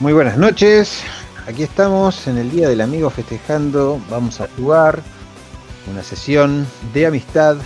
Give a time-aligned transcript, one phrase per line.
[0.00, 1.02] Muy buenas noches.
[1.46, 4.00] Aquí estamos en el Día del Amigo festejando.
[4.08, 5.02] Vamos a jugar
[5.92, 7.58] una sesión de amistad.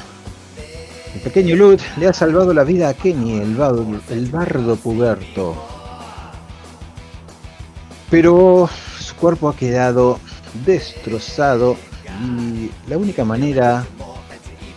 [1.15, 5.54] El pequeño Lut le ha salvado la vida a Kenny, el, bardo, el bardo puberto.
[8.11, 10.19] Pero su cuerpo ha quedado
[10.66, 11.76] destrozado
[12.21, 13.87] y la única manera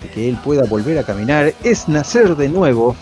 [0.04, 2.96] de que él pueda volver a caminar es nacer de nuevo.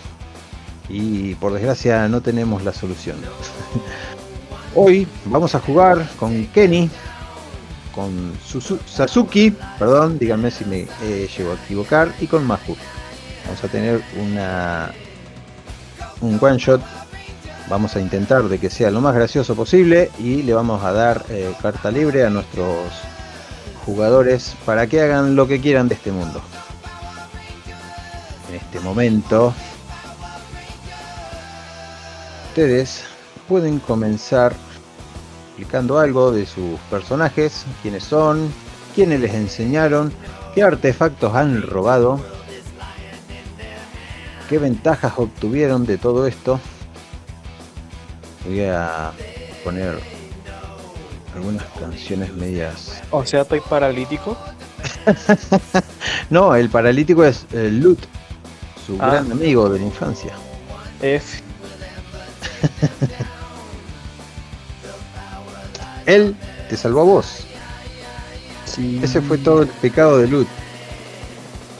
[0.88, 3.18] Y por desgracia no tenemos la solución.
[4.78, 6.90] Hoy vamos a jugar con Kenny,
[7.94, 8.34] con
[8.84, 12.76] Sasuke, perdón, díganme si me eh, llego a equivocar, y con Mahu.
[13.46, 14.92] Vamos a tener una
[16.20, 16.82] un one shot.
[17.70, 21.24] Vamos a intentar de que sea lo más gracioso posible y le vamos a dar
[21.30, 22.92] eh, carta libre a nuestros
[23.86, 26.42] jugadores para que hagan lo que quieran de este mundo.
[28.50, 29.54] En este momento,
[32.50, 33.04] ustedes
[33.48, 34.65] pueden comenzar
[35.56, 38.52] explicando algo de sus personajes, quiénes son,
[38.94, 40.12] quiénes les enseñaron,
[40.54, 42.20] qué artefactos han robado,
[44.50, 46.60] qué ventajas obtuvieron de todo esto.
[48.44, 49.12] Voy a
[49.64, 49.98] poner
[51.34, 53.02] algunas canciones medias.
[53.10, 54.36] O sea, estoy paralítico.
[56.28, 58.00] no, el paralítico es el Lut,
[58.86, 59.08] su ah.
[59.08, 60.34] gran amigo de la infancia.
[61.00, 61.42] F.
[66.06, 66.36] Él
[66.68, 67.46] te salvó a vos.
[69.02, 70.48] Ese fue todo el pecado de Lut.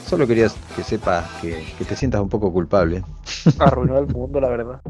[0.05, 3.03] Solo querías que sepas que, te sientas un poco culpable.
[3.59, 4.81] Arruinó el mundo, la verdad.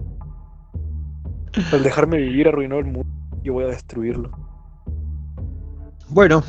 [1.71, 3.09] El dejarme vivir arruinó el mundo.
[3.41, 4.29] Yo voy a destruirlo.
[6.09, 6.43] Bueno.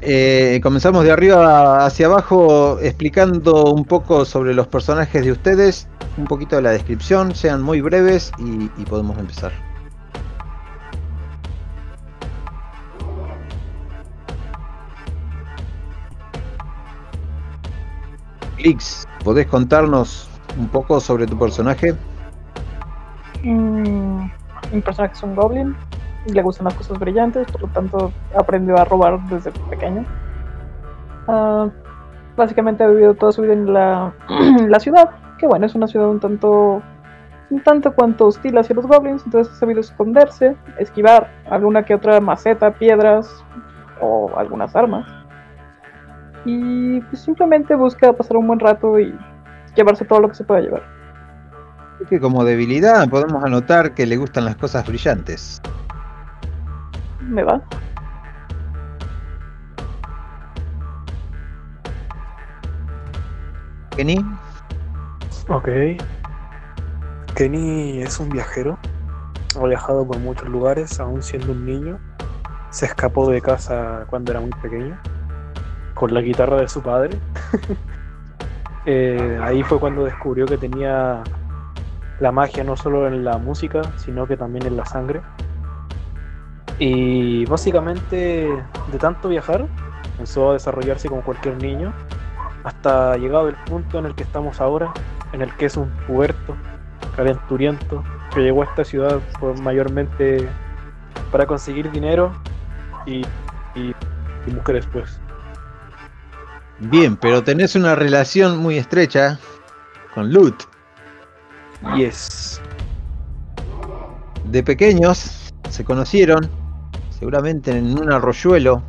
[0.00, 6.26] Eh, comenzamos de arriba hacia abajo explicando un poco sobre los personajes de ustedes, un
[6.26, 9.52] poquito de la descripción, sean muy breves y podemos empezar.
[19.22, 21.94] ¿Podés contarnos un poco sobre tu personaje?
[23.42, 24.24] Mm,
[24.72, 25.76] mi personaje es un goblin,
[26.26, 30.04] le gustan las cosas brillantes, por lo tanto aprendió a robar desde pequeño.
[31.28, 31.68] Ah,
[32.36, 36.20] básicamente ha vivido toda su vida en la, ciudad, que bueno, es una ciudad un
[36.20, 36.82] tanto
[37.50, 42.18] un tanto cuanto hostil hacia los goblins, entonces ha sabido esconderse, esquivar alguna que otra
[42.18, 43.44] maceta, piedras
[44.00, 45.23] o algunas armas
[46.44, 49.16] y pues simplemente busca pasar un buen rato y
[49.74, 50.82] llevarse todo lo que se pueda llevar.
[52.00, 55.62] Es que como debilidad podemos anotar que le gustan las cosas brillantes.
[57.20, 57.62] Me va.
[63.96, 64.18] Kenny.
[65.48, 65.68] Ok.
[67.34, 68.78] Kenny es un viajero.
[69.58, 71.98] Ha viajado por muchos lugares, aún siendo un niño.
[72.70, 74.98] Se escapó de casa cuando era muy pequeño
[75.94, 77.18] con la guitarra de su padre.
[78.86, 81.24] Eh, ahí fue cuando descubrió que tenía
[82.20, 85.22] la magia no solo en la música, sino que también en la sangre.
[86.78, 88.48] Y básicamente
[88.92, 89.66] de tanto viajar,
[90.12, 91.94] empezó a desarrollarse como cualquier niño,
[92.64, 94.92] hasta llegado el punto en el que estamos ahora,
[95.32, 96.56] en el que es un puberto,
[97.16, 98.02] calenturiento,
[98.34, 99.20] que llegó a esta ciudad
[99.62, 100.48] mayormente
[101.30, 102.32] para conseguir dinero
[103.06, 103.22] y,
[103.74, 103.94] y,
[104.46, 105.20] y mujeres pues.
[106.80, 109.38] Bien, pero tenés una relación muy estrecha
[110.14, 110.54] con Lut.
[111.96, 112.60] Yes.
[114.50, 116.50] De pequeños se conocieron,
[117.10, 118.82] seguramente en un arroyuelo.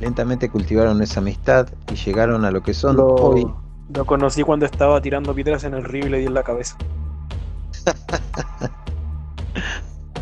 [0.00, 3.46] Lentamente cultivaron esa amistad y llegaron a lo que son hoy.
[3.92, 6.76] Lo conocí cuando estaba tirando piedras en el río y le di en la cabeza.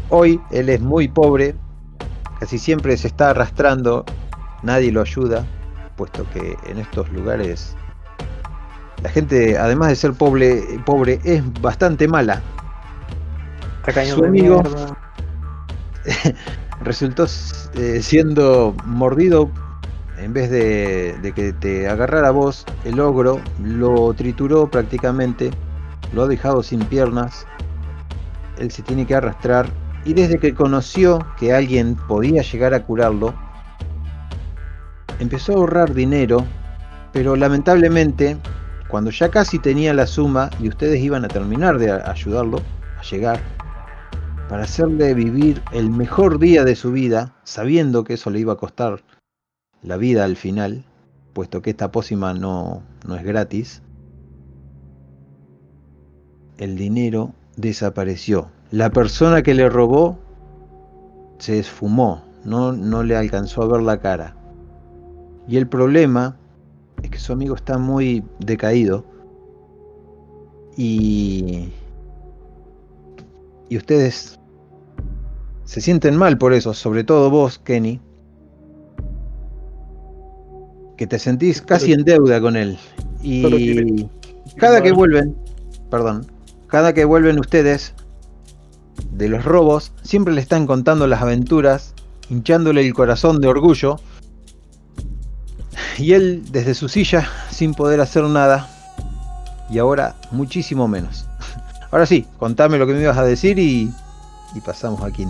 [0.08, 1.54] hoy él es muy pobre,
[2.40, 4.04] casi siempre se está arrastrando
[4.62, 5.44] nadie lo ayuda,
[5.96, 7.76] puesto que en estos lugares
[9.02, 12.42] la gente, además de ser pobre, pobre es bastante mala.
[14.06, 14.62] Su amigo
[16.82, 17.26] resultó
[17.74, 19.50] eh, siendo mordido
[20.18, 25.50] en vez de, de, que te agarrara vos, el ogro lo trituró prácticamente,
[26.12, 27.46] lo ha dejado sin piernas,
[28.58, 29.70] él se tiene que arrastrar
[30.04, 33.32] y desde que conoció que alguien podía llegar a curarlo,
[35.18, 36.44] empezó a ahorrar dinero,
[37.12, 38.36] pero lamentablemente,
[38.88, 42.60] cuando ya casi tenía la suma y ustedes iban a terminar de ayudarlo
[42.98, 43.40] a llegar,
[44.48, 48.56] para hacerle vivir el mejor día de su vida, sabiendo que eso le iba a
[48.56, 49.02] costar
[49.82, 50.84] la vida al final,
[51.34, 53.82] puesto que esta pócima no, no es gratis,
[56.56, 58.50] el dinero desapareció.
[58.70, 60.18] La persona que le robó
[61.38, 64.37] se esfumó, no, no le alcanzó a ver la cara.
[65.48, 66.36] Y el problema
[67.02, 69.04] es que su amigo está muy decaído
[70.76, 71.70] y,
[73.68, 74.38] y ustedes
[75.64, 78.00] se sienten mal por eso, sobre todo vos, Kenny,
[80.96, 82.78] que te sentís casi en deuda con él.
[83.22, 84.06] Y
[84.56, 85.36] cada que vuelven,
[85.90, 86.26] perdón,
[86.66, 87.94] cada que vuelven ustedes
[89.12, 91.94] de los robos, siempre le están contando las aventuras,
[92.30, 93.96] hinchándole el corazón de orgullo.
[95.98, 98.68] Y él desde su silla, sin poder hacer nada,
[99.70, 101.26] y ahora muchísimo menos.
[101.90, 103.90] Ahora sí, contame lo que me ibas a decir y,
[104.54, 105.26] y pasamos aquí.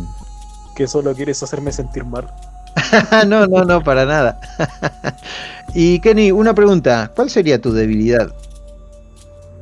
[0.74, 2.28] Que solo quieres hacerme sentir mal.
[3.28, 4.40] no, no, no, para nada.
[5.74, 8.34] y Kenny, una pregunta, ¿cuál sería tu debilidad?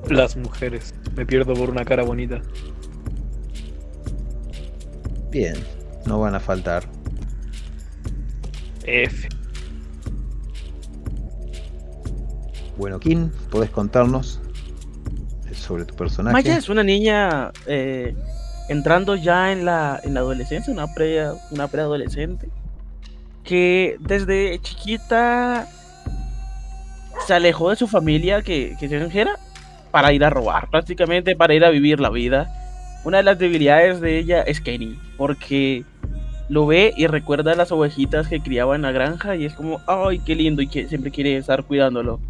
[0.08, 0.94] Las mujeres.
[1.14, 2.40] Me pierdo por una cara bonita.
[5.30, 5.56] Bien,
[6.06, 6.84] no van a faltar.
[8.84, 9.28] F.
[12.76, 14.40] Bueno, Kim, ¿podés contarnos
[15.52, 16.32] sobre tu personaje?
[16.32, 18.14] Maya es una niña eh,
[18.68, 20.86] entrando ya en la, en la adolescencia, una,
[21.50, 22.48] una preadolescente,
[23.44, 25.66] que desde chiquita
[27.26, 29.38] se alejó de su familia, que, que extranjera,
[29.90, 32.52] para ir a robar, prácticamente para ir a vivir la vida.
[33.04, 35.84] Una de las debilidades de ella es Kenny, porque
[36.48, 39.80] lo ve y recuerda a las ovejitas que criaba en la granja y es como,
[39.86, 42.20] ay, qué lindo y que siempre quiere estar cuidándolo.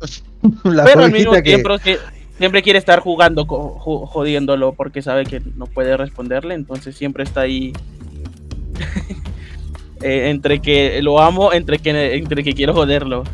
[0.62, 1.98] Pero al mismo tiempo que...
[2.36, 7.72] siempre quiere estar jugando, jodiéndolo porque sabe que no puede responderle, entonces siempre está ahí
[10.02, 13.24] eh, entre que lo amo, entre que, entre que quiero joderlo.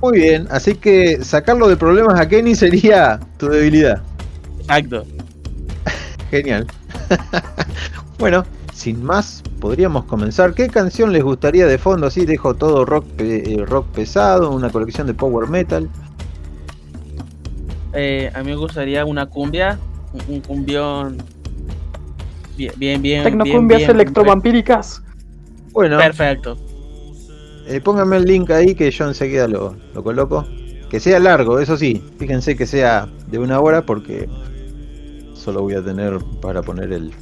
[0.00, 4.02] Muy bien, así que sacarlo de problemas a Kenny sería tu debilidad.
[4.60, 5.06] Exacto.
[6.30, 6.66] Genial.
[8.18, 8.44] bueno,
[8.84, 10.52] sin más, podríamos comenzar.
[10.52, 12.06] ¿Qué canción les gustaría de fondo?
[12.06, 15.88] Así dejo todo rock, eh, rock pesado, una colección de power metal.
[17.94, 19.78] Eh, a mí me gustaría una cumbia,
[20.28, 21.16] un, cumbión
[22.58, 23.24] bien, bien, bien.
[23.24, 25.02] Tecnocumbias electrovampíricas.
[25.72, 25.96] Bueno.
[25.96, 26.58] Perfecto.
[27.66, 30.46] Eh, pónganme el link ahí que yo enseguida lo, lo coloco.
[30.90, 32.04] Que sea largo, eso sí.
[32.18, 34.28] Fíjense que sea de una hora porque
[35.32, 37.12] solo voy a tener para poner el,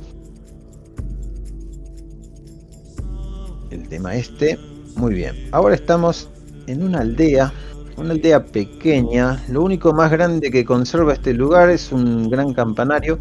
[3.72, 4.58] el tema este.
[4.96, 5.34] Muy bien.
[5.52, 6.28] Ahora estamos
[6.66, 7.52] en una aldea.
[7.96, 9.42] Una aldea pequeña.
[9.48, 13.18] Lo único más grande que conserva este lugar es un gran campanario.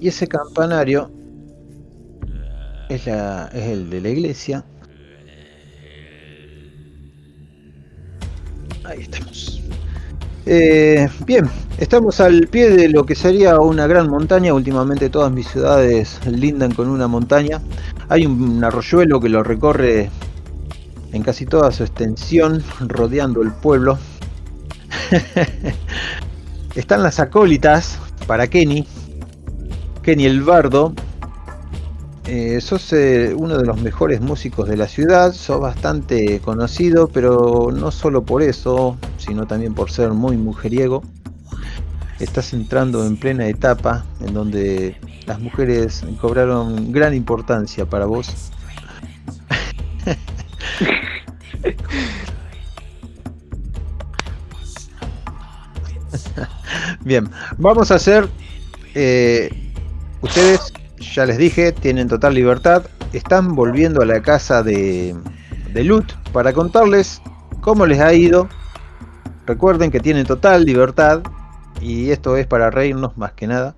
[0.00, 1.10] Y ese campanario
[2.88, 4.64] es, el de la iglesia.
[8.84, 9.57] Ahí estamos.
[10.50, 14.54] Eh, bien, estamos al pie de lo que sería una gran montaña.
[14.54, 17.60] Últimamente todas mis ciudades lindan con una montaña.
[18.08, 20.08] Hay un arroyuelo que lo recorre
[21.12, 23.98] en casi toda su extensión, rodeando el pueblo.
[26.74, 28.86] Están las acólitas para Kenny.
[30.02, 30.94] Kenny el bardo,
[32.30, 37.70] eh, sos eh, uno de los mejores músicos de la ciudad, sos bastante conocido, pero
[37.72, 41.02] no solo por eso, sino también por ser muy mujeriego.
[42.20, 48.52] Estás entrando en plena etapa en donde las mujeres cobraron gran importancia para vos.
[57.06, 58.28] Bien, vamos a hacer...
[58.94, 59.48] Eh,
[60.20, 62.84] ustedes ya les dije, tienen total libertad.
[63.12, 65.16] Están volviendo a la casa de,
[65.72, 67.22] de Lut para contarles
[67.60, 68.48] cómo les ha ido.
[69.46, 71.22] Recuerden que tienen total libertad
[71.80, 73.74] y esto es para reírnos más que nada.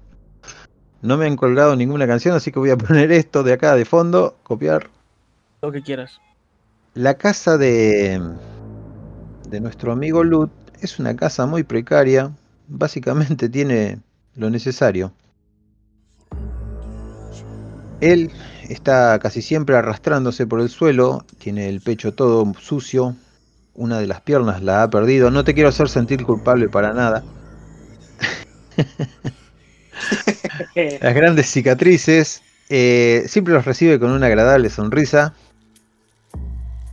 [1.03, 3.85] No me han colgado ninguna canción, así que voy a poner esto de acá de
[3.85, 4.91] fondo, copiar.
[5.63, 6.21] Lo que quieras.
[6.95, 8.21] La casa de,
[9.49, 10.51] de nuestro amigo Lut
[10.81, 12.33] es una casa muy precaria.
[12.69, 14.01] Básicamente tiene
[14.35, 15.13] lo necesario.
[18.01, 18.31] Él
[18.69, 23.17] está casi siempre arrastrándose por el suelo, tiene el pecho todo sucio,
[23.75, 25.31] una de las piernas la ha perdido.
[25.31, 27.25] No te quiero hacer sentir culpable para nada.
[31.01, 35.35] las grandes cicatrices, eh, siempre los recibe con una agradable sonrisa.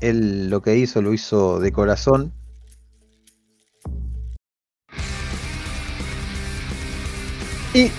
[0.02, 2.34] Él lo que hizo lo hizo de corazón.
[7.74, 7.92] Y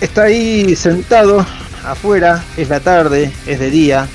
[0.00, 1.44] está ahí sentado
[1.86, 4.08] afuera, es la tarde, es de día.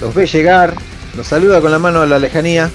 [0.00, 0.74] Los ve llegar,
[1.14, 2.70] los saluda con la mano a la lejanía.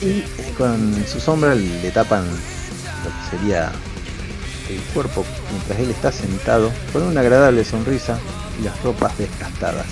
[0.00, 0.24] Y eh,
[0.56, 3.70] con su sombra le tapan lo que sería
[4.70, 8.18] el cuerpo mientras él está sentado con una agradable sonrisa
[8.58, 9.86] y las ropas desgastadas.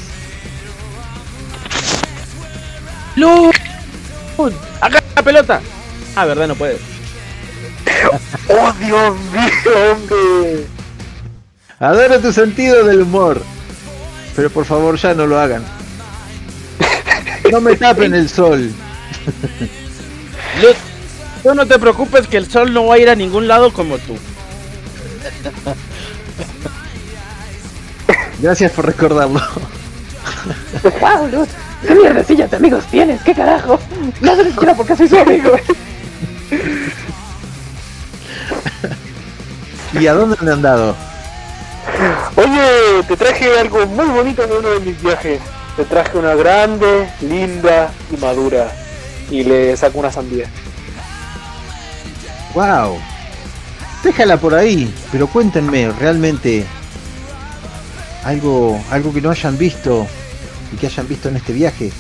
[3.16, 3.50] ¡No!
[4.80, 5.60] ¡Acá la pelota!
[6.14, 6.97] Ah, verdad, no puede.
[8.48, 10.66] ¡Oh, Dios mío, hombre!
[11.80, 13.42] Adoro tu sentido del humor.
[14.34, 15.64] Pero por favor ya no lo hagan.
[17.50, 18.70] No me tapen el sol.
[20.62, 20.76] Luz,
[21.42, 23.98] tú no te preocupes que el sol no va a ir a ningún lado como
[23.98, 24.16] tú.
[28.40, 29.40] Gracias por recordarlo.
[31.00, 31.48] ¡Wow, Luz!
[31.86, 33.22] ¿Qué mierdecillas de amigos tienes?
[33.22, 33.78] ¿Qué carajo?
[34.20, 35.52] No se les quiera porque soy su amigo.
[39.92, 40.96] ¿Y a dónde han andado?
[42.36, 45.40] Oye, te traje algo muy bonito de uno de mis viajes.
[45.76, 48.70] Te traje una grande, linda y madura.
[49.30, 50.46] Y le saco una sandía.
[52.54, 52.98] ¡Wow!
[54.02, 56.66] Déjala por ahí, pero cuéntenme realmente
[58.24, 60.06] algo, algo que no hayan visto
[60.72, 61.92] y que hayan visto en este viaje.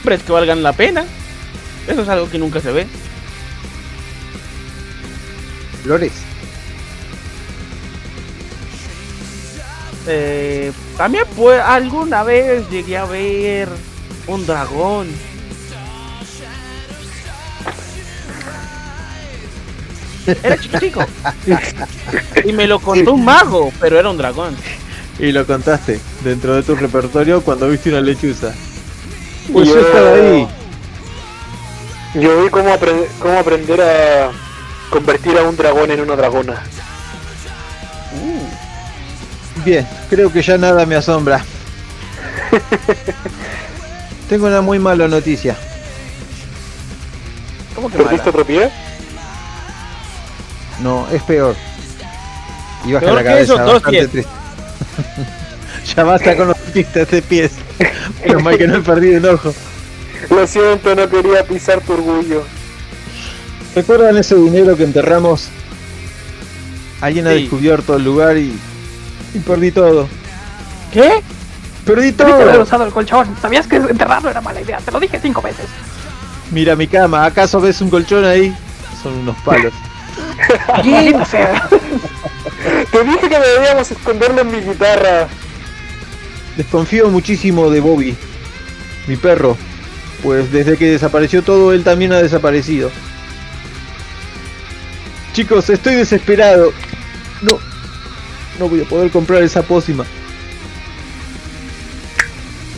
[0.00, 1.04] Hombres que valgan la pena.
[1.86, 2.86] Eso es algo que nunca se ve.
[5.82, 6.12] Flores.
[10.06, 13.68] Eh, también pues alguna vez llegué a ver
[14.26, 15.08] un dragón.
[20.26, 21.04] Era chiquitico.
[22.44, 24.56] y me lo contó un mago, pero era un dragón.
[25.18, 28.52] Y lo contaste dentro de tu repertorio cuando viste una lechuza.
[29.52, 30.48] Pues Yo- yo estaba ahí.
[32.14, 32.72] Yo vi cómo
[33.38, 34.30] aprender a
[34.92, 36.62] convertir a un dragón en una dragona.
[39.64, 41.44] Bien, creo que ya nada me asombra.
[44.28, 45.56] Tengo una muy mala noticia.
[47.74, 48.70] ¿Cómo que ¿Perdiste otro pie?
[50.80, 51.56] No, es peor.
[52.84, 54.26] Y baja Peor la que cabeza, esos dos triste.
[55.96, 57.52] ya basta con los pistas de pies.
[58.26, 59.54] Menos mal que no he perdido un ojo.
[60.28, 62.44] Lo siento, no quería pisar tu orgullo.
[63.74, 65.48] ¿Recuerdan ese dinero que enterramos?
[67.00, 67.40] Alguien ha Sí.
[67.42, 68.54] descubierto el lugar y,
[69.34, 70.08] y perdí todo.
[70.92, 71.22] ¿Qué?
[71.84, 72.62] Perdí Debiste haber todo.
[72.62, 73.34] usado el colchón.
[73.40, 74.78] ¿Sabías que enterrarlo era mala idea?
[74.78, 75.66] Te lo dije cinco veces.
[76.52, 77.24] Mira mi cama.
[77.24, 78.54] ¿Acaso ves un colchón ahí?
[79.02, 79.72] Son unos palos.
[81.30, 81.68] Sea.
[82.92, 85.26] Te dije que debíamos esconderlo en mi guitarra.
[86.56, 88.14] Desconfío muchísimo de Bobby,
[89.06, 89.56] mi perro,
[90.22, 92.90] pues desde que desapareció todo, él también ha desaparecido.
[95.32, 96.72] Chicos, estoy desesperado.
[97.40, 97.58] No,
[98.58, 100.04] no voy a poder comprar esa pócima.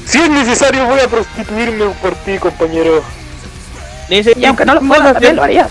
[0.06, 3.02] Si es necesario, voy a prostituirme por ti, compañero.
[4.08, 5.70] Y aunque no lo puedas, también lo harías.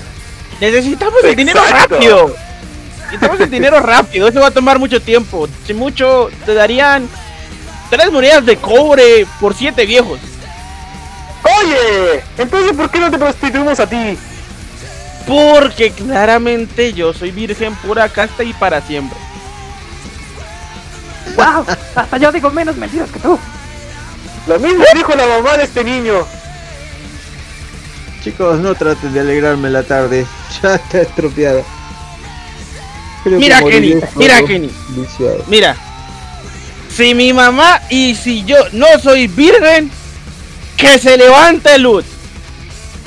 [0.59, 2.35] Necesitamos el dinero rápido.
[3.03, 4.27] Necesitamos el dinero rápido.
[4.27, 5.47] Eso va a tomar mucho tiempo.
[5.65, 7.07] Si mucho, te darían
[7.89, 10.19] tres monedas de cobre por siete viejos.
[11.43, 14.17] Oye, entonces ¿por qué no te prostituimos a ti?
[15.27, 19.17] Porque claramente yo soy virgen pura casta y para siempre.
[21.35, 21.65] ¡Wow!
[21.95, 23.39] Hasta yo digo menos mentiras que tú.
[24.47, 26.25] Lo mismo dijo la mamá de este niño.
[28.23, 30.25] Chicos, no traten de alegrarme la tarde.
[30.61, 31.63] Ya está estropeada.
[33.23, 34.69] Creo que Mira, moriré Kenny, mira, Kenny.
[34.89, 35.43] viciado.
[35.47, 35.75] Mira,
[36.95, 39.89] si mi mamá y si yo no soy virgen,
[40.77, 42.05] que se levante luz.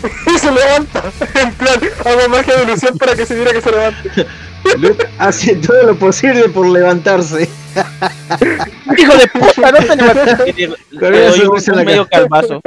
[0.34, 1.02] Y se levanta.
[1.34, 4.26] En plan, hago magia de ilusión para que se viera que se levante.
[4.78, 7.48] Luke hace todo lo posible por levantarse.
[8.98, 10.56] Hijo de puta, no te levantes.
[10.58, 12.22] Y le- Con le una doy un, sonrisa en un la medio cara.
[12.28, 12.60] calvazo.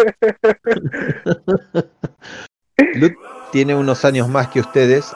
[2.95, 3.15] Luke
[3.51, 5.07] tiene unos años más que ustedes,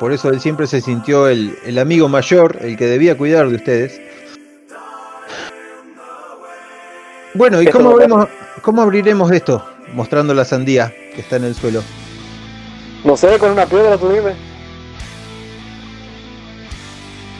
[0.00, 3.56] por eso él siempre se sintió el, el amigo mayor, el que debía cuidar de
[3.56, 4.00] ustedes.
[7.34, 8.28] Bueno, ¿y Eso vemos,
[8.62, 9.62] cómo abriremos esto?
[9.92, 11.82] Mostrando la sandía que está en el suelo.
[13.02, 14.34] No sé, con una piedra tú dime.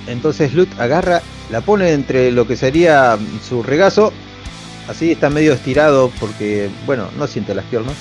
[0.08, 4.12] Entonces Luke agarra, la pone entre lo que sería su regazo,
[4.88, 7.94] así está medio estirado porque, bueno, no siente las piernas.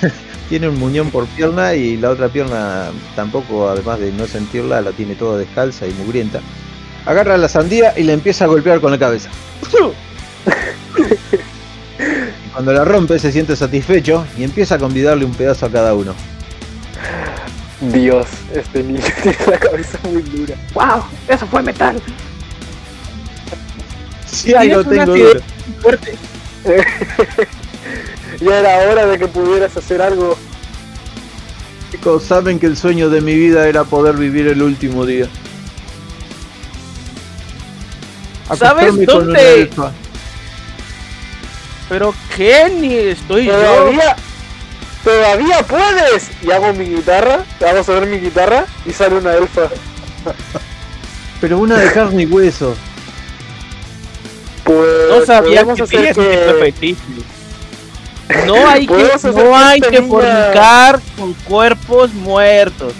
[0.48, 4.92] tiene un muñón por pierna y la otra pierna tampoco, además de no sentirla, la
[4.92, 6.40] tiene toda descalza y mugrienta.
[7.06, 9.30] Agarra la sandía y la empieza a golpear con la cabeza.
[12.52, 16.14] Cuando la rompe se siente satisfecho y empieza a convidarle un pedazo a cada uno.
[17.80, 20.54] Dios, este niño tiene la cabeza muy dura.
[20.74, 21.02] ¡Wow!
[21.28, 22.00] Eso fue metal.
[24.26, 25.40] Si algo Tienes una tengo duro.
[25.80, 26.14] fuerte.
[28.40, 30.36] Ya era hora de que pudieras hacer algo.
[31.92, 35.28] Chicos, saben que el sueño de mi vida era poder vivir el último día.
[38.56, 39.70] ¿Sabes Acostarme con una dónde?
[41.92, 43.52] Pero Kenny, estoy yo.
[43.52, 44.16] Todavía,
[45.04, 46.30] todavía puedes.
[46.40, 49.68] Y hago mi guitarra, hago sonar mi guitarra y sale una elfa.
[51.42, 52.74] Pero una de carne y hueso.
[54.64, 56.94] Pues No sabía podemos que hacer que-.
[58.46, 62.94] No hay que, Podemos hacer no hay que fornicar con cuerpos muertos.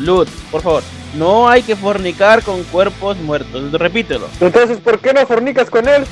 [0.00, 0.82] Lud, por favor.
[1.14, 3.72] No hay que fornicar con cuerpos muertos.
[3.72, 4.28] Repítelo.
[4.38, 6.04] Entonces, ¿por qué no fornicas con él?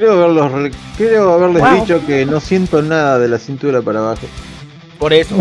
[0.00, 1.80] Creo, haberlos re- creo haberles Wow.
[1.82, 4.26] dicho que no siento nada de la cintura para abajo.
[4.98, 5.34] Por eso.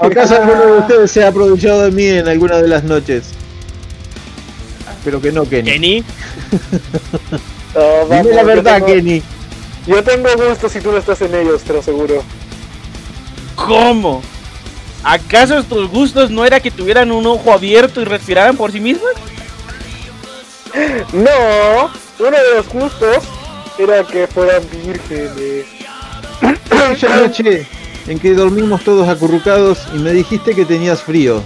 [0.00, 3.26] ¿Acaso alguno de ustedes se ha aprovechado de mí en alguna de las noches?
[5.04, 5.70] Pero que no, Kenny.
[5.70, 6.04] Kenny,
[7.74, 9.22] No, Dime la verdad, tengo- Kenny.
[9.86, 12.24] Yo tengo gusto si tú no estás en ellos, te lo aseguro.
[13.54, 14.22] ¿cómo?
[15.04, 19.10] ¿Acaso tus gustos no era que tuvieran un ojo abierto y respiraran por sí mismos?
[21.12, 23.24] No, uno de los gustos
[23.78, 25.66] era que fueran vírgenes.
[26.70, 27.66] Aquella noche
[28.06, 31.42] en que dormimos todos acurrucados y me dijiste que tenías frío.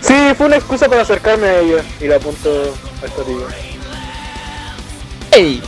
[0.00, 3.46] Sí, fue una excusa para acercarme a ella y la apunto a esta tía.
[5.32, 5.62] ¡Ey!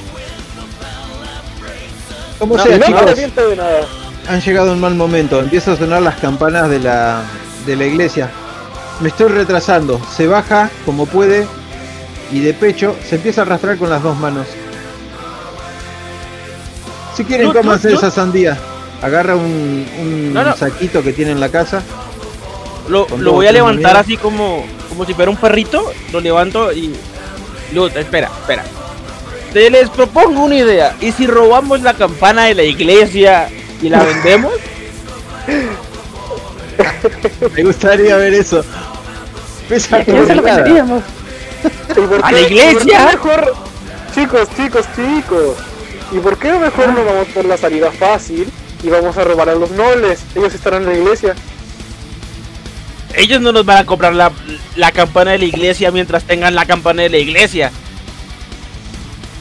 [2.38, 3.80] Como No, sea, no chicos, de nada.
[4.28, 5.40] han llegado en mal momento.
[5.40, 7.22] Empiezan a sonar las campanas de la,
[7.64, 8.30] de la iglesia.
[9.00, 10.00] Me estoy retrasando.
[10.14, 11.46] Se baja como puede
[12.32, 14.46] y de pecho se empieza a arrastrar con las dos manos.
[17.16, 17.96] Si quieren, No, cómanse no.
[17.98, 18.56] esa sandía.
[19.02, 20.56] Agarra un, un No, no.
[20.56, 21.82] saquito que tiene en la casa.
[22.88, 23.98] Lo, lo voy a levantar miedo.
[24.00, 25.92] así como, como si fuera un perrito.
[26.12, 26.94] Lo levanto y.
[27.72, 28.64] Lud, espera, espera.
[29.52, 30.94] Te les propongo una idea.
[31.00, 33.48] ¿Y si robamos la campana de la iglesia
[33.82, 34.52] y la vendemos?
[37.54, 38.64] Me gustaría ver eso.
[39.68, 40.56] Pesa ¿A quién se lo tonelada.
[40.62, 41.02] venderíamos?
[41.90, 43.06] ¿Y por ¿A la iglesia?
[43.12, 43.54] mejor...
[44.14, 45.56] Chicos, chicos, chicos.
[46.12, 48.48] ¿Y por qué mejor no vamos por la salida fácil
[48.82, 50.20] y vamos a robar a los nobles?
[50.34, 51.34] Ellos estarán en la iglesia.
[53.14, 54.32] Ellos no nos van a comprar la,
[54.76, 57.70] la campana de la iglesia mientras tengan la campana de la iglesia.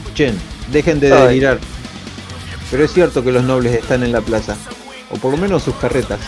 [0.04, 0.38] Escuchen,
[0.72, 1.26] dejen de Ay.
[1.28, 1.58] delirar.
[2.70, 4.56] Pero es cierto que los nobles están en la plaza.
[5.10, 6.18] O por lo menos sus carretas.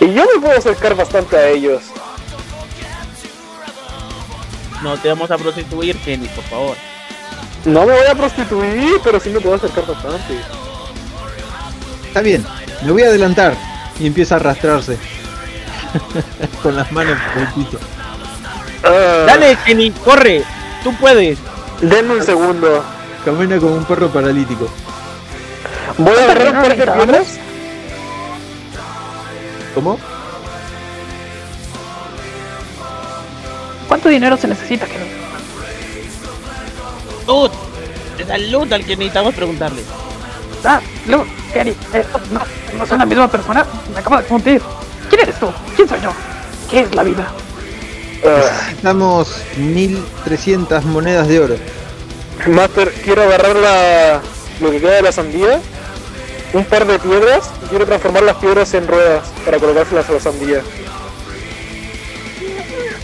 [0.00, 1.82] Y yo me puedo acercar bastante a ellos.
[4.82, 6.76] No te vamos a prostituir, Kenny, por favor.
[7.64, 10.40] No me voy a prostituir, pero sí me puedo acercar bastante.
[12.08, 12.44] Está bien,
[12.84, 13.54] me voy a adelantar.
[14.00, 14.98] Y empieza a arrastrarse.
[16.62, 17.78] Con las manos por el.
[18.84, 20.42] Ah, Dale, Kenny, corre.
[20.82, 21.38] Tú puedes.
[21.80, 22.82] Denme un segundo.
[23.24, 24.68] Camina como un perro paralítico.
[25.98, 27.38] Voy a agarrar un ¿No par de piedras.
[29.74, 29.98] ¿Cómo?
[34.02, 35.06] ¿Cuánto dinero se necesita, Kenny?
[37.28, 37.52] Lud.
[38.18, 39.80] Es a Lud al que necesitamos preguntarle.
[40.64, 42.40] Ah, Lu, Kenny, eh, no,
[42.78, 43.64] no son la misma persona.
[43.94, 44.60] Me acabo de confundir.
[45.08, 45.48] ¿Quién eres tú?
[45.76, 46.12] ¿Quién soy yo?
[46.68, 47.28] ¿Qué es la vida?
[48.26, 51.54] Ah, Necesitamos 1300 monedas de oro.
[52.48, 54.20] Master, quiero agarrar la,
[54.60, 55.60] lo que queda de la sandía,
[56.54, 60.20] un par de piedras y quiero transformar las piedras en ruedas para colocárselas a la
[60.20, 60.60] sandía.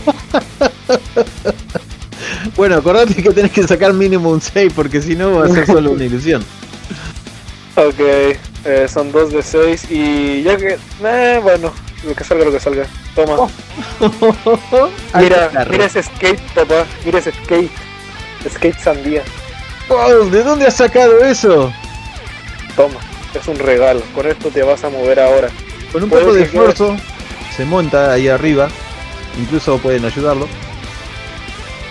[2.55, 5.65] Bueno, acordate que tenés que sacar mínimo un 6 porque si no va a ser
[5.65, 6.43] solo una ilusión.
[7.75, 7.99] Ok,
[8.65, 10.77] eh, son dos de 6 y ya que...
[11.03, 11.71] Eh, bueno,
[12.05, 12.85] lo que salga, lo que salga.
[13.15, 13.47] Toma.
[15.19, 15.71] Mira, Alto carro.
[15.71, 16.85] mira ese skate, papá.
[17.05, 17.71] Mira ese skate.
[18.53, 19.23] Skate sandía.
[19.87, 21.71] Wow, ¿De dónde has sacado eso?
[22.75, 22.99] Toma.
[23.33, 24.01] Es un regalo.
[24.13, 25.49] Con esto te vas a mover ahora.
[25.91, 26.97] Con un poco de que- esfuerzo
[27.55, 28.69] se monta ahí arriba.
[29.37, 30.47] Incluso pueden ayudarlo.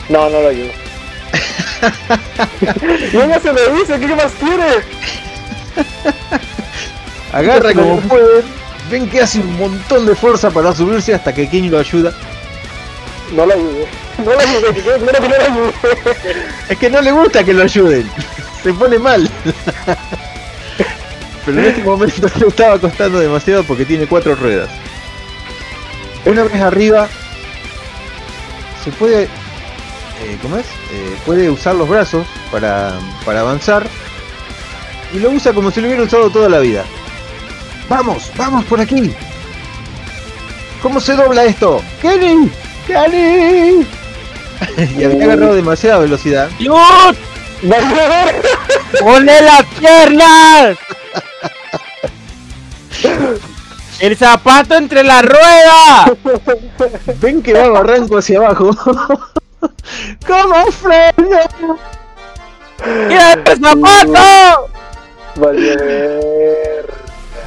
[0.08, 0.70] No, no lo ayudo.
[3.12, 4.84] no, se me dice, ¿qué más quiere?
[7.32, 8.44] Agarra como pueden.
[8.90, 12.12] Ven que hace un montón de fuerza para subirse hasta que King lo ayuda.
[13.34, 13.86] No lo ayudo.
[14.24, 14.38] No lo
[14.74, 15.72] que que no lo ayudo.
[16.68, 18.10] Es que no le gusta que lo ayuden.
[18.62, 19.30] Se pone mal.
[21.44, 24.68] Pero en este momento le estaba costando demasiado porque tiene cuatro ruedas.
[26.24, 27.08] Una vez arriba,
[28.84, 29.24] se puede.
[29.24, 30.66] eh, ¿Cómo es?
[30.92, 32.92] Eh, puede usar los brazos para,
[33.24, 33.86] para avanzar.
[35.14, 36.84] Y lo usa como si lo hubiera usado toda la vida.
[37.88, 38.30] ¡Vamos!
[38.36, 39.12] ¡Vamos por aquí!
[40.82, 41.82] ¿Cómo se dobla esto?
[42.02, 42.50] ¡Kenny!
[42.86, 43.86] ¡Kenny!
[44.98, 46.50] y había agarrado demasiada velocidad.
[46.58, 47.16] ¡Lut!
[49.00, 50.78] ¡Ponle las piernas!
[53.98, 56.12] ¡El zapato entre la rueda!
[57.20, 58.70] Ven que va barranco hacia abajo.
[60.26, 61.78] ¿Cómo freno?
[63.08, 64.68] ¡Mira el zapato!
[65.36, 66.86] Vale.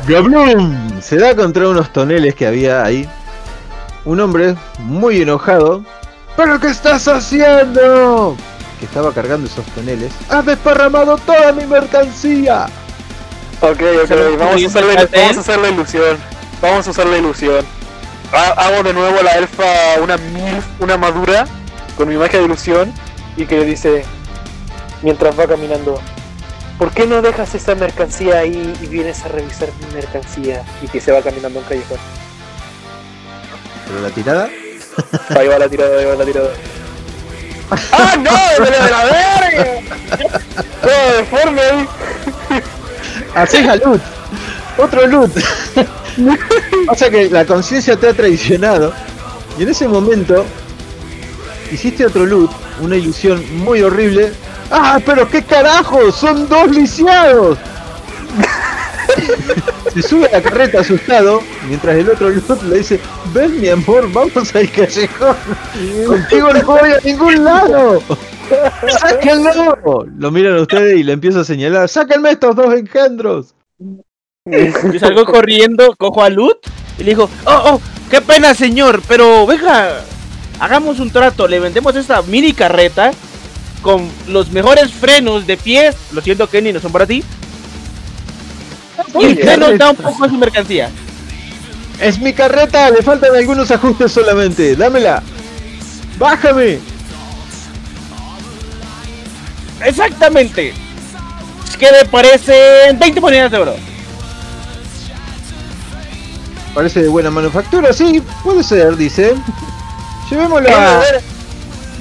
[0.07, 3.07] Gablum se da contra unos toneles que había ahí.
[4.03, 5.83] Un hombre muy enojado.
[6.35, 8.35] ¿Pero qué estás haciendo?
[8.79, 10.11] Que estaba cargando esos toneles.
[10.29, 12.65] ¡Has desparramado toda mi mercancía!
[13.61, 15.19] Ok, ok, Se lo vamos a, pudiste usar la, hacer.
[15.19, 16.17] vamos a usar la ilusión.
[16.61, 17.65] Vamos a usar la ilusión.
[18.33, 19.63] Ha- Hago de nuevo a la elfa
[20.01, 21.45] una milf, una madura,
[21.97, 22.93] con mi magia de ilusión,
[23.35, 24.05] y que le dice,
[25.01, 25.99] mientras va caminando,
[26.77, 30.63] ¿por qué no dejas esa mercancía ahí y vienes a revisar mi mercancía?
[30.81, 31.97] Y que se va caminando a un callejón.
[33.87, 34.49] Pero la tirada.
[35.37, 36.49] Ahí va la tirada, ahí va la tirada.
[37.91, 38.63] ¡Ah, no!
[38.65, 40.27] ¡De la, de la verga!
[40.81, 41.87] Todo deforme ahí.
[43.35, 44.01] Haces a loot.
[44.77, 45.31] Otro loot.
[46.89, 48.93] O sea que la conciencia te ha traicionado.
[49.57, 50.45] Y en ese momento
[51.71, 54.31] hiciste otro loot, una ilusión muy horrible.
[54.69, 56.11] ¡Ah, pero qué carajo!
[56.11, 57.57] ¡Son dos lisiados!
[59.93, 62.99] Se sube a la carreta asustado, mientras el otro loot le dice,
[63.33, 65.35] ven mi amor, vamos al callejón.
[66.07, 68.01] Contigo no voy a ningún lado.
[68.99, 70.05] ¡Sáquenlo!
[70.17, 73.53] Lo miran ustedes y le empiezo a señalar, ¡sáquenme estos dos engendros!
[74.49, 76.57] Yo salgo corriendo, cojo a Lut
[76.97, 80.03] y le digo, oh, oh, qué pena señor, pero venga,
[80.59, 83.11] hagamos un trato, le vendemos esta mini carreta
[83.83, 87.23] con los mejores frenos de pies, lo siento Kenny, no son para ti,
[89.19, 90.89] y usted nos da un poco de su mercancía.
[91.99, 94.75] Es mi carreta, le faltan algunos ajustes solamente.
[94.75, 95.21] Dámela.
[96.17, 96.79] Bájame.
[99.85, 100.73] Exactamente.
[101.77, 103.90] ¿Qué le parecen 20 monedas de oro?
[106.73, 109.35] Parece de buena manufactura, sí, puede ser, dice.
[110.29, 111.17] Llevémoslo Buena, a buena,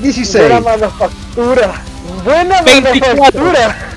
[0.02, 0.44] 16.
[0.44, 1.82] buena manufactura.
[2.24, 3.14] Buena 24.
[3.14, 3.86] manufactura.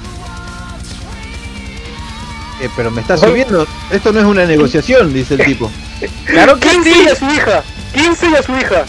[2.61, 3.67] Eh, pero me está subiendo.
[3.91, 5.69] Esto no es una negociación, dice el tipo.
[6.25, 7.03] Claro que 15 sí.
[7.03, 7.63] y a su hija.
[7.93, 8.85] 15 y a su hija.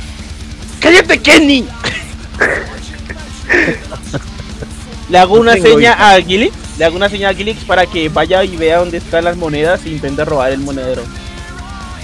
[0.81, 1.67] ¡Cállate, Kenny!
[5.09, 6.15] Le hago una seña hija.
[6.15, 9.25] a Gilix, le hago una seña a Gilix para que vaya y vea dónde están
[9.25, 11.03] las monedas e intente robar el monedero.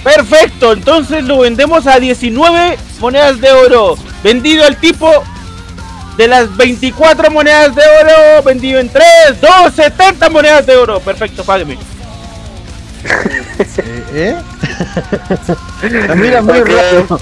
[0.03, 3.95] Perfecto, entonces lo vendemos a 19 monedas de oro.
[4.23, 5.23] Vendido al tipo
[6.17, 9.05] de las 24 monedas de oro, vendido en 3,
[9.39, 10.99] 2, 70 monedas de oro.
[10.99, 11.77] Perfecto, págueme.
[14.13, 14.35] Eh, ¿eh?
[16.15, 17.19] Mira muy raro.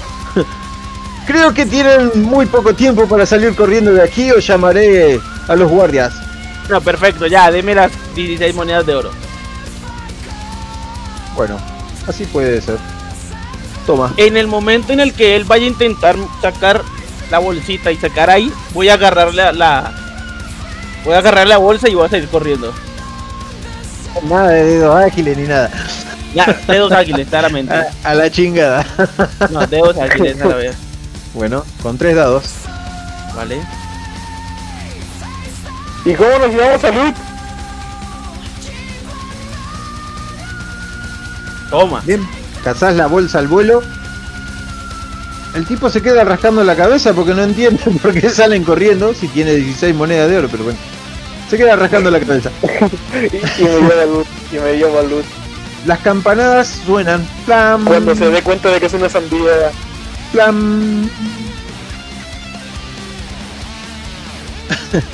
[1.26, 5.70] Creo que tienen muy poco tiempo para salir corriendo de aquí o llamaré a los
[5.70, 6.14] guardias.
[6.68, 9.10] No, perfecto, ya, deme las 16 monedas de oro.
[11.36, 11.58] Bueno,
[12.06, 12.78] así puede ser.
[13.86, 14.12] Toma.
[14.16, 16.82] En el momento en el que él vaya a intentar sacar
[17.30, 19.92] la bolsita y sacar ahí, voy a agarrar la, la-
[21.04, 22.72] voy a agarrar la bolsa y voy a seguir corriendo.
[24.28, 25.70] Nada de dedos ágiles ni nada.
[26.34, 27.72] Ya, dedos ágiles, claramente.
[27.74, 28.84] A, a la chingada.
[29.50, 30.76] No, dedos ágiles a la vez.
[31.34, 32.44] Bueno, con tres dados.
[33.36, 33.60] Vale.
[36.04, 36.90] ¿Y cómo nos llevamos a
[41.70, 42.00] Toma.
[42.04, 42.26] Bien,
[42.64, 43.82] cazás la bolsa al vuelo.
[45.54, 49.28] El tipo se queda rascando la cabeza porque no entiende por qué salen corriendo si
[49.28, 50.78] tiene 16 monedas de oro, pero bueno.
[51.48, 52.50] Se queda rascando la cabeza.
[53.58, 54.26] Y, me lleva a Loot.
[54.52, 55.24] Y me lleva a Loot.
[55.86, 57.26] Las campanadas suenan.
[57.46, 59.70] Plam, Cuando se dé cuenta de que es una sandía.
[60.32, 61.08] plam.
[64.78, 65.00] Van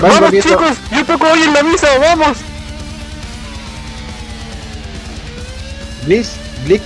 [0.00, 0.76] ¡Vamos corriendo- chicos!
[0.92, 1.86] ¡Yo toco hoy en la misa!
[1.98, 2.38] ¡Vamos!
[6.04, 6.82] Blitz, Blitz,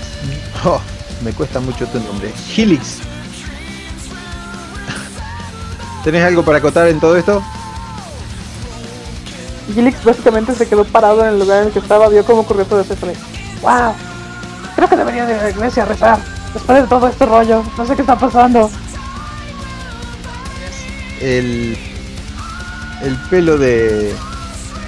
[0.65, 0.81] oh,
[1.23, 2.33] me cuesta mucho tu nombre.
[2.57, 2.99] Helix.
[6.05, 7.43] ¿Tenés algo para acotar en todo esto?
[9.75, 12.65] Gilix básicamente se quedó parado en el lugar en el que estaba, vio cómo ocurrió
[12.65, 13.15] todo fue,
[13.63, 13.95] ¡Wow!
[14.77, 16.19] Creo que debería ir a la iglesia a rezar.
[16.55, 18.71] Después de todo este rollo, no sé qué está pasando.
[21.21, 21.77] El.
[23.03, 24.15] El pelo de.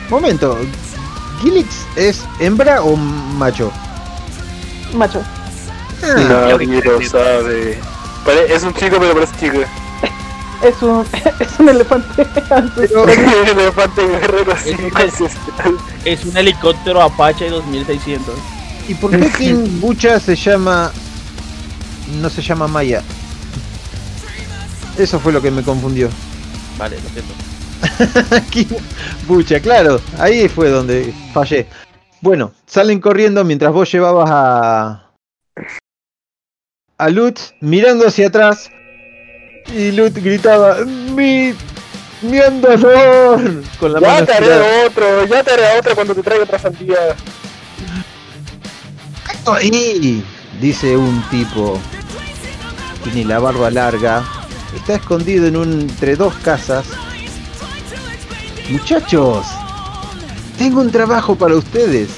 [0.08, 0.56] Momento.
[1.40, 3.72] ¿Gilix es hembra o macho?
[4.94, 5.22] Macho,
[6.02, 7.78] Ah, Nadie lo sabe.
[8.24, 9.58] Pare- es un chico, pero parece chico.
[10.62, 11.04] es un,
[11.40, 13.10] es un elefante ancestral.
[13.10, 15.24] Elefante guerrero Es-.
[16.04, 18.34] Es un helicóptero Apache 2600.
[18.88, 20.90] ¿Y por qué King Bucha se llama
[22.20, 23.02] no se llama Maya.
[24.96, 26.08] Eso fue lo que me confundió.
[26.78, 28.34] Vale, lo siento.
[28.36, 28.66] Aquí,
[29.26, 31.66] pucha, claro, ahí fue donde fallé.
[32.20, 35.10] Bueno, salen corriendo mientras vos llevabas a.
[36.98, 38.70] a Lutz mirando hacia atrás.
[39.74, 41.54] Y Lutz gritaba: ¡Mi.
[42.22, 43.62] mi andador!
[43.78, 44.56] Con la Ya mano te estirada.
[44.64, 46.96] haré otro, ya te haré otro cuando te traiga otra sandía.
[49.46, 50.24] ahí!
[50.60, 51.78] Dice un tipo.
[53.04, 54.24] Tiene la barba larga.
[54.74, 56.84] Está escondido en un, entre dos casas.
[58.68, 59.46] Muchachos,
[60.58, 62.10] tengo un trabajo para ustedes.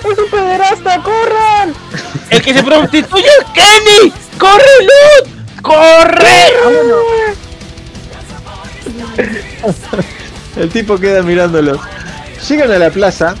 [0.00, 1.74] ¡Es un pederasta, corran!
[2.30, 4.12] ¡El que se prostituye es Kenny!
[4.38, 5.62] ¡Corre, Lud!
[5.62, 6.52] ¡Corre!
[10.56, 11.80] El tipo queda mirándolos.
[12.48, 13.34] Llegan a la plaza.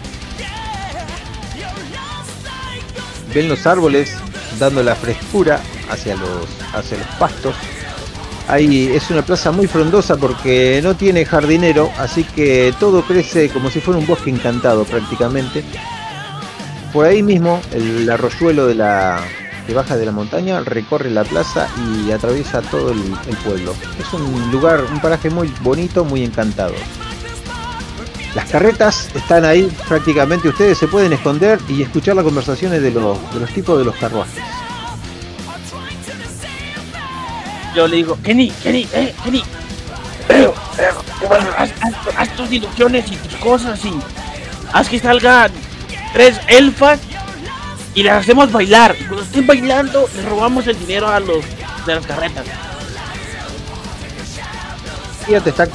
[3.34, 4.14] Ven los árboles
[4.58, 5.60] dando la frescura
[5.90, 7.54] hacia los, hacia los pastos.
[8.46, 13.70] Ahí es una plaza muy frondosa porque no tiene jardinero, así que todo crece como
[13.70, 15.64] si fuera un bosque encantado prácticamente.
[16.92, 19.20] Por ahí mismo el arroyuelo de la
[19.66, 21.68] que baja de la montaña recorre la plaza
[22.06, 23.00] y atraviesa todo el,
[23.44, 23.74] pueblo.
[23.98, 26.74] Es un lugar, un paraje muy bonito, muy encantado.
[28.34, 33.18] Las carretas están ahí prácticamente, ustedes se pueden esconder y escuchar las conversaciones de los,
[33.32, 34.42] de los tipos de los carruajes.
[37.74, 39.42] Yo le digo, Kenny, Kenny, eh, Kenny.
[41.56, 43.92] Haz, haz- haz tus ilusiones y tus cosas y
[44.72, 45.50] haz que salgan
[46.12, 47.00] tres elfas
[47.94, 48.94] y las hacemos bailar.
[48.98, 51.44] Y cuando estén bailando, les robamos el dinero a los
[51.86, 52.44] de las carretas.
[55.28, 55.66] Ya te está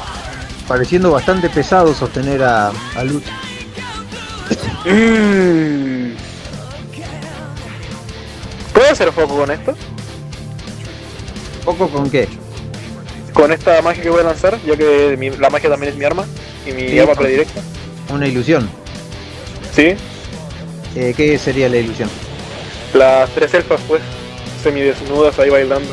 [0.67, 3.25] pareciendo bastante pesado sostener a, a Lutz.
[4.85, 6.13] Mm.
[8.73, 9.75] ¿Puedo hacer foco con esto?
[11.69, 12.27] ¿Poco con qué?
[13.32, 16.03] Con esta magia que voy a lanzar, ya que mi- la magia también es mi
[16.03, 16.25] arma
[16.65, 16.99] y mi Sí.
[16.99, 17.62] arma predilecta.
[18.12, 18.67] Una ilusión.
[19.75, 19.93] Sí,
[20.95, 22.10] Eh, ¿Qué sería la ilusión?
[22.95, 24.01] las tres elfas, pues,
[24.63, 25.91] semidesnudas ahí bailando.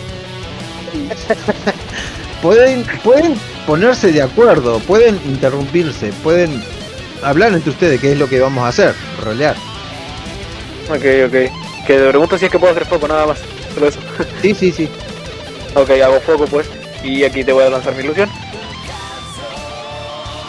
[2.40, 3.34] Pueden, pueden
[3.66, 6.62] ponerse de acuerdo, pueden interrumpirse, pueden
[7.22, 9.56] hablar entre ustedes qué es lo que vamos a hacer, rolear.
[10.88, 11.86] Ok, ok.
[11.86, 13.38] Que te pregunto si es que puedo hacer foco, nada más.
[13.74, 13.98] Solo eso.
[14.40, 14.88] Sí, sí, sí.
[15.76, 16.66] Ok, hago foco, pues.
[17.04, 18.28] Y aquí te voy a lanzar mi ilusión.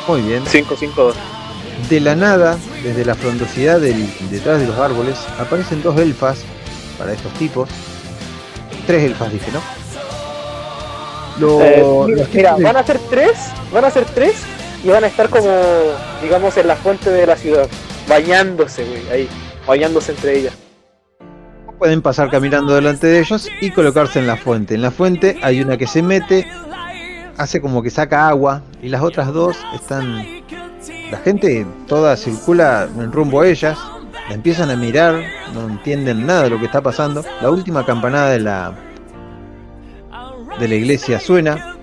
[0.07, 0.43] Muy bien.
[0.47, 1.15] 5, 5, 2.
[1.89, 6.39] De la nada, desde la frondosidad del, detrás de los árboles, aparecen dos elfas
[6.97, 7.69] para estos tipos.
[8.87, 9.61] Tres elfas, dije, ¿no?
[11.39, 13.33] Lo- Eh, mira, mira, van a ser tres,
[13.71, 14.33] van a ser tres
[14.83, 15.51] y van a estar como,
[16.23, 17.67] digamos, en la fuente de la ciudad,
[18.07, 19.29] bañándose, güey, ahí,
[19.67, 20.53] bañándose entre ellas.
[21.77, 24.75] Pueden pasar caminando delante de ellos y colocarse en la fuente.
[24.75, 26.47] En la fuente hay una que se mete,
[27.37, 30.25] hace como que saca agua y las otras dos están...
[31.11, 33.77] La gente toda circula en rumbo a ellas,
[34.27, 35.21] la empiezan a mirar,
[35.53, 37.23] no entienden nada de lo que está pasando.
[37.41, 38.73] La última campanada de la
[40.59, 41.75] de la iglesia suena.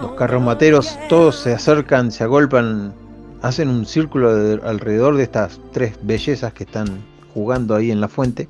[0.00, 2.94] Los carromateros todos se acercan, se agolpan,
[3.42, 6.86] hacen un círculo de- alrededor de estas tres bellezas que están
[7.34, 8.48] jugando ahí en la fuente.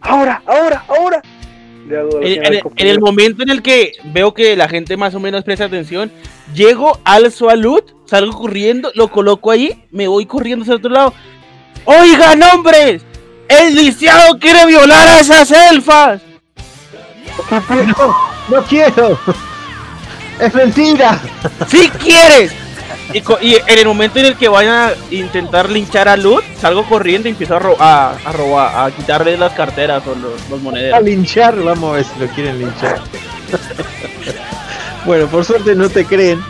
[0.00, 1.22] Ahora, ahora, ahora.
[1.88, 2.90] En, el- en compañero.
[2.94, 6.12] el momento en el que veo que la gente más o menos presta atención,
[6.54, 11.14] llego, alzo a Lut, salgo corriendo, lo coloco ahí, me voy corriendo hacia otro lado.
[11.84, 13.02] ¡Oigan, hombres!
[13.48, 16.20] ¡El lisiado quiere violar a esas elfas!
[17.50, 18.16] No,
[18.48, 19.18] no quiero.
[20.38, 21.20] Es mentira.
[21.68, 22.52] ¡Si quieres!
[23.12, 26.84] Y, y en el momento en el que vayan a intentar linchar a Lut, salgo
[26.84, 30.60] corriendo y empiezo a, ro- a, a robar, a quitarle las carteras o los, los
[30.60, 31.02] A monederos.
[31.02, 33.00] linchar, vamos a ver si lo quieren linchar.
[35.04, 36.40] bueno, por suerte no te creen.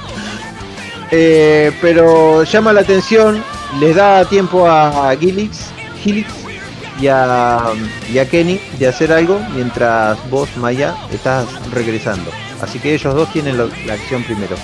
[1.13, 3.43] Eh, pero llama la atención,
[3.81, 5.71] les da tiempo a Gilix,
[6.03, 6.29] Gilix
[7.01, 12.31] y, a, a Kenny de hacer algo mientras vos, Maya, estás regresando.
[12.61, 14.55] Así que ellos dos tienen la acción primero.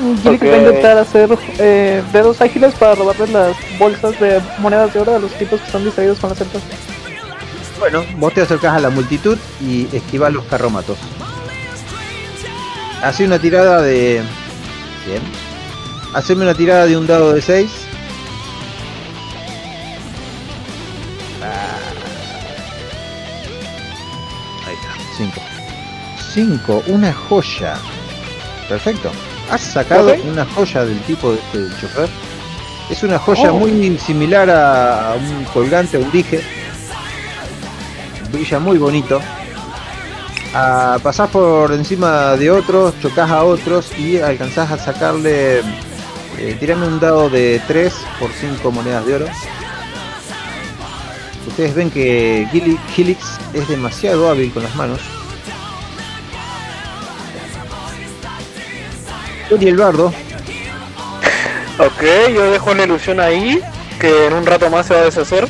[0.00, 5.16] Va a intentar hacer eh, dedos ágiles para robarles las bolsas de monedas de oro
[5.16, 6.62] a los tipos que están distraídos con las celtas.
[7.78, 10.98] Bueno, vos te acercás a la multitud y esquivas los carrómatos.
[13.02, 14.22] Hace una tirada de.
[15.06, 15.22] Bien.
[16.14, 17.70] Haceme una tirada de un dado de 6.
[24.66, 25.40] Ahí está, 5.
[26.34, 27.74] 5, una joya.
[28.68, 29.10] Perfecto.
[29.52, 32.08] Has sacado una joya del tipo de este chofer.
[32.90, 33.58] Es una joya Oh.
[33.58, 36.40] muy similar a, a un colgante, un dije.
[38.32, 39.20] brilla muy bonito.
[40.54, 45.60] Ah, pasás por encima de otros, chocas a otros y alcanzás a sacarle.
[46.38, 49.26] Eh, tirame un dado de 3 por 5 monedas de oro.
[51.46, 55.00] Ustedes ven que Gili- Helix es demasiado hábil con las manos.
[59.60, 60.12] Y el bardo
[61.78, 63.60] Ok, yo dejo una ilusión ahí,
[63.98, 65.48] que en un rato más se va a deshacer.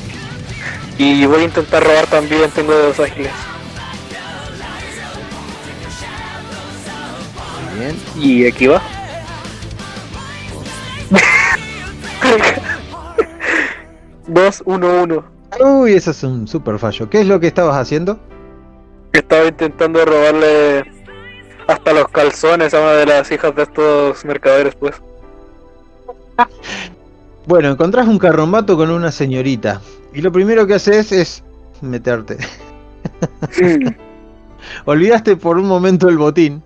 [0.97, 3.33] Y voy a intentar robar también, tengo dedos ágiles.
[7.71, 7.97] Muy bien.
[8.17, 8.81] Y aquí va.
[14.29, 15.25] Dos, uno, uno.
[15.61, 17.11] Uy, eso es un super fallo.
[17.11, 18.19] ¿Qué es lo que estabas haciendo?
[19.12, 20.85] Estaba intentando robarle
[21.66, 24.96] hasta los calzones a una de las hijas de estos mercaderes, pues.
[27.44, 29.81] Bueno, encontrás un carromato con una señorita.
[30.14, 31.42] Y lo primero que haces es
[31.81, 32.38] meterte.
[34.85, 36.62] Olvidaste por un momento el botín.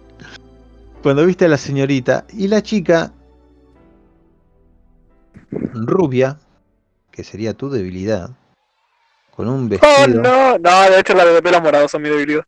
[1.02, 2.26] Cuando viste a la señorita.
[2.30, 3.11] Y la chica.
[5.50, 6.37] Rubia.
[7.11, 8.30] Que sería tu debilidad.
[9.35, 10.22] Con un Oh vestido.
[10.22, 12.44] no, no, de hecho las de pelo morado son mi debilidad.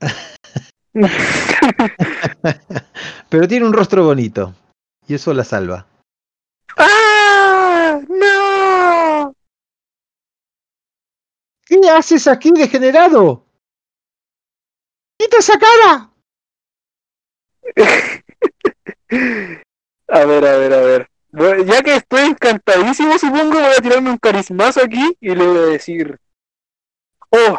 [3.28, 4.54] Pero tiene un rostro bonito.
[5.06, 5.86] Y eso la salva.
[6.76, 8.00] ¡Ah!
[8.08, 9.34] ¡No!
[11.66, 13.44] ¿Qué haces aquí, degenerado?
[15.18, 16.10] ¡Quita esa cara!
[20.08, 21.08] A ver, a ver, a ver.
[21.30, 25.56] Bueno, ya que estoy encantadísimo, supongo, voy a tirarme un carismazo aquí y le voy
[25.56, 26.20] a decir:
[27.30, 27.58] Oh,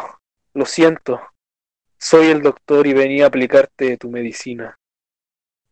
[0.52, 1.20] lo siento.
[2.04, 4.78] Soy el doctor y venía a aplicarte tu medicina.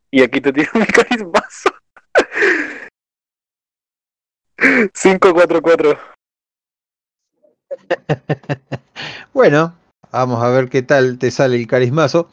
[0.09, 1.69] Y aquí te tiro mi carismazo.
[4.57, 5.99] 544.
[9.33, 9.75] Bueno,
[10.11, 12.29] vamos a ver qué tal te sale el carismazo.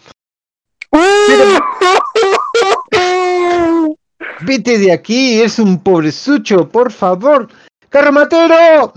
[4.43, 7.49] Vete de aquí, es un pobrezucho, por favor.
[7.91, 8.95] ¡Carromatero!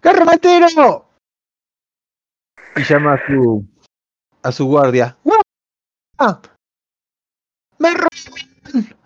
[0.00, 1.07] ¡Carromatero!
[2.78, 3.66] Y llama a su
[4.42, 5.16] a su guardia.
[6.16, 6.40] ¡Ah!
[7.78, 8.96] ¡Me roban!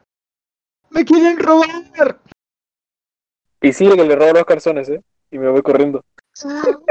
[0.91, 2.21] ¡Me quieren robar!
[3.63, 5.01] Y sigue que le robo los calzones, ¿eh?
[5.31, 6.05] Y me voy corriendo.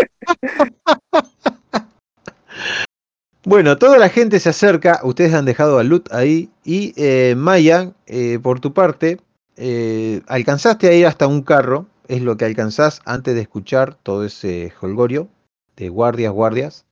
[3.43, 4.99] Bueno, toda la gente se acerca.
[5.03, 6.51] Ustedes han dejado a Lut ahí.
[6.63, 9.19] Y eh, Maya, eh, por tu parte,
[9.57, 11.87] eh, alcanzaste a ir hasta un carro.
[12.07, 15.27] Es lo que alcanzás antes de escuchar todo ese holgorio
[15.75, 16.85] de guardias, guardias.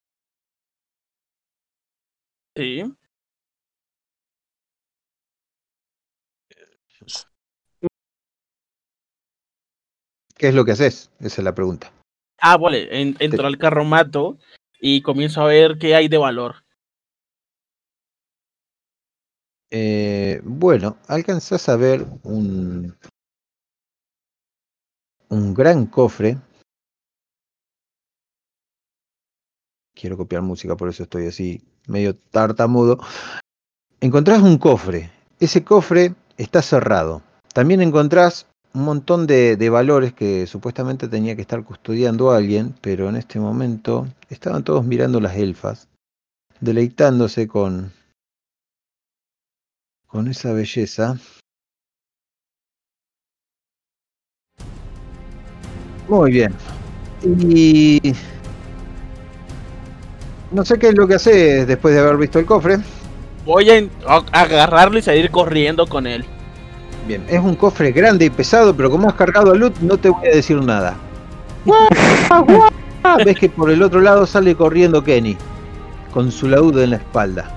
[2.56, 2.82] Sí.
[10.36, 11.10] ¿Qué es lo que haces?
[11.20, 11.92] Esa es la pregunta.
[12.40, 14.38] Ah, vale, en- entro al carromato
[14.80, 16.64] y comienzo a ver qué hay de valor.
[19.70, 22.96] Eh, bueno, alcanzás a ver un,
[25.28, 26.38] un gran cofre.
[30.00, 32.98] Quiero copiar música, por eso estoy así medio tartamudo.
[34.00, 35.10] Encontrás un cofre.
[35.38, 37.20] Ese cofre está cerrado.
[37.52, 43.16] También encontrás un montón de, valores que supuestamente tenía que estar custodiando alguien, pero en
[43.16, 45.88] este momento estaban todos mirando las elfas,
[46.60, 47.92] deleitándose con,
[50.06, 51.18] con esa belleza.
[56.08, 56.54] Muy bien.
[57.22, 58.14] Y
[60.50, 62.78] no sé qué es lo que hace después de haber visto el cofre.
[63.44, 66.24] Voy a, agarrarlo y salir corriendo con él.
[67.06, 70.10] Bien, es un cofre grande y pesado, pero como has cargado a Lut, no te
[70.10, 70.96] voy a decir nada.
[73.24, 75.36] Ves que por el otro lado sale corriendo Kenny,
[76.12, 77.50] con su laúd en la espalda.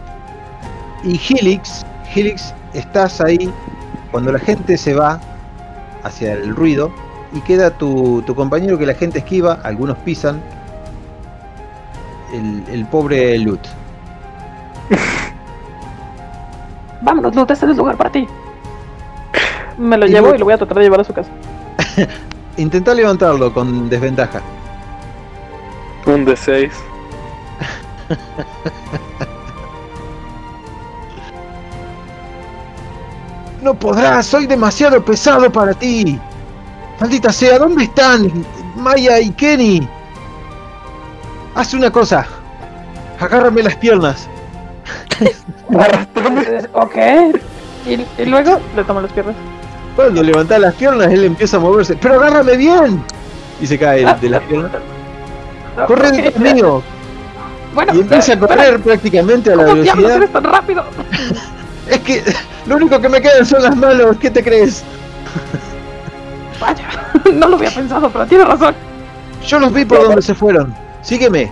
[1.04, 3.52] Y Helix, Helix, estás ahí
[4.12, 5.20] cuando la gente se va
[6.04, 6.92] hacia el ruido
[7.34, 10.42] y queda tu, tu compañero que la gente esquiva, algunos pisan,
[12.34, 13.62] el, el pobre Lut.
[17.02, 18.28] Vámonos, Luz, este es el lugar para ti.
[19.78, 21.30] Me lo Y llevo y lo voy a tratar de llevar a su casa.
[22.58, 24.42] Intenta levantarlo con desventaja.
[26.06, 26.72] Un de 6.
[33.64, 36.20] No podrás, soy demasiado pesado para ti.
[37.00, 38.30] Maldita sea, ¿dónde están
[38.76, 39.88] Maya y Kenny?
[41.56, 42.26] Haz una cosa.
[43.20, 44.28] Agárrame las piernas.
[46.74, 46.96] Ok.
[47.86, 49.36] Y, y luego le tomo las piernas.
[49.96, 51.96] Cuando levantás las piernas, él empieza a moverse.
[51.96, 53.04] Pero agárrame bien.
[53.62, 54.72] Y se cae de las piernas.
[55.88, 56.14] corre Ok.
[56.16, 56.82] detrás mío.
[57.76, 60.12] Bueno, Y empieza a correr prácticamente a la ¿Cómo velocidad.
[60.18, 60.84] eres tan rápido?
[61.90, 62.24] Es que
[62.68, 64.84] lo único que me quedan son las manos, ¿qué te crees?
[66.60, 66.88] Vaya,
[67.34, 68.76] no lo había pensado, pero tienes razón.
[69.46, 70.74] Yo los vi por donde se fueron.
[71.04, 71.52] Sígueme.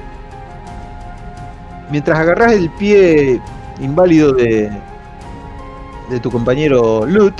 [1.91, 3.39] Mientras agarras el pie
[3.81, 4.71] inválido de,
[6.09, 7.35] de tu compañero Lut,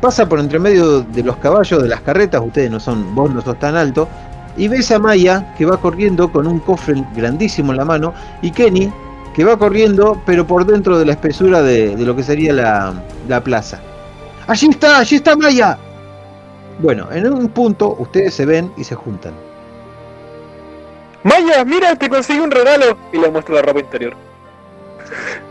[0.00, 3.42] pasa por entre medio de los caballos de las carretas, ustedes no son, vos no
[3.42, 4.08] sos tan alto,
[4.56, 8.50] y ves a Maya que va corriendo con un cofre grandísimo en la mano, y
[8.50, 8.90] Kenny
[9.34, 12.94] que va corriendo, pero por dentro de la espesura de, de lo que sería la,
[13.28, 13.80] la plaza.
[14.46, 14.98] ¡Allí está!
[14.98, 15.78] ¡Allí está Maya!
[16.80, 19.32] Bueno, en un punto ustedes se ven y se juntan.
[21.24, 22.96] Maya, mira, te conseguí un regalo.
[23.12, 24.14] Y le muestro la ropa interior.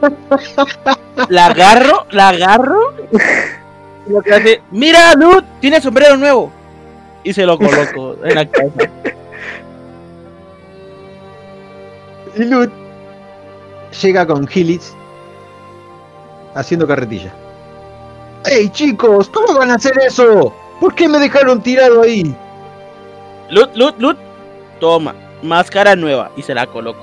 [1.30, 2.94] La agarro, la agarro.
[4.08, 6.52] Y lo que hace, mira, Lud, tiene sombrero nuevo.
[7.24, 8.90] Y se lo coloco en la cabeza.
[12.36, 12.72] Y Lut
[14.02, 14.94] llega con Gillis
[16.56, 17.34] haciendo carretilla.
[18.46, 19.30] ¡Ey chicos!
[19.30, 20.54] ¿Cómo van a hacer eso?
[20.80, 22.36] ¿Por qué me dejaron tirado ahí?
[23.50, 24.16] Lud, Lud, Lud,
[24.80, 25.14] toma,
[25.44, 26.32] máscara nueva.
[26.36, 27.00] Y se la coloco.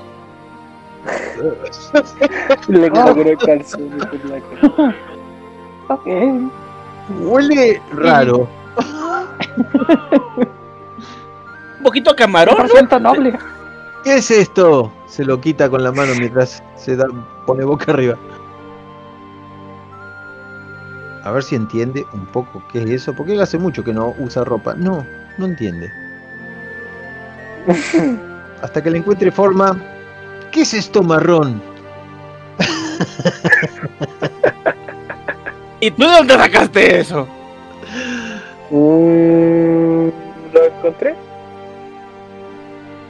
[2.68, 3.90] Le coloco el calzón.
[5.88, 6.06] Ok.
[7.20, 8.48] Huele raro.
[11.78, 12.98] Un poquito a camarón, ¿no?
[12.98, 13.38] noble.
[14.04, 14.92] ¿Qué es esto?
[15.06, 17.06] Se lo quita con la mano mientras se da,
[17.46, 18.16] pone boca arriba.
[21.24, 24.14] A ver si entiende un poco qué es eso, porque él hace mucho que no
[24.18, 24.74] usa ropa.
[24.74, 25.04] No,
[25.38, 25.90] no entiende.
[28.62, 29.80] Hasta que le encuentre forma.
[30.50, 31.62] ¿Qué es esto marrón?
[35.80, 37.28] ¿Y tú de dónde sacaste eso?
[38.70, 40.08] Mm,
[40.52, 41.14] ¿Lo encontré?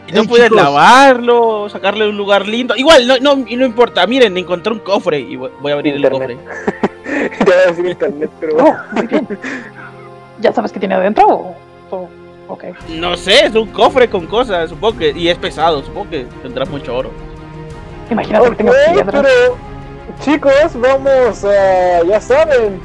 [0.09, 0.63] Y no Ey, puedes chicos.
[0.63, 2.75] lavarlo, sacarle de un lugar lindo.
[2.77, 4.07] Igual, no, no, y no importa.
[4.07, 6.37] Miren, encontré un cofre y voy a abrir el cofre.
[7.91, 8.77] Internet, pero Oh.
[10.41, 11.55] ¿Ya sabes qué tiene adentro?
[11.91, 12.09] o-
[12.49, 12.65] o- ok.
[12.91, 15.11] No sé, es un cofre con cosas, supongo que.
[15.11, 17.11] Y es pesado, supongo que tendrá mucho oro.
[18.11, 18.73] Imagínate que Ok, tengo
[19.13, 19.29] pero
[20.21, 22.81] chicos, vamos a, ya saben,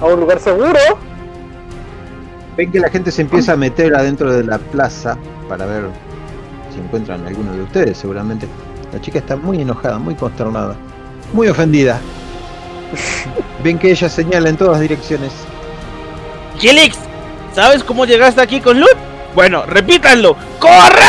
[0.00, 0.78] a un lugar seguro.
[2.56, 5.16] Ven que la gente se empieza a meter adentro de la plaza
[5.48, 5.84] para ver
[6.74, 8.48] si encuentran a alguno de ustedes, seguramente.
[8.92, 10.74] La chica está muy enojada, muy consternada,
[11.32, 12.00] muy ofendida.
[13.62, 15.32] Ven que ella señala en todas direcciones.
[16.62, 16.98] Helix,
[17.56, 18.94] ¿sabes cómo llegaste aquí con Lut?
[19.34, 20.36] Bueno, repítanlo.
[20.60, 21.02] ¡Corre!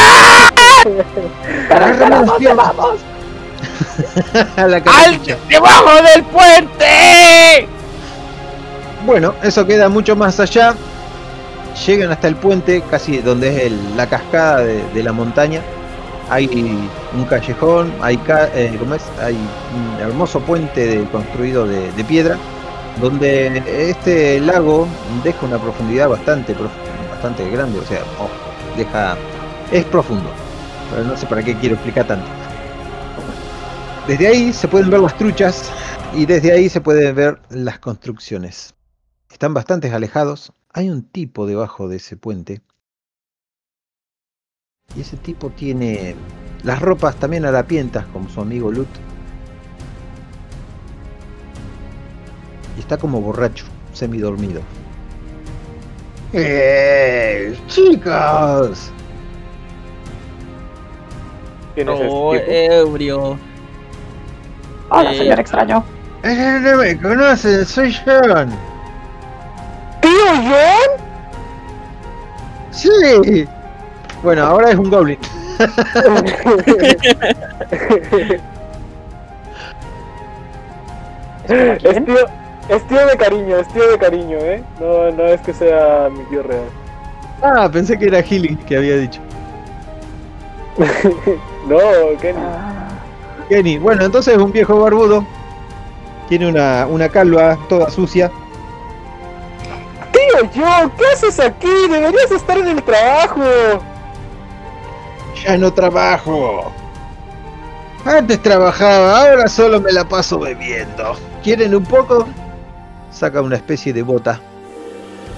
[4.56, 7.68] ¡Al debajo del puente!
[9.06, 10.74] Bueno, eso queda mucho más allá.
[11.86, 15.62] Llegan hasta el puente, casi donde es el- la cascada de, de la montaña.
[16.30, 16.48] Hay
[17.14, 19.04] un callejón, hay, ca- eh, ¿cómo es?
[19.24, 22.36] hay un hermoso puente de- construido de, de piedra,
[23.02, 24.88] donde este lago
[25.24, 26.56] deja una profundidad bastante,
[27.10, 28.02] bastante grande, o sea,
[28.76, 29.18] deja,
[29.72, 30.30] es profundo,
[30.89, 32.28] pero no sé para qué quiero explicar tanto.
[34.08, 35.70] Desde ahí se pueden ver las truchas
[36.14, 38.74] y desde ahí se pueden ver las construcciones.
[39.30, 40.54] Están bastante alejados.
[40.74, 42.62] Hay un tipo debajo de ese puente.
[44.95, 46.16] Y ese tipo tiene
[46.64, 48.88] las ropas también harapientas, como su amigo Lut.
[52.78, 54.61] Y está como borracho, semidormido.
[56.34, 57.57] ¡Eh!
[57.67, 58.91] ¡Chicos!
[61.75, 62.73] ¿Quién es Oh, este tipo?
[62.73, 63.39] ebrio.
[64.89, 65.84] Hola, Eh, señor extraño.
[66.23, 67.65] ¡Eh, no me conocen!
[67.65, 68.49] ¡Soy John!
[70.01, 71.05] ¿Tío John?
[72.71, 73.47] ¡Sí!
[74.23, 75.17] Bueno, ahora es un goblin.
[81.47, 82.15] ¿Es tío,
[82.70, 84.63] es tío de cariño, es tío de cariño, ¿eh?
[84.80, 86.70] No, no es que sea mi tío real.
[87.41, 89.22] Ah, pensé que era Healing que había dicho.
[91.68, 91.80] No,
[92.22, 92.39] Kenny.
[92.39, 92.88] Ah,
[93.49, 95.26] Kenny, bueno, entonces es un viejo barbudo.
[96.30, 98.32] Tiene una, una calva toda sucia.
[100.13, 101.68] Tío John, ¿qué haces aquí?
[101.89, 103.43] Deberías estar en el trabajo.
[105.43, 106.72] Ya no trabajo.
[108.05, 111.18] Antes trabajaba, ahora solo me la paso bebiendo.
[111.43, 112.26] ¿Quieren un poco?
[113.18, 114.39] Saca una especie de bota,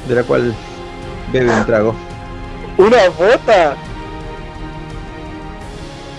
[0.07, 0.53] de la cual
[1.32, 1.95] bebe un trago.
[2.77, 3.75] Una bota.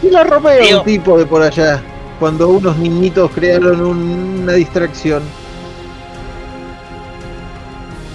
[0.02, 0.78] Y la rompe Tío.
[0.78, 1.82] un tipo de por allá,
[2.18, 5.22] cuando unos niñitos crearon un- una distracción.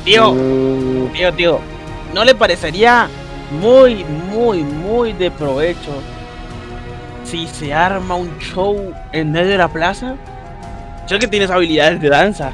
[0.04, 1.60] Tío, Mm, tío, tío.
[2.16, 3.08] ¿No le parecería
[3.62, 5.92] muy, muy, muy de provecho
[7.24, 10.16] si se arma un show en medio de la plaza,
[11.06, 12.52] sé que tienes habilidades de danza.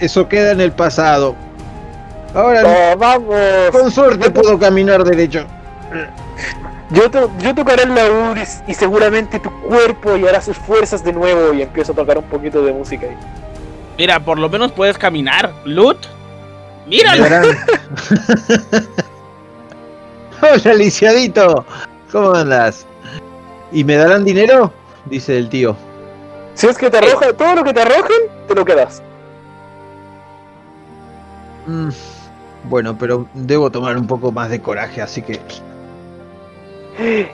[0.00, 1.34] Eso queda en el pasado.
[2.34, 3.34] Ahora, ¡Oh, vamos!
[3.72, 5.44] con suerte puedo caminar derecho.
[6.90, 11.12] Yo, to- yo tocaré el laúd y, y seguramente tu cuerpo hallará sus fuerzas de
[11.12, 13.16] nuevo y empiezo a tocar un poquito de música ahí.
[13.98, 15.52] Mira, por lo menos puedes caminar.
[15.64, 15.98] Lut,
[16.86, 17.24] míralo.
[20.40, 21.64] Hola, lisiadito.
[22.12, 22.86] ¿Cómo andas?
[23.72, 24.72] ¿Y me darán dinero?
[25.06, 25.76] Dice el tío.
[26.58, 29.00] Si es que te arroja, todo lo que te arrojen, te lo quedas.
[31.68, 31.90] Mm,
[32.64, 35.38] bueno, pero debo tomar un poco más de coraje, así que...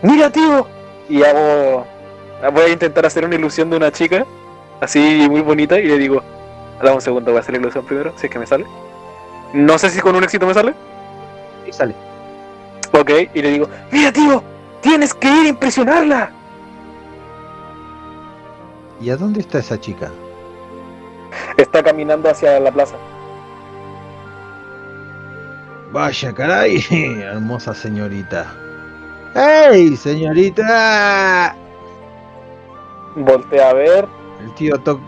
[0.02, 0.66] ¡Mira, tío!
[1.08, 1.86] Y hago.
[2.52, 4.26] Voy a intentar hacer una ilusión de una chica,
[4.82, 6.22] así muy bonita, y le digo:
[6.82, 8.66] Dame un segundo, voy a hacer la ilusión primero, si es que me sale.
[9.54, 10.74] No sé si con un éxito me sale.
[11.66, 11.94] Y sale.
[12.92, 14.42] Ok, y le digo: ¡Mira, tío!
[14.82, 16.30] ¡Tienes que ir a impresionarla!
[19.05, 20.11] ¿Y a dónde está esa chica?
[21.59, 22.96] Está caminando hacia la plaza.
[25.92, 28.46] Vaya, caray, hermosa señorita.
[29.34, 31.55] ¡Hey, señorita!
[33.14, 34.09] Voltea a ver.
[34.42, 34.98] El tío Toc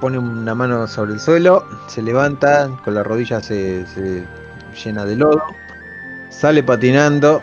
[0.00, 4.26] pone una mano sobre el suelo, se levanta, con la rodilla se, se
[4.82, 5.42] llena de lodo,
[6.30, 7.42] sale patinando,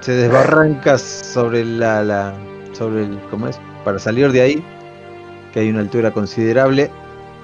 [0.00, 2.34] se desbarranca sobre la, la
[2.72, 3.60] sobre el ¿cómo es?
[3.84, 4.77] Para salir de ahí,
[5.58, 6.88] que hay una altura considerable,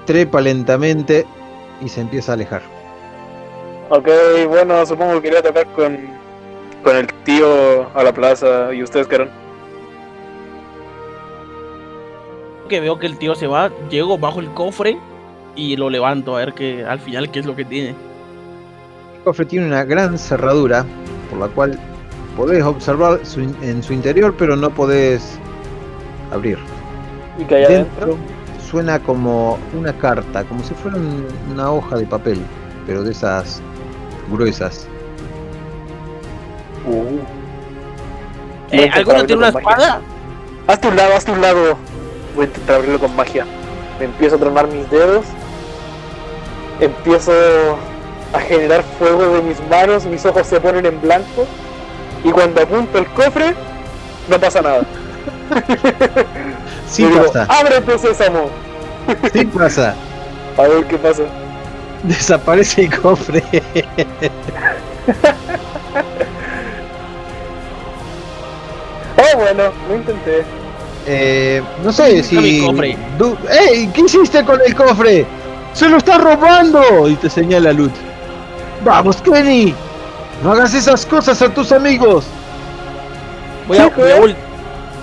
[0.06, 1.26] trepa lentamente
[1.80, 2.62] y se empieza a alejar.
[3.90, 4.08] Ok,
[4.48, 5.98] bueno, supongo que iría a tocar con,
[6.84, 8.72] con el tío a la plaza.
[8.72, 9.30] ¿Y ustedes qué harán?
[12.68, 14.96] Que veo que el tío se va, llego bajo el cofre
[15.56, 17.96] y lo levanto a ver que al final qué es lo que tiene.
[19.16, 20.86] El cofre tiene una gran cerradura,
[21.30, 21.80] por la cual
[22.36, 25.36] podés observar su en su interior, pero no podés
[26.32, 26.58] abrir.
[27.38, 28.06] ¿Y que hay adentro?
[28.06, 28.34] Dentro
[28.70, 32.40] suena como una carta, como si fuera un- una hoja de papel,
[32.86, 33.60] pero de esas
[34.30, 34.86] gruesas.
[36.86, 37.18] Uh.
[38.72, 40.00] Eh, ¿Alguno tiene una espada?
[40.66, 41.76] Hazte un lado, hazte un lado.
[42.34, 43.46] Voy a intentar abrirlo con magia.
[43.98, 45.24] Me empiezo a tronar mis dedos.
[46.80, 47.32] Empiezo
[48.32, 50.04] a generar fuego de mis manos.
[50.06, 51.46] Mis ojos se ponen en blanco.
[52.24, 53.54] Y cuando apunto el cofre,
[54.28, 54.82] no pasa nada.
[56.88, 58.48] Sí Y digo, pasa, ¡Ábrete, sésamo!
[59.32, 59.94] sí pasa.
[60.56, 61.22] A ver qué pasa.
[62.04, 63.42] Desaparece el cofre.
[69.16, 70.44] Oh, bueno, lo intenté.
[71.06, 72.36] Eh, no sé si.
[72.36, 72.96] mi cofre.
[73.50, 73.88] ¡Ey!
[73.88, 75.26] ¿Qué hiciste con el cofre?
[75.72, 77.08] ¡Se lo está robando!
[77.08, 77.92] Y te señala Lut.
[78.84, 79.74] ¡Vamos, Kenny!
[80.42, 82.24] ¡No hagas esas cosas a tus amigos!
[83.66, 84.36] Voy a, voy a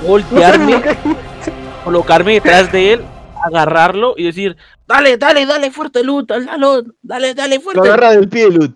[0.06, 0.82] voltearme,
[1.84, 3.02] colocarme detrás de él,
[3.44, 4.56] agarrarlo y decir,
[4.88, 6.46] dale, dale, dale fuerte, Lut, dale,
[7.02, 7.82] dale, dale Lo fuerte.
[7.88, 8.76] agarra del pie, Lut.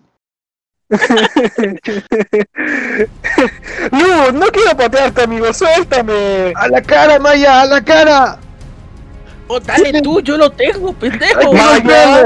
[3.92, 6.52] No, no quiero patearte, amigo, suéltame.
[6.56, 7.62] ¡A la cara, Maya!
[7.62, 8.38] ¡A la cara!
[9.48, 11.40] Oh, dale tú, yo lo tengo, ¡Hay pendejo.
[11.40, 12.20] que Maya.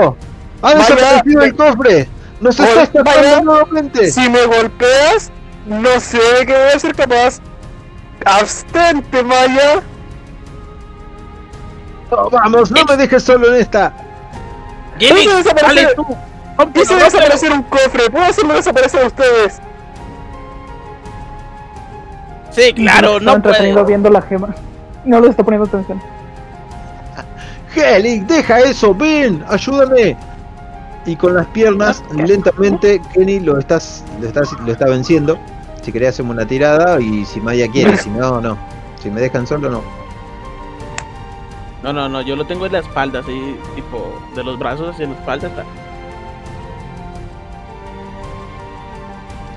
[0.63, 0.79] ¡Ha Maya.
[0.79, 2.09] desaparecido el cofre!
[2.41, 3.41] ¡Nos Oye, está estafando Maya.
[3.43, 4.11] nuevamente!
[4.11, 5.31] Si me golpeas,
[5.67, 7.39] no sé de qué voy a ser capaz.
[8.25, 9.83] Abstente, Maya.
[12.11, 12.71] No, ¡Vamos!
[12.71, 13.93] ¡No me dejes solo en esta!
[14.99, 15.27] Jimmy,
[15.63, 16.05] dale tú.
[16.75, 17.05] Hice rómpelo.
[17.05, 18.11] desaparecer un cofre.
[18.11, 19.61] ¿Puedo hacerlo desaparecer a ustedes?
[22.51, 24.55] Sí, claro, Está no entretenido viendo la gema.
[25.05, 26.03] No le está poniendo atención.
[27.75, 28.95] ¡Helic, deja eso!
[28.95, 29.45] ¡Ven!
[29.49, 30.17] ¡Ayúdame!
[31.07, 35.39] Y con las piernas, lentamente, Kenny lo, estás, lo, estás, lo está venciendo.
[35.81, 37.01] Si querés, hacemos una tirada.
[37.01, 38.59] Y si Maya quiere, si no, no.
[39.03, 40.00] Si me dejan solo, no.
[41.83, 45.07] No, no, no, yo lo tengo en la espalda, así, tipo, de los brazos hacia
[45.07, 45.65] la espalda está.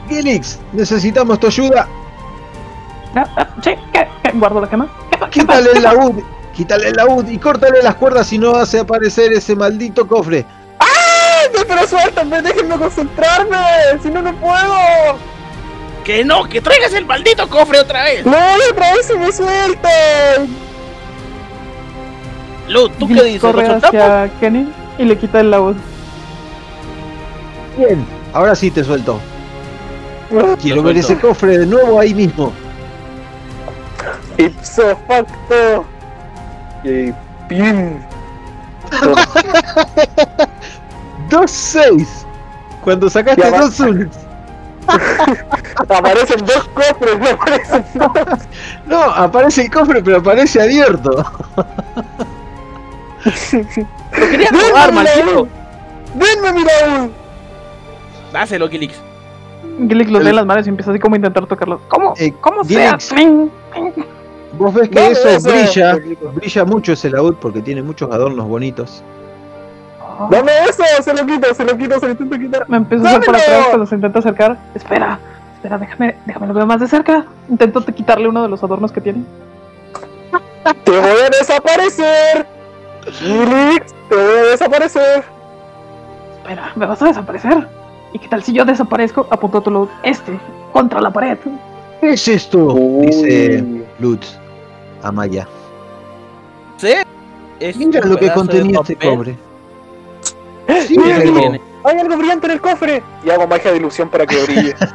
[0.10, 1.88] Helix, necesitamos tu ayuda.
[3.16, 4.08] Ah, ah, sí, ¿qué?
[4.24, 4.32] ¿Qué?
[4.34, 4.88] Guardo la gema.
[5.10, 6.24] ¿Qué pa- qué Quítale el laúd.
[6.54, 10.46] Quítale el laúd y córtale las cuerdas si no hace aparecer ese maldito cofre.
[10.80, 12.42] ¡Ay, pero suéltame!
[12.42, 13.58] ¡Déjenme concentrarme!
[14.02, 14.76] ¡Si no, no puedo!
[16.04, 18.26] Que no, que traigas el maldito cofre otra vez.
[18.26, 18.38] ¡No,
[18.72, 20.48] otra vez se me sueltan!
[22.68, 23.44] Lu, ¿tú qué dices?
[23.44, 25.76] ¿Lo Corre hacia Kenny y le quita el laúd.
[27.78, 29.20] Bien, ahora sí te suelto.
[30.62, 32.52] Quiero Lo ver ese cofre de nuevo ahí mismo.
[34.38, 35.86] ipso facto.
[36.84, 37.12] Y
[37.48, 38.00] pim.
[41.30, 42.08] 2-6.
[42.84, 44.08] Cuando sacaste dos unos.
[45.90, 48.40] Aparecen dos cofres, no aparecen dos.
[48.86, 51.26] No, aparece el cofre, pero aparece abierto.
[53.26, 55.48] Lo quería jugar, maldito.
[56.16, 57.12] ¡Denme mi baúl!
[58.32, 58.96] Dáselo, Gilix.
[59.88, 61.82] Gilix lo El- lee en las manos y empieza así como a intentar tocarlos.
[61.88, 62.14] ¿Cómo?
[62.18, 62.98] Eh, ¿Cómo sea?
[63.00, 63.14] Gilix.
[64.54, 65.98] Vos ves que eso brilla,
[66.36, 69.04] brilla mucho ese laúd porque tiene muchos adornos bonitos.
[70.20, 70.84] Oh, ¡Dame eso!
[71.02, 72.70] Se lo quito, se lo quito, se lo intento quitar.
[72.70, 73.44] Me empiezo a hacer ¡Dámelo!
[73.44, 74.58] atrás cuando se intenta acercar.
[74.76, 75.20] Espera,
[75.56, 77.26] espera, déjame, déjame lo veo más de cerca.
[77.50, 79.24] Intento te- quitarle uno de los adornos que tiene.
[80.84, 82.46] ¡Te voy a desaparecer!
[83.12, 85.24] Felix, te voy a desaparecer.
[86.38, 87.68] Espera, ¿me vas a desaparecer?
[88.14, 89.28] ¿Y qué tal si yo desaparezco?
[89.30, 90.40] Apunto tu luz este
[90.72, 91.38] contra la pared.
[92.02, 92.74] ¿Qué es esto?
[93.02, 93.64] Dice
[94.00, 94.38] Lutz
[95.02, 95.48] a Maya.
[96.78, 96.94] ¿Sí?
[97.60, 99.38] Es Mira lo que contenía este cobre.
[100.88, 101.62] Sí, Mira pero- que tiene.
[101.86, 103.04] Hay algo brillante en el cofre.
[103.26, 104.76] Y hago magia de ilusión para que brille.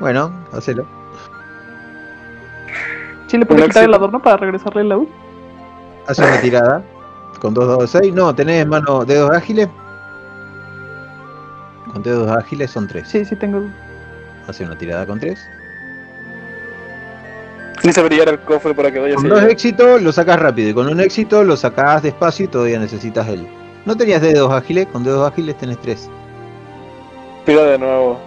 [0.00, 0.84] Bueno, hacelo.
[3.28, 5.08] ¿Sí le puedo quitar el adorno para regresarle el luz?
[6.06, 6.82] Hace una tirada.
[7.40, 8.14] Con dos dados de 6.
[8.14, 9.68] No, tenés mano, dedos ágiles.
[11.92, 13.08] Con dedos ágiles son 3.
[13.08, 13.62] Sí, sí tengo.
[14.48, 15.38] Hace una tirada con 3.
[17.82, 20.70] Hice brillar el cofre para que vaya Con dos éxitos lo sacás rápido.
[20.70, 23.46] Y con un éxito lo sacás despacio y todavía necesitas el.
[23.84, 26.10] No tenías dedos ágiles, con dedos ágiles tenés 3.
[27.44, 28.18] Tira de nuevo.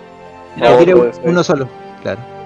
[0.58, 1.22] No, ser.
[1.24, 1.68] uno solo,
[2.02, 2.37] claro.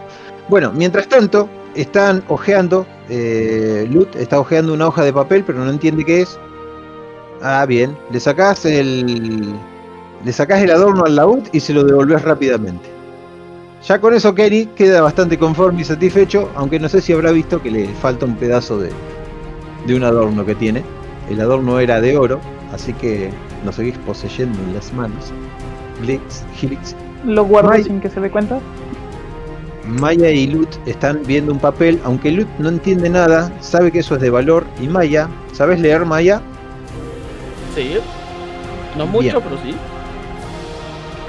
[0.51, 2.85] Bueno, mientras tanto, están ojeando.
[3.07, 6.37] Eh, Lut está ojeando una hoja de papel, pero no entiende qué es.
[7.41, 7.97] Ah, bien.
[8.11, 9.53] Le sacás el.
[10.25, 12.89] Le sacás el adorno al laúd y se lo devolvés rápidamente.
[13.87, 17.61] Ya con eso Kenny queda bastante conforme y satisfecho, aunque no sé si habrá visto
[17.61, 18.89] que le falta un pedazo de,
[19.87, 20.83] de un adorno que tiene.
[21.29, 22.41] El adorno era de oro,
[22.73, 23.29] así que
[23.65, 25.31] lo seguís poseyendo en las manos.
[26.01, 26.93] Glix, Helix,
[27.25, 28.59] Lo guardo May- sin que se dé cuenta.
[29.85, 34.15] Maya y Lut están viendo un papel, aunque Lut no entiende nada, sabe que eso
[34.15, 36.41] es de valor, y Maya, ¿sabes leer Maya?
[37.75, 37.97] Sí.
[38.97, 39.41] No mucho, Bien.
[39.43, 39.75] pero sí.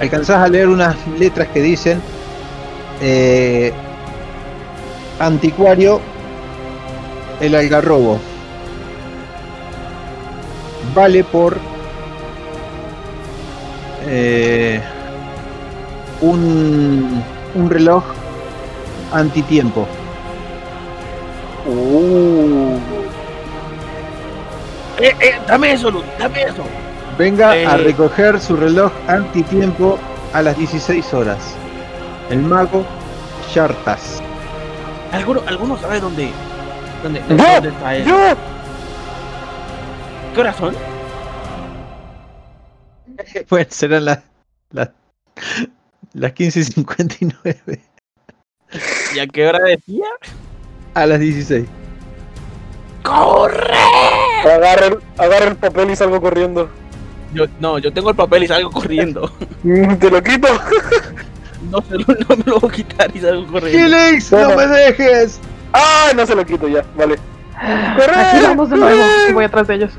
[0.01, 2.01] Alcanzás a leer unas letras que dicen
[3.01, 3.73] eh,
[5.19, 6.01] Anticuario
[7.41, 8.19] el algarrobo.
[10.95, 11.57] Vale por
[14.07, 14.81] eh,
[16.21, 17.23] un,
[17.55, 18.03] un reloj
[19.13, 19.87] antitiempo.
[21.67, 22.77] Uh.
[24.99, 26.63] Eh, eh, dame eso, Luz, dame eso.
[27.19, 27.67] Venga Eh.
[27.67, 29.99] a recoger su reloj antitiempo
[30.33, 31.55] a las 16 horas.
[32.31, 32.85] El mago
[33.53, 34.23] Shartas.
[35.13, 36.31] ¿Alguno, alguno sabe dónde,
[37.03, 38.05] dónde, dónde está él?
[38.07, 38.17] ¡Yo!
[40.35, 40.75] ¿Qué horas son?
[43.51, 44.19] Bueno, serán las
[44.71, 44.91] las
[46.15, 47.81] las 15 y 59
[49.15, 50.07] ¿Y a qué hora decía?
[50.95, 51.67] a las 16.
[53.03, 53.75] ¡Corre!
[54.45, 56.69] Agarra el, agarra el papel y salgo corriendo.
[57.33, 59.33] Yo, no, yo tengo el papel y salgo corriendo.
[59.63, 60.49] Mm, ¿Te lo quito?
[61.71, 63.97] No, se lo, no me lo voy a quitar y salgo corriendo.
[63.97, 64.33] ¡Helix!
[64.33, 65.41] ¡No me dejes!
[65.73, 66.11] ¡Ah!
[66.15, 67.17] No se lo quito ya, vale.
[67.97, 68.15] ¡Corre!
[68.15, 69.93] Aquí vamos de nuevo y voy atrás de ellos.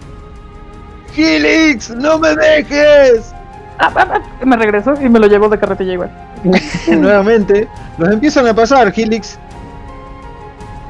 [1.16, 1.89] ¡Helix!
[1.91, 3.34] ¡No me dejes!
[3.80, 6.11] Ah, ah, ah, Me regreso y me lo llevo de carretilla igual.
[6.88, 7.68] Nuevamente,
[7.98, 9.38] los empiezan a pasar Helix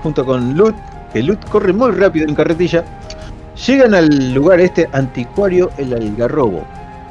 [0.01, 0.75] junto con Lut,
[1.11, 2.83] que Lut corre muy rápido en carretilla.
[3.67, 6.63] Llegan al lugar este anticuario el algarrobo.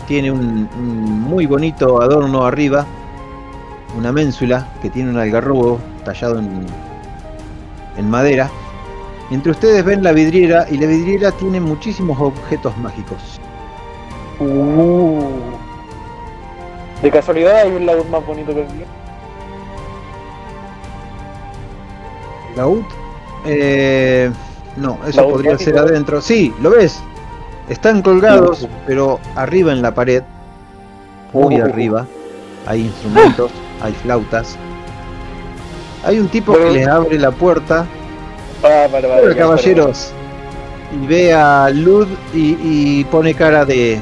[0.07, 2.85] Tiene un, un muy bonito adorno arriba,
[3.97, 6.67] una ménsula que tiene un algarrobo tallado en,
[7.97, 8.51] en madera.
[9.31, 13.41] Entre ustedes ven la vidriera y la vidriera tiene muchísimos objetos mágicos.
[14.41, 15.62] Uh.
[17.03, 18.87] De casualidad hay un laúd más bonito que el mío.
[22.57, 22.83] ¿Laúd?
[23.45, 24.31] Eh,
[24.77, 26.21] no, eso Laúd podría ser adentro.
[26.21, 27.03] Sí, lo ves.
[27.69, 30.23] Están colgados, pero arriba en la pared,
[31.33, 31.65] muy Uh.
[31.65, 32.07] arriba,
[32.67, 33.51] hay instrumentos,
[33.81, 34.57] hay flautas.
[36.05, 37.87] Hay un tipo que les abre la puerta.
[38.65, 38.87] Ah,
[39.37, 40.13] caballeros.
[40.93, 44.01] Y ve a Lud y, y pone cara de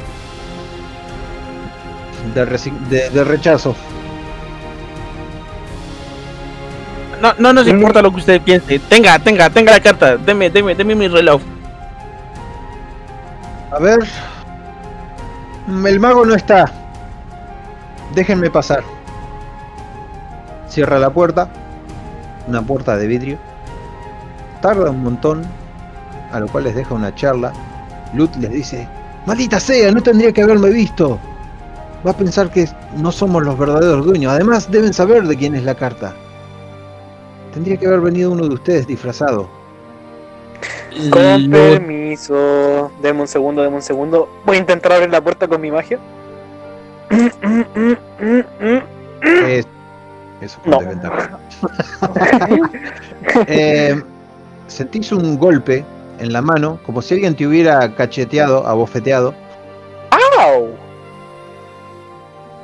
[2.34, 3.74] de, resi- de- de rechazo.
[7.20, 8.78] No, no nos importa lo que usted piense.
[8.78, 10.16] Tenga, tenga, tenga la carta.
[10.16, 11.42] Deme, deme, deme mi reloj.
[13.72, 14.00] A ver.
[15.86, 16.72] El mago no está.
[18.14, 18.82] Déjenme pasar.
[20.68, 21.48] Cierra la puerta.
[22.48, 23.38] Una puerta de vidrio.
[24.62, 25.44] Tarda un montón.
[26.32, 27.52] A lo cual les deja una charla.
[28.14, 28.88] Lut les dice:
[29.26, 31.18] Maldita sea, no tendría que haberme visto.
[32.06, 34.32] Va a pensar que no somos los verdaderos dueños.
[34.32, 36.14] Además, deben saber de quién es la carta.
[37.52, 39.48] Tendría que haber venido uno de ustedes disfrazado.
[41.10, 42.90] Con permiso.
[43.02, 44.28] Deme un segundo, deme un segundo.
[44.44, 45.98] Voy a intentar abrir la puerta con mi magia.
[49.48, 49.66] Es-
[50.40, 50.80] eso fue No.
[53.46, 54.02] Eh,
[54.66, 55.84] sentís un golpe
[56.18, 59.34] en la mano, como si alguien te hubiera cacheteado, abofeteado,
[60.38, 60.68] ¡Au!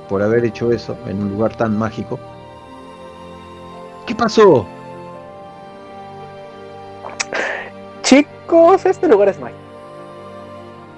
[0.08, 2.18] Por haber hecho eso en un lugar tan mágico.
[4.06, 4.66] ¿Qué pasó?
[8.02, 9.60] Chicos, este lugar es mágico.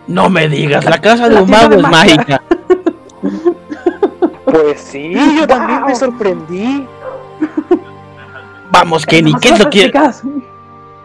[0.06, 2.42] No me digas, la casa de La un mago de es mágica.
[4.50, 6.86] Pues sí, yo también me sorprendí.
[8.70, 9.92] Vamos, Kenny, ¿qué es lo que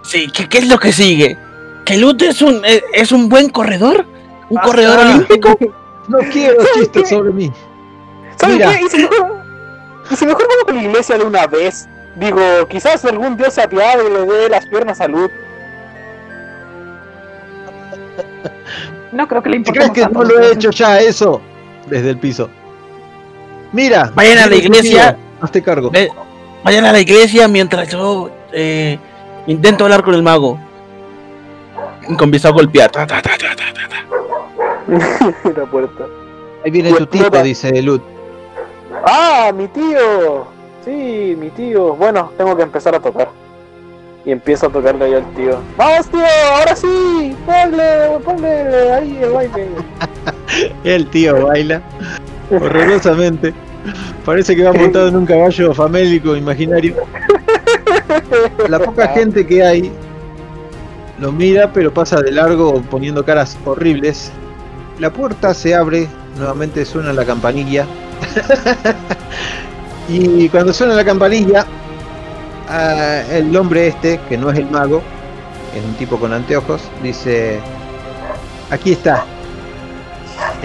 [0.02, 1.38] sí, ¿qué, qué es lo que sigue?
[1.86, 4.06] ¿Que Lud es un eh, es un buen corredor?
[4.50, 4.70] ¿Un Basta.
[4.70, 5.58] corredor olímpico?
[6.08, 7.52] No quiero chistes sobre mí.
[8.40, 8.72] ¿Saben Mira.
[8.78, 8.86] qué?
[8.86, 9.32] Y si mejor,
[10.12, 11.88] y si mejor vamos a la iglesia de una vez.
[12.16, 15.32] Digo, quizás algún dios se apiade y le dé las piernas a Luz.
[19.12, 19.92] No creo que le ¿Te importe.
[19.92, 21.42] crees que no lo he hecho ya eso?
[21.88, 22.50] Desde el piso.
[23.72, 24.12] Mira.
[24.16, 25.18] Vayan a la iglesia.
[25.42, 25.90] Hazte cargo.
[25.92, 26.12] Ve-
[26.64, 28.98] Vayan a la iglesia mientras yo eh,
[29.48, 30.60] intento hablar con el mago.
[32.08, 32.92] Y comienzo a golpear.
[32.92, 35.60] Ta, ta, ta, ta, ta, ta, ta.
[35.60, 36.06] la puerta.
[36.66, 38.02] Ahí viene tu tipo, dice Lut.
[39.04, 40.48] ¡Ah, mi tío!
[40.84, 41.96] Sí, mi tío.
[41.96, 43.30] Bueno, tengo que empezar a tocar.
[44.26, 45.60] Y empiezo a tocarle ahí al tío.
[45.78, 46.26] ¡Vamos, tío!
[46.56, 47.36] ¡Ahora sí!
[47.46, 48.20] ¡Ponle!
[48.24, 48.92] ¡Ponle!
[48.94, 49.68] Ahí el baile.
[50.84, 51.82] El tío baila
[52.52, 53.54] horrorosamente.
[54.26, 56.96] Parece que va montado en un caballo famélico imaginario.
[58.70, 59.92] La poca gente que hay
[61.20, 64.32] lo mira, pero pasa de largo poniendo caras horribles.
[65.00, 67.86] La puerta se abre, nuevamente suena la campanilla.
[70.10, 71.66] y cuando suena la campanilla,
[72.70, 75.02] ah, el hombre este, que no es el mago,
[75.76, 77.60] es un tipo con anteojos, dice:
[78.70, 79.26] Aquí está,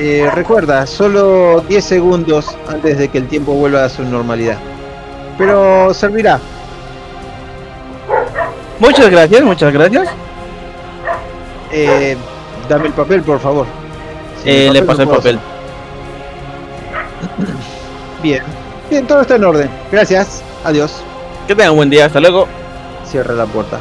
[0.01, 4.57] eh, recuerda, solo 10 segundos antes de que el tiempo vuelva a su normalidad.
[5.37, 6.39] Pero servirá.
[8.79, 10.09] Muchas gracias, muchas gracias.
[11.73, 12.17] Eh,
[12.69, 13.67] dame el papel, por favor.
[14.45, 15.37] Eh, le paso el papel.
[15.37, 15.58] hacer.
[18.23, 18.43] Bien.
[18.91, 19.71] Bien, todo está en orden.
[19.93, 20.43] Gracias.
[20.65, 21.03] Adiós.
[21.47, 22.47] Que tengan un buen día, hasta luego.
[23.05, 23.79] Cierra la puerta.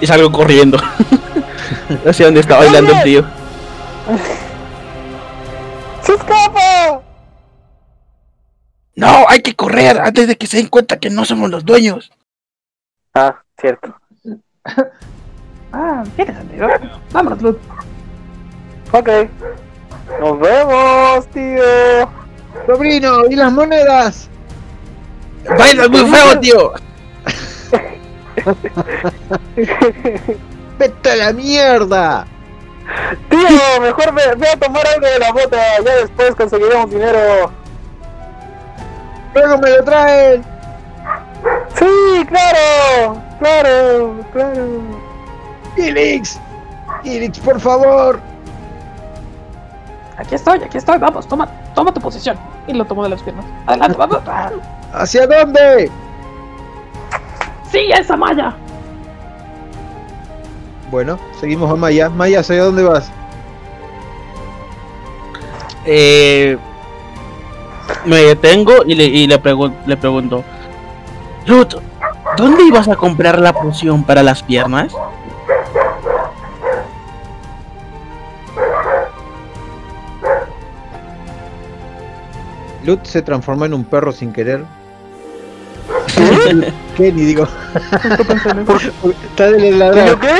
[0.00, 0.78] Y salgo corriendo.
[2.04, 3.24] no sé dónde está bailando el tío.
[6.02, 7.02] ¡Se escapa!
[8.96, 12.10] No, hay que correr antes de que se den cuenta que no somos los dueños.
[13.14, 13.94] Ah, cierto.
[15.72, 16.68] Ah, tiene sentido.
[17.12, 17.56] Vámonos, Lud.
[18.92, 19.08] Ok.
[20.18, 21.62] Nos vemos, tío.
[22.66, 24.28] Sobrino, ¿y las monedas?
[25.56, 26.72] Baila muy feo, tío.
[30.78, 32.26] ¡Vete a la mierda!
[33.28, 35.58] Tío, mejor ve, ve a tomar algo de la bota.
[35.84, 37.52] Ya después conseguiremos dinero.
[39.34, 40.42] ¡Luego me lo traen!
[41.74, 43.22] Sí, claro.
[43.38, 44.82] Claro, claro.
[45.76, 46.38] ¡Ilix!
[47.04, 48.29] ¡Ilix, por favor!
[50.20, 50.98] Aquí estoy, aquí estoy.
[50.98, 52.36] Vamos, toma, toma tu posición.
[52.66, 53.44] Y lo tomo de las piernas.
[53.66, 54.18] Adelante, vamos.
[54.92, 55.90] ¿Hacia dónde?
[57.70, 58.54] ¡Sí, esa malla!
[60.90, 62.10] Bueno, seguimos a Maya.
[62.10, 63.10] Maya, ¿hacia dónde vas?
[65.86, 66.58] Eh,
[68.04, 70.42] me detengo y le, y le, pregun- le pregunto:
[71.46, 71.76] Ruth,
[72.36, 74.92] ¿dónde ibas a comprar la poción para las piernas?
[82.90, 84.64] Lut se transformó en un perro sin querer.
[86.96, 87.44] Kenny, digo.
[89.30, 90.08] Está de ¿Y ladrar.
[90.08, 90.34] yo qué?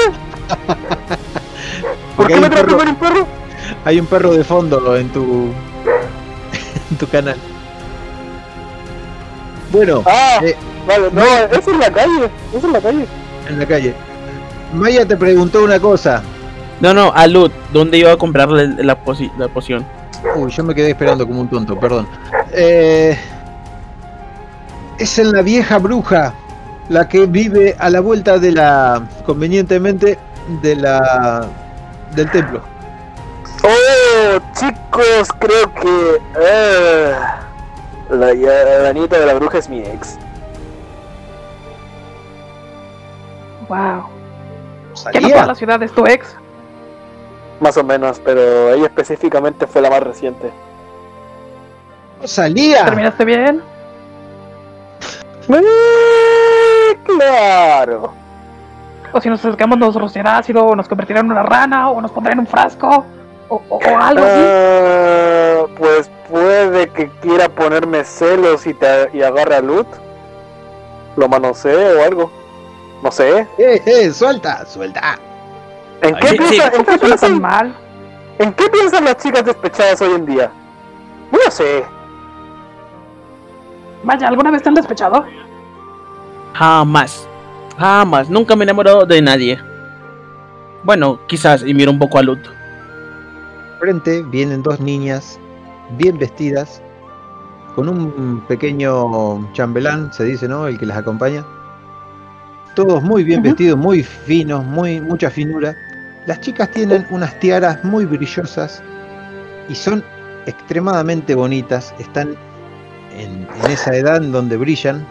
[2.17, 3.27] ¿Por qué hay me un perro- transformé en un perro?
[3.85, 5.51] Hay un perro de fondo en tu
[6.91, 7.37] en tu canal.
[9.71, 10.57] Bueno, Ah, eh,
[10.89, 11.23] vale, no,
[11.57, 12.29] eso es la calle.
[12.53, 13.07] Eso es la calle.
[13.49, 13.95] en la calle.
[14.75, 16.21] Maya te preguntó una cosa.
[16.81, 19.87] No, no, a Lud, ¿dónde iba a comprarle la, poci- la poción?
[20.35, 22.07] Uy, yo me quedé esperando como un tonto, perdón.
[22.53, 23.19] Eh,
[24.99, 26.35] es en la vieja bruja,
[26.89, 30.19] la que vive a la vuelta de la, convenientemente,
[30.63, 31.47] de la,
[32.15, 32.61] del templo.
[33.63, 36.21] Oh, chicos, creo que.
[36.41, 37.15] eh,
[38.11, 40.19] la, la nieta de la bruja es mi ex.
[43.69, 44.05] Wow.
[45.13, 46.37] ¿Qué no la ciudad es tu ex?
[47.61, 50.51] Más o menos, pero ella específicamente fue la más reciente.
[52.25, 52.85] Salía.
[52.85, 53.63] ¿Terminaste bien?
[55.49, 58.13] Eh, claro.
[59.13, 62.11] O si nos acercamos nos rociará ácido, o nos convertirá en una rana, o nos
[62.13, 63.05] pondrá en un frasco,
[63.49, 64.41] o, o- o algo así.
[64.45, 69.89] Ah, pues puede que quiera ponerme celos y, te, y agarre a Loot.
[71.17, 72.31] Lo manosee o algo.
[73.03, 73.47] No sé.
[73.59, 75.19] Eh, eh, suelta, suelta.
[76.03, 76.77] ¿En Ay, qué, sí, piensa- sí.
[76.77, 77.75] ¿en, qué No suena tan piensan, mal.
[78.39, 80.51] ¿En qué piensan las chicas despechadas hoy en día?
[81.33, 81.85] No sé.
[84.03, 85.25] Vaya, ¿alguna vez te han despechado?
[86.55, 87.29] Jamás.
[87.79, 88.31] Jamás.
[88.31, 89.61] Nunca me he enamorado de nadie.
[90.83, 92.41] Bueno, quizás, y miro un poco a Lut.
[93.79, 95.39] Frente vienen dos niñas
[95.99, 96.83] bien vestidas,
[97.75, 100.67] con un pequeño chambelán, se dice, ¿no?
[100.67, 101.45] El que las acompaña.
[102.75, 105.75] Todos muy bien vestidos, muy finos, muy mucha finura.
[106.27, 108.83] Las chicas tienen unas tiaras muy brillosas
[109.69, 110.05] y son
[110.47, 111.95] extremadamente bonitas.
[111.99, 112.37] Están
[113.23, 115.07] en, en esa edad en donde brillan.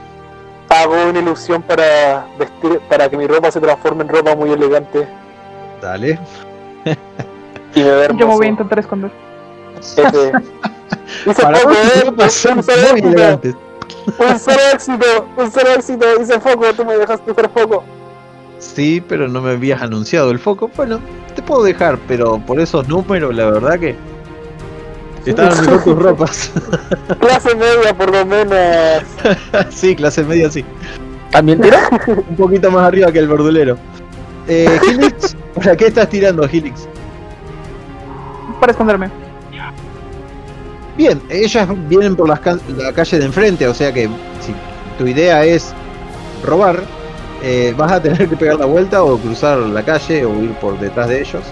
[0.69, 5.07] Hago una ilusión para vestir, para que mi ropa se transforme en ropa muy elegante
[5.81, 6.19] Dale.
[7.75, 9.11] y me Yo me voy a intentar esconder.
[9.77, 10.31] Este,
[11.41, 13.55] Para eh, un solo muy éxito, elegantes.
[14.17, 17.83] Un solo éxito, un solo éxito, hice foco, tú me dejaste hacer foco.
[18.59, 20.69] Sí, pero no me habías anunciado el foco.
[20.75, 20.99] Bueno,
[21.35, 23.95] te puedo dejar, pero por esos números, la verdad que
[25.25, 26.51] estaban mejor tus ropas.
[27.19, 29.03] Clase media por lo menos.
[29.69, 30.63] sí, clase media sí.
[31.31, 31.89] ¿También tira?
[32.07, 33.77] Un poquito más arriba que el verdulero.
[34.47, 36.87] Eh, Helix, ¿para qué estás tirando, Helix?
[38.59, 39.09] Para esconderme.
[40.97, 44.05] Bien, ellas vienen por las ca- la calle de enfrente, o sea que
[44.41, 44.53] si
[44.97, 45.73] tu idea es
[46.43, 46.81] robar,
[47.41, 50.77] eh, vas a tener que pegar la vuelta o cruzar la calle o ir por
[50.77, 51.43] detrás de ellos.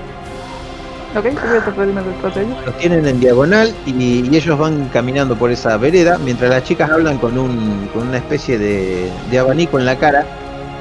[1.18, 2.58] Ok, yo voy a tratar de irme detrás de ellos.
[2.66, 6.90] Los tienen en diagonal y, y ellos van caminando por esa vereda, mientras las chicas
[6.92, 10.26] hablan con, un, con una especie de, de abanico en la cara.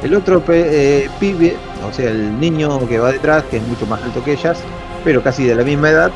[0.03, 1.57] El otro pe- eh, pibe,
[1.89, 4.59] o sea, el niño que va detrás, que es mucho más alto que ellas,
[5.05, 6.11] pero casi de la misma edad,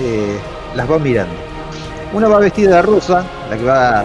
[0.00, 0.36] eh,
[0.76, 1.34] las va mirando.
[2.12, 4.04] Una va vestida de rosa, la que va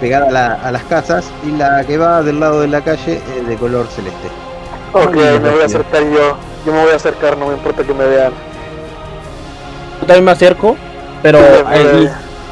[0.00, 3.20] pegada a, la- a las casas, y la que va del lado de la calle
[3.38, 4.28] es de color celeste.
[4.94, 6.36] Ok, me voy a acercar yo.
[6.64, 8.32] Yo me voy a acercar, no me importa que me vean.
[10.06, 10.76] También me acerco,
[11.22, 12.08] pero ahí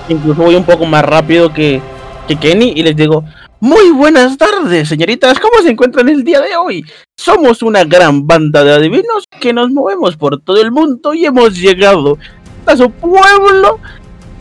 [0.08, 1.80] incluso voy un poco más rápido que,
[2.26, 3.24] que Kenny y les digo,
[3.60, 6.84] muy buenas tardes, señoritas, ¿cómo se encuentran el día de hoy?
[7.16, 11.56] Somos una gran banda de adivinos que nos movemos por todo el mundo y hemos
[11.56, 12.18] llegado
[12.66, 13.78] a su pueblo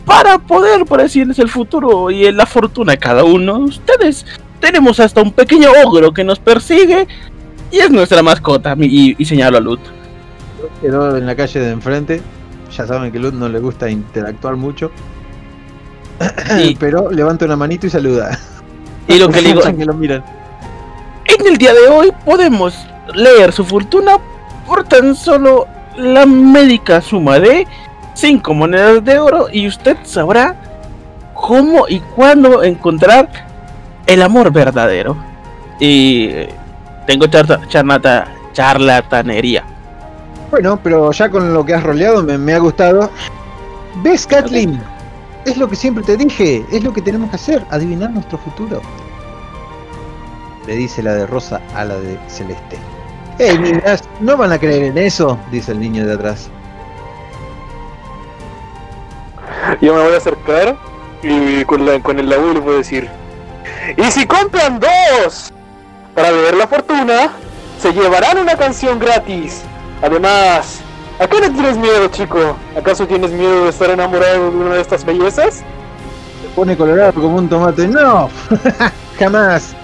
[0.04, 4.24] para poder predecirles el futuro y la fortuna a cada uno de ustedes.
[4.60, 7.06] Tenemos hasta un pequeño ogro que nos persigue
[7.70, 9.80] y es nuestra mascota, y, y señalo a Lut.
[10.80, 12.22] Quedó en la calle de enfrente.
[12.76, 14.90] Ya saben que Luz no le gusta interactuar mucho.
[16.78, 18.38] Pero levanta una manito y saluda.
[19.08, 20.22] Y lo que le digo, que lo miran.
[21.24, 22.74] En el día de hoy podemos
[23.14, 24.12] leer su fortuna
[24.66, 25.66] por tan solo
[25.96, 27.66] la médica suma de
[28.14, 30.54] 5 monedas de oro y usted sabrá
[31.34, 33.28] cómo y cuándo encontrar
[34.06, 35.16] el amor verdadero.
[35.78, 36.48] Y eh,
[37.06, 39.64] tengo charlata- charlatanería.
[40.50, 43.10] Bueno, pero ya con lo que has roleado me, me ha gustado.
[44.02, 44.82] ¿Ves, Kathleen?
[45.44, 46.64] Es lo que siempre te dije.
[46.70, 47.64] Es lo que tenemos que hacer.
[47.70, 48.80] Adivinar nuestro futuro.
[50.66, 52.76] Le dice la de rosa a la de celeste.
[53.38, 56.50] Hey, niñas, no van a creer en eso, dice el niño de atrás.
[59.80, 60.76] Yo me voy a acercar
[61.22, 63.08] y con, la, con el le voy a decir:
[63.96, 65.50] Y si compran dos
[66.14, 67.30] para leer la fortuna,
[67.78, 69.62] se llevarán una canción gratis.
[70.02, 70.80] Además,
[71.18, 72.56] ¿a qué le tienes miedo, chico?
[72.76, 75.56] ¿Acaso tienes miedo de estar enamorado de una de estas bellezas?
[76.42, 77.86] Se pone colorado como un tomate.
[77.86, 78.28] No,
[79.18, 79.74] jamás.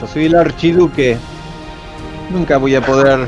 [0.00, 1.16] Yo soy el archiduque.
[2.30, 3.26] Nunca voy a poder.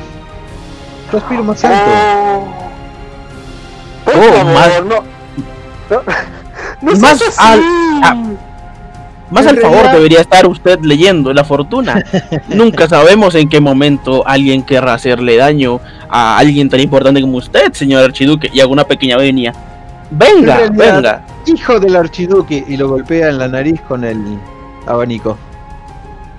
[1.10, 1.90] Yo aspiro más alto.
[4.06, 5.12] Oh, por Oh, más- no.
[5.90, 6.02] No,
[6.92, 8.00] no Más seas al- así.
[8.04, 8.16] ah.
[9.32, 12.04] Más al favor realidad- debería estar usted leyendo la fortuna.
[12.48, 17.72] Nunca sabemos en qué momento alguien querrá hacerle daño a alguien tan importante como usted,
[17.72, 19.52] señor archiduque, y hago una pequeña venia.
[20.10, 21.26] Venga, En realidad- venga.
[21.46, 22.64] Hijo del archiduque.
[22.68, 24.18] Y lo golpea en la nariz con el
[24.86, 25.36] abanico.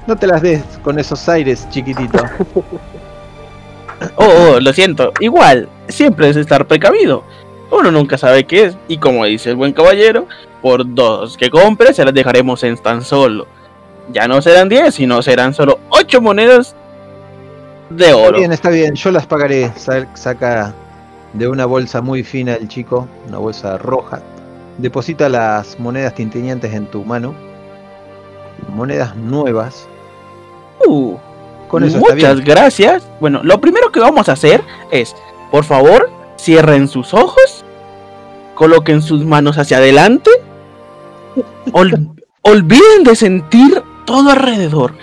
[0.07, 2.19] No te las des con esos aires, chiquitito.
[4.17, 4.25] Oh,
[4.55, 5.13] oh, lo siento.
[5.21, 7.23] Igual, siempre es estar precavido.
[7.71, 8.77] Uno nunca sabe qué es.
[8.89, 10.27] Y como dice el buen caballero,
[10.63, 13.45] por dos que compre se las dejaremos en tan solo.
[14.11, 16.75] Ya no serán 10, sino serán solo 8 monedas
[17.91, 18.37] de Está oro.
[18.39, 18.95] bien, está bien.
[18.95, 19.71] Yo las pagaré.
[19.75, 20.73] Sa- Saca
[21.33, 23.07] de una bolsa muy fina el chico.
[23.27, 24.21] Una bolsa roja.
[24.79, 27.35] deposita las monedas tintineantes en tu mano.
[28.69, 29.87] Monedas nuevas.
[30.87, 31.15] Uh,
[31.67, 32.45] Con eso está muchas bien.
[32.47, 33.07] gracias.
[33.19, 35.15] Bueno, lo primero que vamos a hacer es,
[35.51, 36.09] por favor,
[36.39, 37.63] cierren sus ojos,
[38.55, 40.29] coloquen sus manos hacia adelante,
[41.71, 42.09] ol-
[42.41, 44.93] olviden de sentir todo alrededor.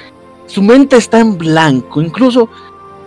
[0.46, 2.48] Su mente está en blanco, incluso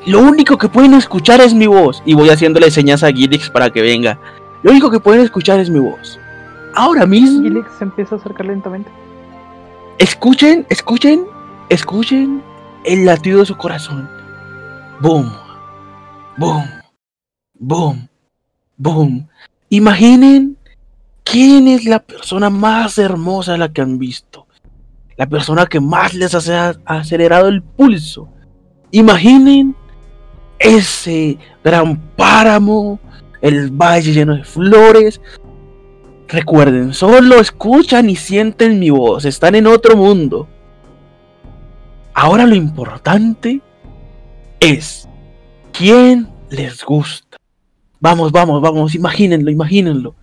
[0.06, 2.02] lo único que pueden escuchar es mi voz.
[2.06, 4.20] Y voy haciéndole señas a Gilix para que venga.
[4.64, 6.20] Lo único que pueden escuchar es mi voz.
[6.76, 8.90] Ahora mismo, Gilix se empieza a acercar lentamente.
[10.00, 11.26] escuchen, escuchen,
[11.70, 12.42] escuchen
[12.86, 14.10] el latido de su corazón.
[15.00, 15.32] Boom,
[16.38, 16.64] boom,
[17.60, 18.08] boom,
[18.78, 19.28] boom.
[19.70, 20.58] Imaginen
[21.24, 24.48] quién es la persona más hermosa la que han visto.
[25.18, 28.30] La persona que más les ha acelerado el pulso.
[28.92, 29.76] Imaginen
[30.60, 33.00] ese gran páramo,
[33.42, 35.22] el valle lleno de flores.
[36.28, 40.48] Recuerden, solo escuchan y sienten mi voz, están en otro mundo.
[42.14, 43.62] Ahora lo importante
[44.60, 45.08] es
[45.72, 47.38] quién les gusta.
[48.00, 50.16] Vamos, vamos, vamos, imagínenlo, imagínenlo.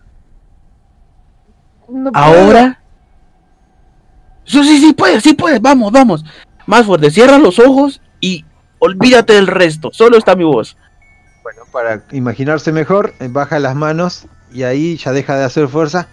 [1.90, 2.24] No puedo.
[2.24, 2.80] Ahora.
[4.44, 6.24] Sí, sí, sí, puedes, sí puedes, vamos, vamos.
[6.66, 8.44] Más fuerte, cierra los ojos y
[8.78, 10.76] olvídate del resto, solo está mi voz.
[11.42, 16.08] Bueno, para imaginarse mejor, eh, baja las manos y ahí ya deja de hacer fuerza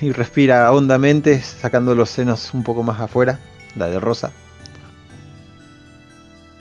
[0.00, 3.38] y respira hondamente, sacando los senos un poco más afuera,
[3.74, 4.30] la de rosa.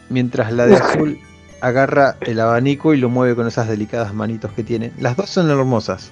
[0.10, 1.20] Mientras la de azul
[1.62, 4.92] agarra el abanico y lo mueve con esas delicadas manitos que tiene.
[4.98, 6.12] Las dos son hermosas.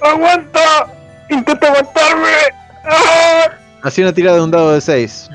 [0.00, 0.60] ¡Aguanta!
[1.30, 2.28] ¡Intenta aguantarme!
[2.84, 3.50] ¡Ah!
[3.82, 5.28] Así una tirada de un dado de 6.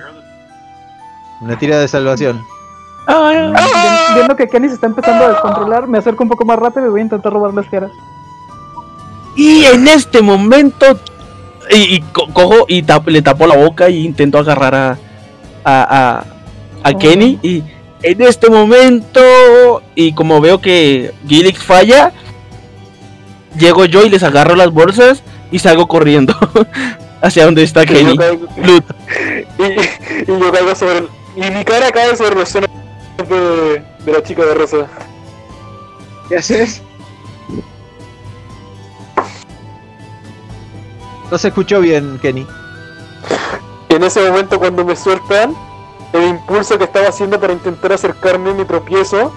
[1.42, 2.42] Una tirada de salvación.
[3.08, 3.32] Ah,
[4.12, 6.88] Vi- Viendo que Kenny se está empezando a descontrolar, me acerco un poco más rápido
[6.88, 7.92] y voy a intentar robar las tiaras.
[9.36, 11.00] Y en este momento.
[11.70, 14.90] Y, y co- cojo y tap- le tapo la boca y intento agarrar a.
[15.64, 16.20] a, a,
[16.84, 16.98] a Oh.
[16.98, 17.40] Kenny.
[17.44, 17.64] Y
[18.04, 19.22] en este momento.
[19.96, 22.12] Y como veo que Gilix falla.
[23.58, 26.36] Llego yo y les agarro las bolsas y salgo corriendo.
[27.22, 28.18] hacia donde está Y yo Kenny.
[28.18, 28.48] caigo-
[29.58, 32.70] y, y yo caigo sobre Y mi cara cae sobre los senos
[33.28, 34.78] de, de la chica de rosa.
[36.30, 36.82] ¿Qué haces?
[41.32, 42.46] No se escuchó bien, Kenny.
[43.90, 45.56] Y en ese momento cuando me sueltan,
[46.14, 49.34] el impulso que estaba haciendo para intentar acercarme me tropiezo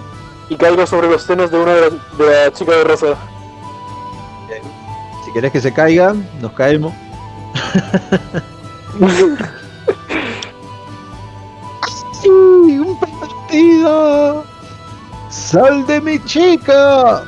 [0.49, 1.89] y caigo sobre los senos de una de la,
[2.25, 3.17] de la chica de rosa.
[5.31, 6.93] Si querés que se caiga, nos caemos.
[12.21, 12.29] ¡Sí!
[12.29, 14.45] ¡Un pervertido!
[15.31, 17.23] ¡Sal de mi chica!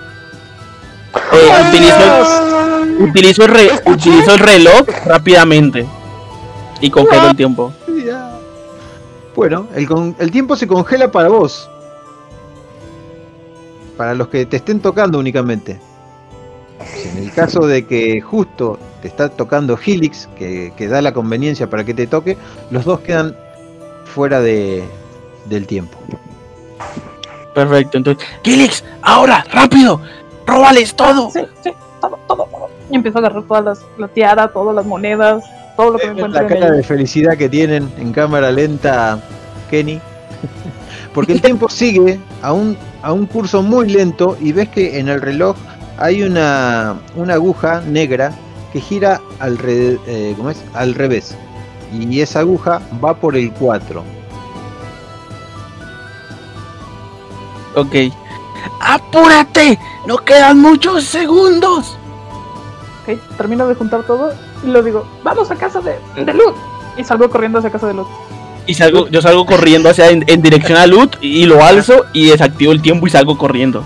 [1.32, 5.86] Eh, utilizo, utilizo, el re- utilizo el reloj rápidamente.
[6.80, 7.72] Y congelo el tiempo.
[9.36, 11.70] Bueno, el, con- el tiempo se congela para vos.
[13.96, 15.80] Para los que te estén tocando únicamente.
[17.12, 21.68] En el caso de que justo te está tocando Helix, que, que da la conveniencia
[21.68, 22.36] para que te toque,
[22.70, 23.36] los dos quedan
[24.04, 24.84] fuera de,
[25.46, 25.98] del tiempo.
[27.54, 28.26] Perfecto, entonces.
[28.42, 30.00] Gilix, ahora, rápido.
[30.46, 31.30] Róbales todo.
[31.30, 32.70] Sí, sí, todo, todo, todo.
[32.90, 35.44] Y empiezo a agarrar todas las, la tiara, todas las monedas,
[35.76, 39.18] todo lo que me encuentre La en cara de felicidad que tienen en cámara lenta
[39.70, 40.00] Kenny.
[41.14, 45.08] Porque el tiempo sigue a un, a un curso muy lento y ves que en
[45.08, 45.56] el reloj
[45.98, 48.32] hay una, una aguja negra
[48.72, 50.62] que gira al, re- eh, ¿cómo es?
[50.74, 51.36] al revés.
[51.92, 54.02] Y esa aguja va por el 4.
[57.76, 57.94] Ok.
[58.80, 59.78] ¡Apúrate!
[60.06, 61.96] ¡No quedan muchos segundos!
[63.02, 64.32] Ok, termino de juntar todo
[64.64, 66.54] y lo digo, vamos a casa de, de Luz.
[66.96, 68.06] Y salgo corriendo hacia casa de Luz.
[68.66, 72.26] Y salgo, yo salgo corriendo hacia en, en dirección a Loot y lo alzo y
[72.30, 73.82] desactivo el tiempo y salgo corriendo.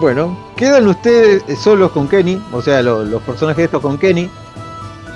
[0.00, 4.28] Bueno, quedan ustedes eh, solos con Kenny, o sea, lo- los personajes estos con Kenny.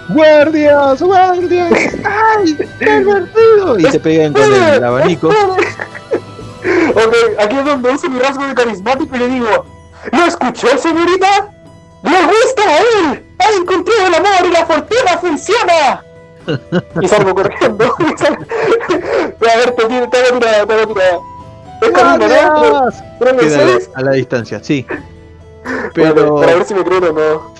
[0.08, 1.02] ¡Guardias!
[1.02, 1.72] ¡Guardias!
[2.04, 2.56] ¡Ay!
[2.78, 3.78] ¡Qué divertido!
[3.78, 5.28] Y se pegan con el abanico.
[5.28, 9.64] ok, aquí es donde uso mi rasgo de carismático y le digo,
[10.12, 11.50] ¿lo escuchó señorita?
[12.02, 13.24] ¡Le gusta a él!
[13.38, 16.04] ¡Ha encontrado el amor y la fortuna funciona!
[17.00, 17.84] y salgo corriendo.
[17.96, 20.18] a ver, te tiro, te.
[21.80, 22.88] Es camino, ¿no?
[23.18, 24.84] Pero- pero el a la distancia, sí.
[25.64, 27.54] Bueno, Pero para ver si me creen o no.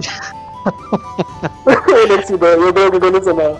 [2.05, 3.59] El éxito, yo creo que con eso nada.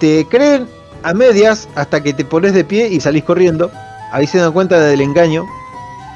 [0.00, 0.68] te creen
[1.02, 3.70] a medias hasta que te pones de pie y salís corriendo.
[4.12, 5.44] Ahí se dan cuenta del engaño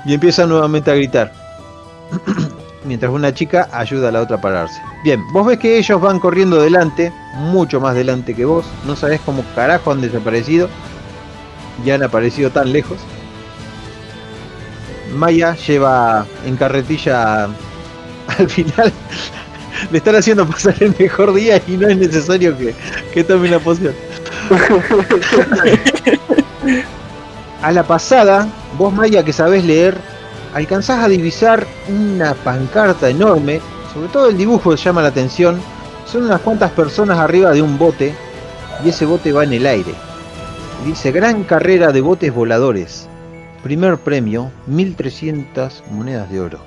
[0.05, 1.33] y empiezan nuevamente a gritar.
[2.85, 4.81] mientras una chica ayuda a la otra a pararse.
[5.05, 8.67] Bien, vos ves que ellos van corriendo delante, mucho más delante que vos.
[8.87, 10.69] No sabés cómo carajo han desaparecido.
[11.85, 12.99] Y han aparecido tan lejos.
[15.15, 17.45] Maya lleva en carretilla
[18.39, 18.93] al final.
[19.91, 22.75] Le están haciendo pasar el mejor día y no es necesario que,
[23.13, 23.95] que tome una poción.
[27.63, 28.49] A la pasada,
[28.79, 29.97] vos Maya que sabés leer,
[30.55, 33.61] alcanzás a divisar una pancarta enorme,
[33.93, 35.61] sobre todo el dibujo llama la atención,
[36.07, 38.15] son unas cuantas personas arriba de un bote
[38.83, 39.95] y ese bote va en el aire.
[40.87, 43.10] Dice Gran Carrera de Botes Voladores.
[43.63, 46.61] Primer premio, 1300 monedas de oro.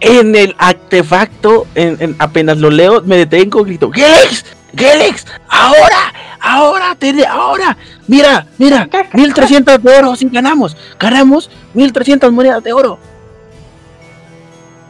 [0.00, 4.44] En el artefacto, en, en- apenas lo leo, me detengo grito, ¡Gelex!
[4.76, 5.26] ¡Gelex!
[5.48, 6.14] ¡Ahora!
[6.40, 6.94] ¡Ahora!
[6.96, 7.26] ¡Tele!
[7.26, 7.76] ¡Ahora!
[8.06, 8.46] ¡Mira!
[8.58, 8.88] ¡Mira!
[8.90, 9.08] ¿Qué?
[9.12, 10.76] 1300 de oro, sí ganamos.
[10.98, 12.98] Ganamos 1300 monedas de oro.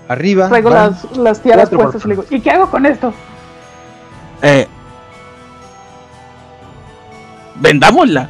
[0.09, 3.15] Arriba Traigo las, las tiaras puestas y le digo, ¿y qué hago con esto?
[4.43, 4.67] Eh,
[7.57, 8.29] vendámosla.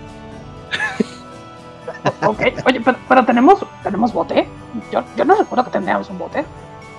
[2.27, 4.49] Ok, oye, pero, pero tenemos, tenemos bote.
[4.93, 6.45] Yo, yo no recuerdo que tendríamos un bote.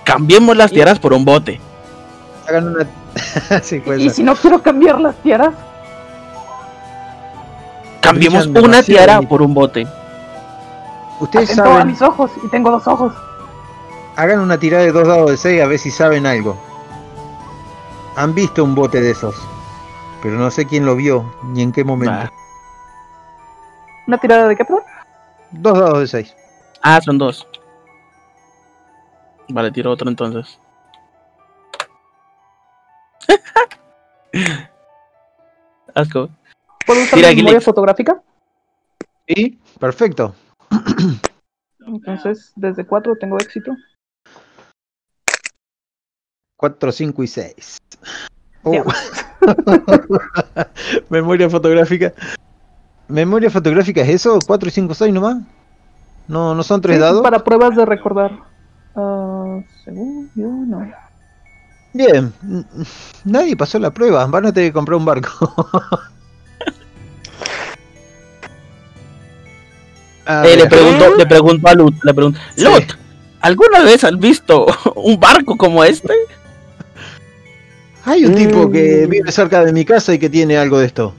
[0.04, 1.60] Cambiemos las tierras por un bote.
[2.48, 2.86] hagan una.
[3.62, 5.52] Sí, puede Y si no quiero cambiar las tierras,
[8.02, 9.86] Cambiemos una tiara por un bote.
[11.20, 13.14] Ustedes atento a saben, mis ojos y tengo dos ojos.
[14.16, 16.56] hagan una tirada de dos dados de 6 a ver si saben algo.
[18.16, 19.36] Han visto un bote de esos,
[20.20, 22.30] pero no sé quién lo vio ni en qué momento.
[24.08, 24.82] ¿Una tirada de qué, perdón?
[25.52, 26.36] Dos dados de 6.
[26.82, 27.46] Ah, son dos.
[29.48, 30.58] Vale, tiro otro entonces.
[35.94, 36.30] Asco.
[36.86, 38.22] ¿Puedo usar mi memoria fotográfica?
[39.28, 40.34] Sí, perfecto.
[41.86, 43.72] Entonces, desde cuatro tengo éxito.
[46.56, 47.78] 4, 5 y 6.
[48.64, 48.84] Ya.
[51.10, 52.14] Memoria fotográfica.
[53.12, 54.38] ¿Memoria fotográfica es eso?
[54.38, 55.36] ¿4, 5, 6 nomás?
[56.28, 57.22] No, no son tres Sí, dados.
[57.22, 58.30] Para pruebas de recordar.
[58.96, 60.90] Ah, según yo, no.
[61.92, 62.32] Bien,
[63.24, 64.24] nadie pasó la prueba.
[64.26, 65.28] Van a tener que comprar un barco.
[70.28, 72.64] Eh, le pregunto, le pregunto a Lut, le pregunto, Sí.
[72.64, 72.92] Lut,
[73.40, 76.12] ¿alguna vez has visto un barco como este?
[78.04, 78.72] Hay un tipo Mm.
[78.72, 81.12] que vive cerca de mi casa y que tiene algo de esto.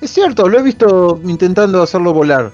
[0.00, 2.50] Es cierto, lo he visto intentando hacerlo volar.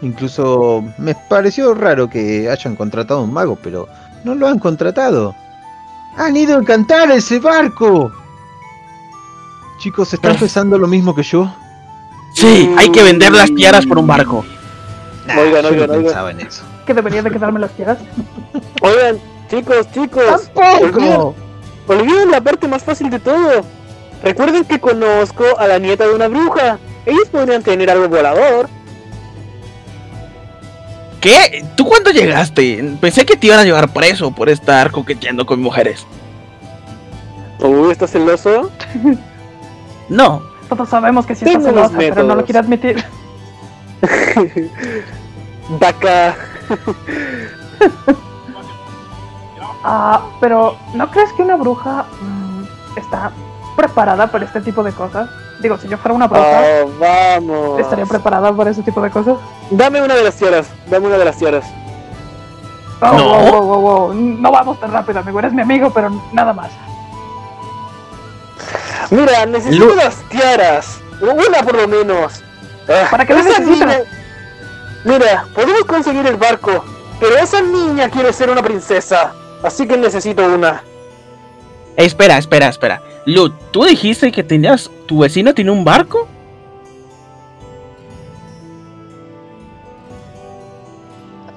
[0.00, 3.88] Incluso me pareció raro que hayan contratado un mago, pero
[4.24, 5.34] no lo han contratado.
[6.16, 8.12] Han ido a encantar ese barco.
[9.78, 11.52] Chicos, ¿están pensando lo mismo que yo?
[12.34, 14.44] Sí, hay que vender las tiaras por un barco.
[15.26, 16.04] Nah, Oigan, yo oigan, no oigan.
[16.04, 16.62] pensaba en eso.
[16.86, 17.98] Que debería de quedarme las tierras.
[18.80, 19.18] Oigan,
[19.50, 20.50] chicos, chicos.
[20.54, 21.34] ¡Tampoco!
[21.86, 23.62] Olviden la parte más fácil de todo.
[24.22, 26.78] Recuerden que conozco a la nieta de una bruja.
[27.06, 28.68] Ellos podrían tener algo volador.
[31.20, 31.64] ¿Qué?
[31.76, 32.96] ¿Tú cuándo llegaste?
[33.00, 36.06] Pensé que te iban a llevar preso por estar coqueteando con mujeres.
[37.60, 38.70] Uy, ¿estás celoso?
[40.08, 43.04] No, Todos sabemos que sí está Tengo los celosa, pero no lo quiere admitir.
[45.78, 46.34] Vaca.
[49.84, 53.30] Ah, pero ¿no crees que una bruja mm, está
[53.82, 55.30] preparada para este tipo de cosas?
[55.60, 57.80] Digo, si yo fuera una bruja, Oh, vamos.
[57.80, 59.36] ¿estaría preparada para ese tipo de cosas?
[59.70, 60.66] Dame una de las tierras.
[60.90, 61.64] Dame una de las tierras.
[63.00, 63.24] Oh, No.
[63.28, 64.14] wow, wow, wow, wow.
[64.14, 65.38] No vamos tan rápido, amigo.
[65.38, 66.70] Eres mi amigo, pero nada más.
[69.10, 70.98] Mira, necesito Lu- las tiaras.
[71.20, 72.42] Una por lo menos.
[72.88, 73.86] Ah, ¿Para qué la esa necesitas?
[73.88, 74.02] niña-
[75.04, 76.84] Mira, podemos conseguir el barco,
[77.20, 79.32] pero esa niña quiere ser una princesa,
[79.62, 80.82] así que necesito una.
[81.96, 83.00] espera, espera, espera.
[83.28, 86.26] Lut, ¿tú dijiste que tenías, tu vecino tiene un barco?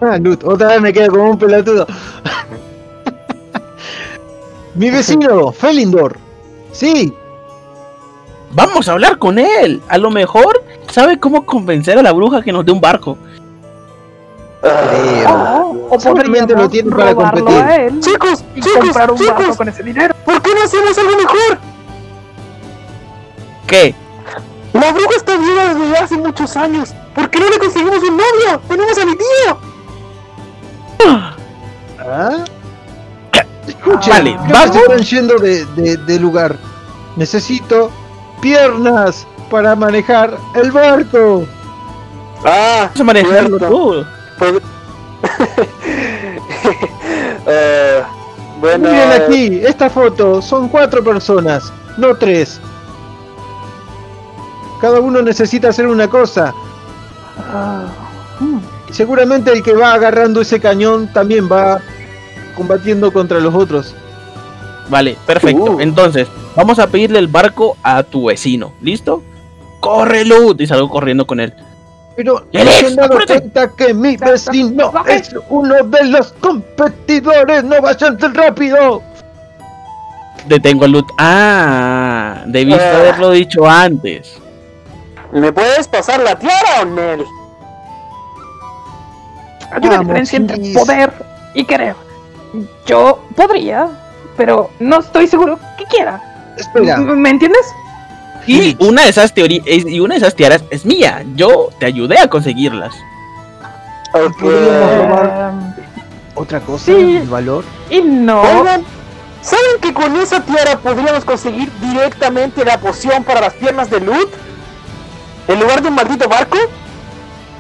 [0.02, 1.88] Ah, Lut, otra vez me quedo como un pelotudo.
[4.76, 6.18] Mi vecino, Felindor.
[6.74, 7.14] Sí,
[8.54, 9.82] Vamos a hablar con él.
[9.88, 13.18] A lo mejor sabe cómo convencer a la bruja que nos dé un barco.
[14.62, 15.30] Creo.
[15.30, 18.00] Oh, o Seguramente lo podríamos tiene para competir.
[18.00, 20.14] Chicos, y chicos, comprar un barco chicos, con ese dinero.
[20.26, 21.58] ¿por qué no hacemos algo mejor?
[23.68, 23.96] ¿Qué?
[24.74, 26.94] La bruja está viva desde hace muchos años.
[27.14, 28.62] ¿Por qué no le conseguimos un novio?
[28.70, 29.58] Tenemos a mi tío.
[32.00, 32.44] ¿Ah?
[33.68, 34.76] Escuchen, Vale, vamos.
[34.76, 36.56] están yendo de, de- de lugar.
[37.16, 37.92] Necesito
[38.42, 41.46] piernas para manejar el barco.
[42.46, 44.06] Ah, Vas a manejarlo tú.
[44.42, 44.62] Pod-
[47.48, 48.04] Eh,
[48.60, 52.60] Bueno, Miren aquí, esta foto, son cuatro personas, no tres.
[54.80, 56.54] Cada uno necesita hacer una cosa.
[57.40, 57.86] Ah,
[58.92, 61.80] seguramente el que va agarrando ese cañón también va
[62.56, 63.96] combatiendo contra los otros.
[64.90, 65.64] Vale, perfecto.
[65.74, 65.80] Uh.
[65.80, 68.74] Entonces, vamos a pedirle el barco a tu vecino.
[68.82, 69.24] ¿Listo?
[69.80, 70.62] ¡Corre, Lut!
[70.62, 71.54] Y salgo corriendo con él.
[72.24, 77.64] Pero ¡Ya no se han dado cuenta que mi vecino es uno de los competidores.
[77.64, 79.02] No vayan tan rápido.
[80.46, 81.08] Detengo a Lut.
[81.18, 82.98] Ah, debiste Ah.
[82.98, 84.38] haberlo dicho antes.
[85.32, 87.26] ¿me puedes pasar la tiara, Nel?
[89.72, 91.12] Hay una diferencia entre poder
[91.56, 91.96] y querer.
[92.86, 93.88] Yo podría,
[94.38, 96.22] pero no estoy seguro que quiera.
[96.58, 97.66] Espera, ¿M- ¿Me entiendes?
[98.48, 101.24] Y una de esas teorías y una de esas tiaras es mía.
[101.36, 102.94] Yo te ayudé a conseguirlas.
[104.14, 104.38] Ok.
[104.40, 105.54] Podríamos robar.
[105.78, 105.82] Eh,
[106.36, 107.18] otra cosa, Sí.
[107.18, 107.64] el valor.
[107.90, 108.42] y no.
[108.42, 108.84] Oigan,
[109.42, 114.30] ¿saben que con esa tiara podríamos conseguir directamente la poción para las piernas de Lut?
[115.48, 116.58] En lugar de un maldito barco,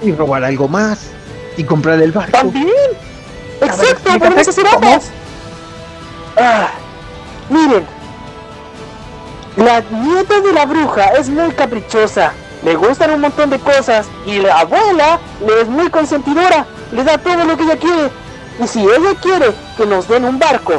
[0.02, 1.12] Y robar algo más.
[1.58, 2.32] Y comprar el barco.
[2.32, 2.68] también.
[3.62, 5.12] Exacto, podemos hacer ambas.
[6.38, 6.70] Ah,
[7.50, 7.86] miren,
[9.58, 12.34] la nieta de la bruja es muy caprichosa.
[12.64, 16.66] Le gustan un montón de cosas y la abuela le es muy consentidora.
[16.92, 18.10] Le da todo lo que ella quiere.
[18.64, 20.74] Y si ella quiere que nos den un barco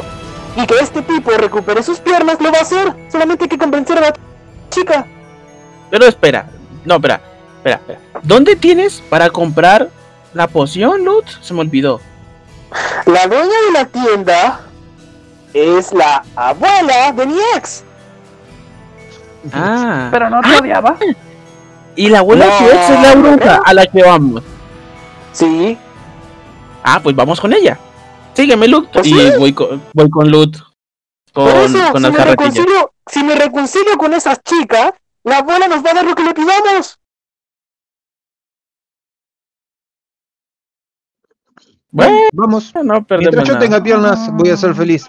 [0.55, 2.93] y que este tipo recupere sus piernas, lo va a hacer.
[3.11, 4.13] Solamente hay que convencer a la
[4.69, 5.05] chica.
[5.89, 6.47] Pero espera.
[6.85, 7.21] No, espera.
[7.57, 7.99] Espera, espera.
[8.23, 9.89] ¿Dónde tienes para comprar
[10.33, 11.25] la poción, Lut?
[11.41, 11.99] Se me olvidó.
[13.05, 14.61] La dueña de la tienda
[15.53, 17.83] es la abuela de mi ex.
[19.51, 20.09] Ah.
[20.11, 20.97] Pero no te Ah, odiaba.
[21.95, 24.43] y la abuela No, es la bruja a la que vamos.
[25.31, 25.77] Sí,
[26.83, 27.77] Ah, pues vamos con ella.
[28.33, 28.89] Sígueme, Lut.
[28.91, 29.31] Pues y sí.
[29.39, 30.57] voy con, voy con Lut.
[31.33, 34.91] Con, Por eso, con si, las me reconcilio, si me reconcilio con esas chicas,
[35.23, 36.99] la abuela nos va a dar lo que le pidamos.
[41.91, 42.73] Bueno, Vamos.
[42.83, 43.59] no perdemos Mientras yo nada.
[43.65, 45.07] tenga piernas, voy a ser feliz.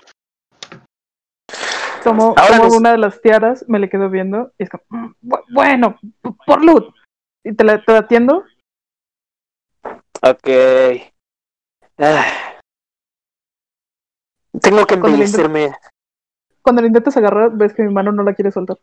[2.10, 5.44] Ahora nos- una de las tiaras, me le quedo viendo y es como, "Mm, bu-
[5.52, 5.98] bueno,
[6.46, 6.92] por Lud.
[7.44, 8.44] Y te la, te la atiendo.
[10.22, 10.48] Ok.
[11.98, 12.24] Ah.
[14.60, 15.72] Tengo que embellecerme.
[16.62, 18.78] Cuando la intentas agarrar, ves que mi mano no la quiere soltar.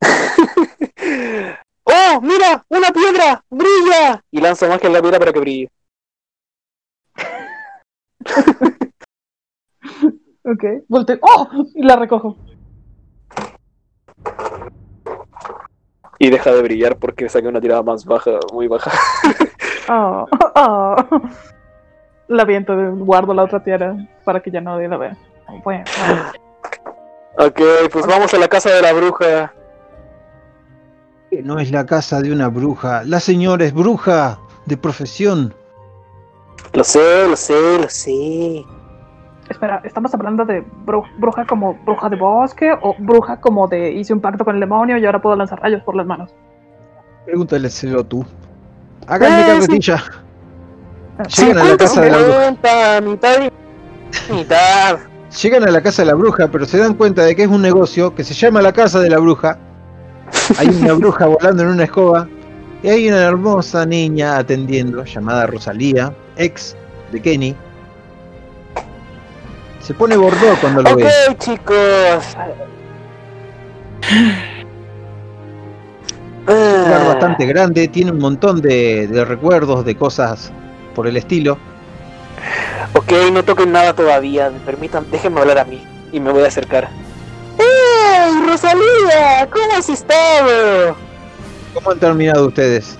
[1.84, 2.64] ¡Oh, mira!
[2.68, 3.42] ¡Una piedra!
[3.50, 4.20] ¡Brilla!
[4.30, 5.68] Y lanzo más que la piedra para que brille.
[10.50, 11.18] Ok, volteo.
[11.20, 11.46] ¡Oh!
[11.74, 12.36] Y la recojo.
[16.18, 18.90] Y deja de brillar porque saqué una tirada más baja, muy baja.
[19.90, 20.96] Oh, oh.
[22.28, 25.16] La viento, guardo la otra tiara para que ya nadie la vea.
[25.64, 25.84] Bueno,
[27.38, 27.60] Ok,
[27.92, 29.54] pues vamos a la casa de la bruja.
[31.30, 33.04] Que No es la casa de una bruja.
[33.04, 35.54] La señora es bruja de profesión.
[36.72, 38.64] Lo sé, lo sé, lo sé.
[39.48, 44.12] Espera, ¿estamos hablando de bru- bruja como bruja de bosque o bruja como de hice
[44.12, 46.30] un pacto con el demonio y ahora puedo lanzar rayos por las manos?
[47.24, 48.24] Pregúntaleselo tú.
[49.06, 49.50] Háganme Eh, sí.
[49.66, 50.02] carretilla.
[51.28, 52.46] Sí, Llegan a la casa de la bruja.
[52.48, 54.98] 50, mitad y mitad.
[55.42, 57.60] Llegan a la casa de la bruja, pero se dan cuenta de que es un
[57.60, 59.58] negocio que se llama la casa de la bruja.
[60.58, 62.28] Hay una bruja volando en una escoba.
[62.82, 66.76] Y hay una hermosa niña atendiendo, llamada Rosalía, ex
[67.10, 67.56] de Kenny.
[69.88, 71.10] Se pone bordó cuando lo Ok, ve.
[71.38, 72.36] chicos.
[76.46, 80.52] Un lugar Ah, bastante grande, tiene un montón de, de recuerdos, de cosas
[80.94, 81.56] por el estilo.
[82.92, 84.50] Ok, no toquen nada todavía.
[84.66, 85.82] Permitan, déjenme hablar a mí.
[86.12, 86.90] Y me voy a acercar.
[87.58, 89.48] ¡Ey, Rosalía!
[89.50, 90.96] ¿Cómo has estado?
[91.72, 92.98] ¿Cómo han terminado ustedes?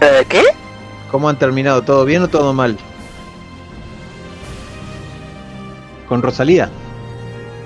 [0.00, 0.42] ¿Eh, ¿Qué?
[1.10, 1.82] ¿Cómo han terminado?
[1.82, 2.78] ¿Todo bien o todo mal?
[6.08, 6.70] Con Rosalía.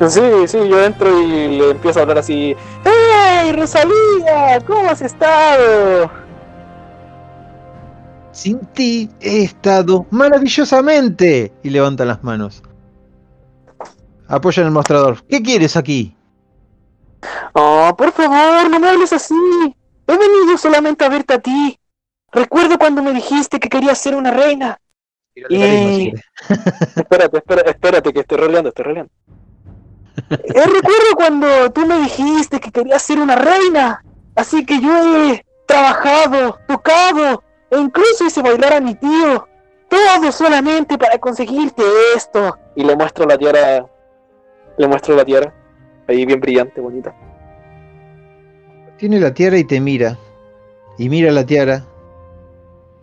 [0.08, 2.56] Sí, sí, yo entro y le empiezo a hablar así.
[2.84, 4.58] ¡Ey, Rosalía!
[4.66, 6.10] ¿Cómo has estado?
[8.32, 11.52] Sin ti he estado maravillosamente.
[11.62, 12.62] Y levantan las manos.
[14.26, 15.22] Apoyan el mostrador.
[15.28, 16.16] ¿Qué quieres aquí?
[17.52, 19.34] Oh, por favor, no me hables así.
[20.06, 21.78] He venido solamente a verte a ti.
[22.32, 24.80] Recuerdo cuando me dijiste que querías ser una reina.
[25.34, 26.12] Querés.
[26.96, 29.12] Espérate, espérate, espérate, que estoy roleando, estoy roleando.
[30.30, 34.04] Eh, recuerdo cuando tú me dijiste que querías ser una reina.
[34.34, 34.90] Así que yo
[35.32, 39.48] he trabajado, tocado, e incluso hice bailar a mi tío.
[39.88, 41.82] todo solamente para conseguirte
[42.14, 42.56] esto.
[42.76, 43.86] Y le muestro la tiara.
[44.76, 45.54] Le muestro la tiara.
[46.06, 47.14] Ahí bien brillante, bonita.
[48.98, 50.18] Tiene la tiara y te mira.
[50.98, 51.84] Y mira la tiara.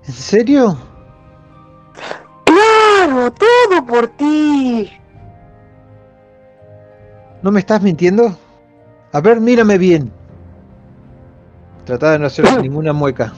[0.06, 0.78] ¿En serio?
[3.08, 4.92] ¡Todo por ti!
[7.42, 8.38] ¿No me estás mintiendo?
[9.14, 10.12] A ver, mírame bien.
[11.86, 13.32] Trata de no hacer ninguna mueca.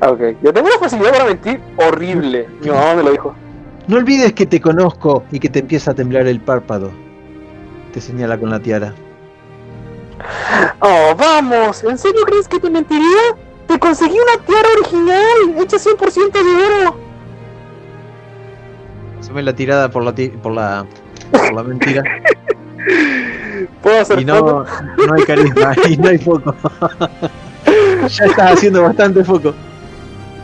[0.00, 2.48] Ok, yo tengo una facilidad para mentir horrible.
[2.60, 3.34] Mi mamá me lo dijo.
[3.88, 6.92] No olvides que te conozco y que te empieza a temblar el párpado.
[7.92, 8.94] Te señala con la tiara.
[10.80, 11.82] Oh, vamos.
[11.82, 13.36] ¿En serio crees que te mentiría?
[13.80, 16.96] Conseguí una tiara original, hecha 100% de oro.
[19.20, 20.86] Asume la tirada por la, ti- por la,
[21.30, 22.02] por la mentira.
[23.82, 24.64] Puedo hacer Y no,
[25.06, 26.54] no hay carisma y no hay foco.
[28.08, 29.54] ya estás haciendo bastante foco.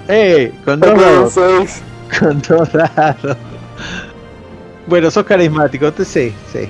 [0.09, 0.52] ¡Eh!
[0.64, 1.80] Con dos dados.
[2.18, 3.36] Con dos dados.
[4.86, 6.68] Bueno, sos carismático, te sé, sí.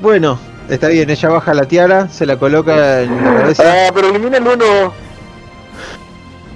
[0.00, 0.38] Bueno,
[0.68, 3.62] está bien, ella baja la tiara, se la coloca en la cabeza.
[3.66, 5.03] Ah, pero elimina el uno.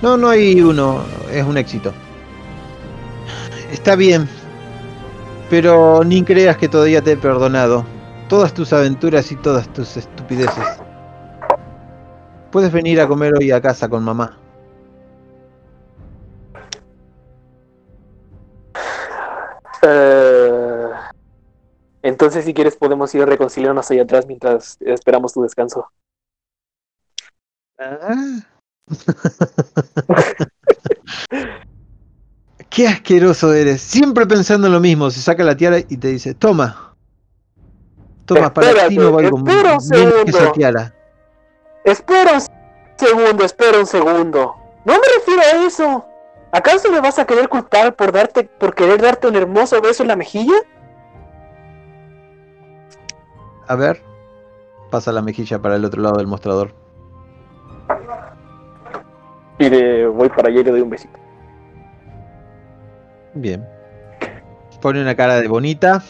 [0.01, 1.93] No, no hay uno, es un éxito.
[3.73, 4.29] Está bien,
[5.51, 7.85] pero ni creas que todavía te he perdonado.
[8.29, 10.65] Todas tus aventuras y todas tus estupideces.
[12.53, 14.39] Puedes venir a comer hoy a casa con mamá.
[19.83, 20.91] Eh,
[22.03, 25.91] entonces, si quieres, podemos ir a reconciliarnos ahí atrás mientras esperamos tu descanso.
[27.79, 28.58] Ah.
[32.70, 33.81] Qué asqueroso eres.
[33.81, 35.10] Siempre pensando en lo mismo.
[35.10, 36.94] Se saca la tiara y te dice, toma.
[38.24, 40.94] Toma, para ti no valgo menos que esa tiara.
[41.85, 42.43] Espera un
[42.97, 44.55] segundo, espera un segundo.
[44.85, 46.05] No me refiero a eso.
[46.52, 50.09] ¿Acaso me vas a querer culpar por darte, por querer darte un hermoso beso en
[50.09, 50.56] la mejilla?
[53.66, 54.02] A ver.
[54.90, 56.74] Pasa la mejilla para el otro lado del mostrador.
[59.59, 61.19] Y le voy para allá y le doy un besito.
[63.35, 63.65] Bien.
[64.81, 66.03] Pone una cara de bonita.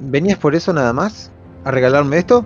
[0.00, 1.30] ¿Venías por eso nada más?
[1.64, 2.44] ¿A regalarme esto?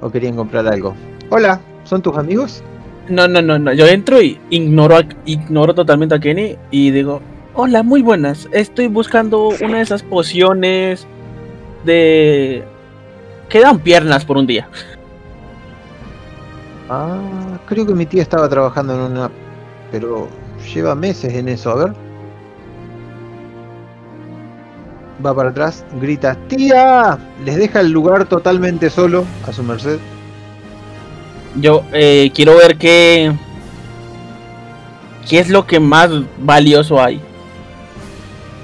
[0.00, 0.94] ¿O querían comprar algo?
[1.30, 2.62] Hola, ¿son tus amigos?
[3.08, 3.72] No, no, no, no.
[3.72, 7.20] Yo entro y ignoro, a- ignoro totalmente a Kenny y digo,
[7.54, 8.48] hola, muy buenas.
[8.50, 11.06] Estoy buscando una de esas pociones
[11.84, 12.64] de...
[13.48, 14.68] que dan piernas por un día.
[16.88, 19.30] Ah, creo que mi tía estaba trabajando en una...
[19.90, 20.28] Pero
[20.74, 21.94] lleva meses en eso, a ver.
[25.24, 27.18] Va para atrás, grita, ¡Tía!
[27.44, 29.98] Les deja el lugar totalmente solo, a su merced.
[31.56, 33.32] Yo eh, quiero ver qué...
[35.28, 37.22] ¿Qué es lo que más valioso hay?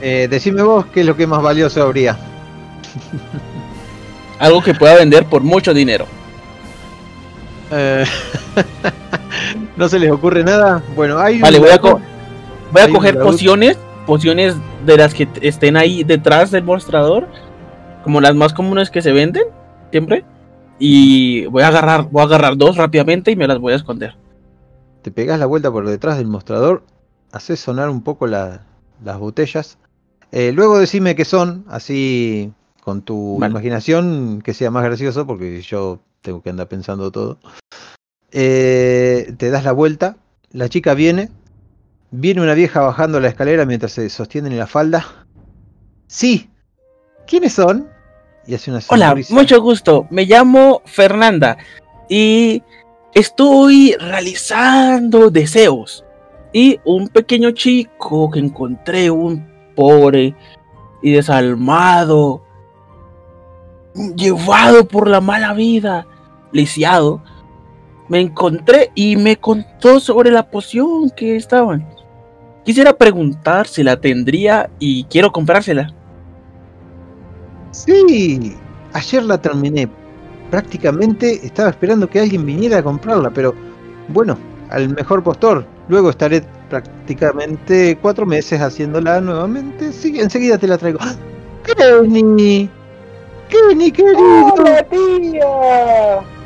[0.03, 2.19] Eh, decime vos qué es lo que más valioso habría.
[4.39, 6.07] Algo que pueda vender por mucho dinero.
[7.71, 8.05] Eh,
[9.77, 10.83] ¿No se les ocurre nada?
[10.97, 12.01] Bueno, hay Vale, un voy a, lago- co-
[12.73, 17.29] voy a hay un coger pociones, pociones de las que estén ahí detrás del mostrador,
[18.05, 19.45] como las más comunes que se venden
[19.91, 20.25] siempre,
[20.79, 24.17] y voy a agarrar, voy a agarrar dos rápidamente y me las voy a esconder.
[25.03, 26.83] Te pegas la vuelta por detrás del mostrador,
[27.33, 28.63] haces sonar un poco la-
[29.05, 29.79] las botellas.
[30.33, 32.53] Eh, luego decime qué son, así
[32.83, 33.51] con tu Vale.
[33.51, 37.39] imaginación que sea más gracioso, porque yo tengo que andar pensando todo.
[38.33, 40.17] Eh, te das la vuelta,
[40.53, 41.31] la chica viene,
[42.11, 45.27] viene una vieja bajando la escalera mientras se sostienen en la falda.
[46.07, 46.51] Sí,
[47.27, 47.89] ¿quiénes son?
[48.47, 50.07] Y hace una Hola, mucho gusto.
[50.11, 51.57] Me llamo Fernanda
[52.09, 52.63] y
[53.15, 56.05] estoy realizando deseos.
[56.53, 60.35] Y un pequeño chico que encontré, un pobre
[61.01, 62.43] y desalmado,
[64.17, 66.07] llevado por la mala vida,
[66.53, 67.23] lisiado,
[68.09, 71.89] me encontré y me contó sobre la poción que estaban.
[72.65, 75.95] Quisiera preguntar si la tendría y quiero comprársela.
[77.71, 78.57] Sí,
[78.93, 79.89] ayer la terminé.
[80.51, 83.55] Prácticamente estaba esperando que alguien viniera a comprarla, pero
[84.09, 84.37] bueno,
[84.71, 85.65] al mejor postor.
[85.89, 89.93] Luego estaré prácticamente cuatro meses haciéndola nuevamente.
[89.93, 90.99] Sí, enseguida te la traigo.
[91.01, 91.15] ¡Ah!
[91.65, 92.69] ¡Kenny!
[93.49, 94.55] ¡Kenny, querido!
[94.55, 96.40] ¡Hola, tía!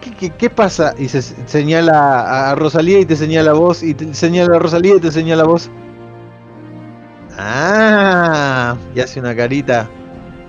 [0.00, 0.94] ¿Qué, qué, qué pasa?
[0.98, 4.96] Y se señala a- Rosalía y te señala a vos, y te señala a Rosalía
[4.96, 5.70] y te señala a vos.
[7.38, 9.88] Ah, y hace una carita.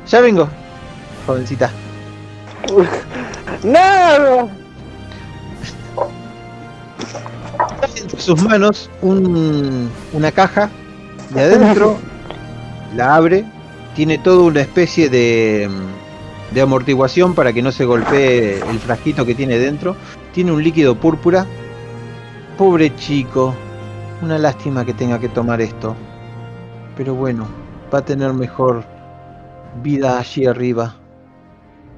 [0.08, 0.48] Ya vengo,
[1.28, 1.70] jovencita.
[3.64, 4.48] ¡Nada!
[7.96, 10.70] entre sus manos un- una caja
[11.36, 11.98] y adentro
[12.96, 13.46] la abre.
[13.96, 16.01] Tiene toda una especie de, mm,
[16.52, 19.96] de amortiguación para que no se golpee el frasquito que tiene dentro.
[20.34, 21.46] Tiene un líquido púrpura.
[22.58, 23.54] Pobre chico.
[24.22, 25.96] Una lástima que tenga que tomar esto.
[26.96, 27.48] Pero bueno,
[27.94, 28.84] va a tener mejor
[29.82, 30.96] vida allí arriba.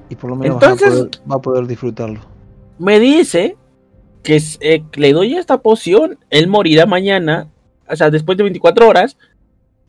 [0.08, 2.20] Y por lo menos va a poder- va a poder disfrutarlo.
[2.78, 3.56] Me dice
[4.22, 7.48] que eh, le doy esta poción, él morirá mañana,
[7.88, 9.16] o sea, después de 24 horas,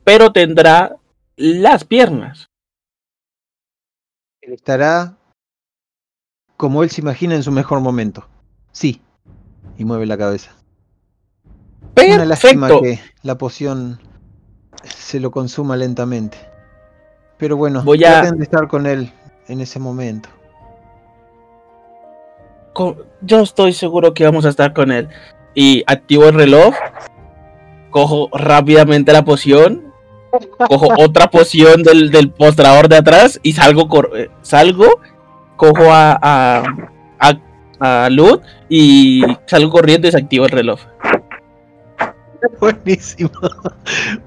[0.04, 0.98] pero tendrá
[1.38, 2.50] las piernas.
[4.48, 5.18] Estará
[6.58, 8.28] como él se imagina en su mejor momento.
[8.72, 9.02] Sí.
[9.78, 10.52] Y mueve la cabeza.
[11.98, 12.84] Una lástima Perfecto.
[13.04, 14.00] que la poción
[14.84, 16.38] se lo consuma lentamente.
[17.38, 19.12] Pero bueno, Voy a- de estar con él
[19.48, 20.30] en ese momento.
[23.22, 25.10] Yo estoy seguro que vamos a estar con él.
[25.54, 26.76] Y activo el reloj.
[27.90, 29.85] Cojo rápidamente la poción.
[30.68, 33.88] Cojo otra poción del, del postrador de atrás y salgo.
[33.88, 34.99] cor- eh, salgo.
[35.56, 36.64] Cojo a, a,
[37.20, 40.80] a, a Lud y salgo corriendo y desactivo el reloj.
[42.60, 43.32] Buenísimo.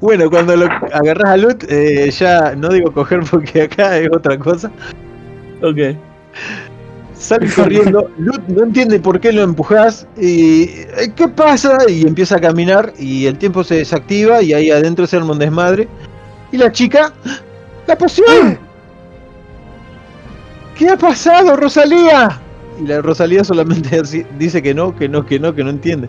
[0.01, 4.39] Bueno, cuando lo agarras a Lut, eh, ya no digo coger porque acá es otra
[4.39, 4.71] cosa.
[5.63, 5.97] Ok.
[7.19, 11.79] Sale corriendo, Lut no entiende por qué lo empujas y "Eh, ¿qué pasa?
[11.89, 15.39] Y empieza a caminar y el tiempo se desactiva y ahí adentro se arma un
[15.39, 15.89] desmadre.
[16.53, 17.13] Y la chica,
[17.87, 18.59] ¡la poción!
[20.77, 22.41] ¿Qué ha pasado, Rosalía?
[22.81, 24.01] Y la Rosalía solamente
[24.39, 26.09] dice que no, que no, que no, que no entiende.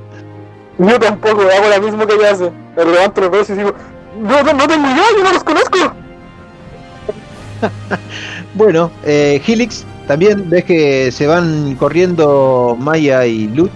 [0.78, 2.52] Yo tampoco hago lo mismo que ella hace.
[2.78, 3.74] Me levanto los brazos y digo,
[4.22, 5.78] no, no, no tengo idea, yo no los conozco.
[8.54, 13.70] Bueno, eh, Helix, también ves que se van corriendo Maya y Lut.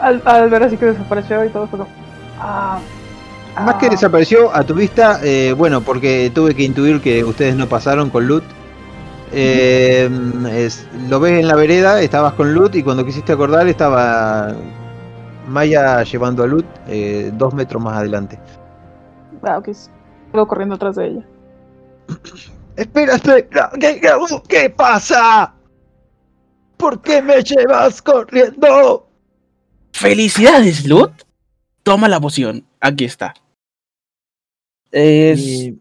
[0.00, 1.90] Al, al ver así que desapareció y todo fue como.
[2.38, 2.80] Ah,
[3.58, 7.54] Más que ah, desapareció a tu vista, eh, bueno, porque tuve que intuir que ustedes
[7.54, 8.44] no pasaron con Lut.
[9.30, 10.08] Eh,
[10.52, 14.54] es- lo ves en la vereda, estabas con Lut y cuando quisiste acordar estaba
[15.48, 18.38] Maya llevando a Lut eh, dos metros más adelante.
[19.42, 19.68] Ah, ok.
[20.32, 21.28] Quedo corriendo atrás de ella.
[22.76, 24.00] Espera, espera, ¿qué,
[24.48, 25.54] qué, pasa?
[26.76, 29.08] ¿Por qué me llevas corriendo?
[29.92, 31.10] ¡Felicidades, Lud!
[31.82, 32.64] Toma la poción.
[32.80, 33.34] Aquí está.
[34.90, 35.38] Es.
[35.40, 35.78] Y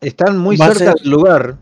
[0.00, 1.56] están muy cerca ser- del lugar.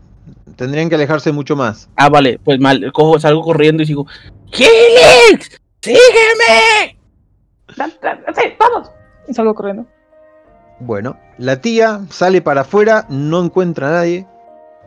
[0.55, 1.89] Tendrían que alejarse mucho más.
[1.95, 4.05] Ah, vale, pues mal, cojo, salgo corriendo y digo,
[4.51, 5.59] ¡Helix!
[5.81, 6.97] ¡Sígueme!
[7.75, 8.91] Da- da- ¡Sí, vamos!
[9.27, 9.87] Y salgo corriendo.
[10.81, 14.27] Bueno, la tía sale para afuera, no encuentra a nadie.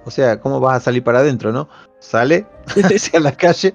[0.05, 1.69] O sea, ¿cómo vas a salir para adentro, no?
[2.01, 2.47] Sale
[2.85, 3.75] hacia la calle,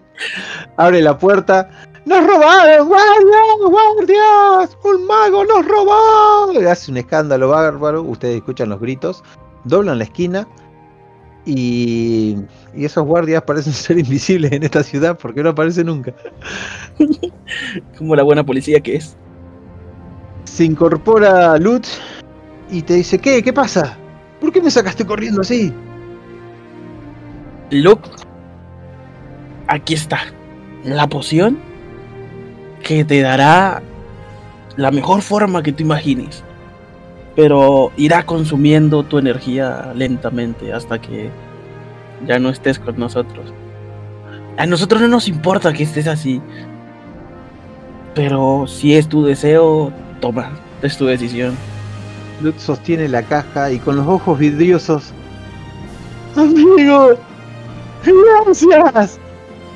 [0.76, 1.70] abre la puerta.
[2.06, 2.88] ¡Nos robaron!
[2.88, 3.70] ¡Guardias!
[3.70, 4.78] ¡Guardias!
[4.84, 6.70] ¡Un mago nos robó!
[6.70, 8.02] Hace un escándalo bárbaro.
[8.02, 9.24] Ustedes escuchan los gritos.
[9.64, 10.48] Doblan la esquina.
[11.46, 12.38] Y,
[12.76, 16.14] y esos guardias parecen ser invisibles en esta ciudad porque no aparecen nunca.
[17.98, 19.18] Como la buena policía que es.
[20.50, 22.02] Se incorpora Lutz
[22.70, 23.42] y te dice, ¿qué?
[23.42, 23.98] ¿Qué pasa?
[24.42, 25.72] ¿Por qué me sacaste corriendo así?
[27.70, 28.10] Luke,
[29.68, 30.20] aquí está.
[30.84, 31.60] La poción
[32.84, 33.82] que te dará
[34.76, 36.44] la mejor forma que tú imagines.
[37.36, 41.30] Pero irá consumiendo tu energía lentamente hasta que
[42.28, 43.54] ya no estés con nosotros.
[44.58, 46.42] A nosotros no nos importa que estés así.
[48.16, 50.52] Pero si es tu deseo, toma,
[50.82, 51.56] es tu decisión.
[52.42, 55.12] Lutz sostiene la caja y con los ojos vidriosos.
[56.36, 57.12] ¡Amigo!
[58.46, 59.20] ¡Gracias!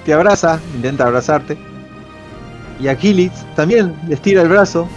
[0.05, 1.57] Te abraza, intenta abrazarte.
[2.79, 4.87] Y Aquiles también le estira el brazo.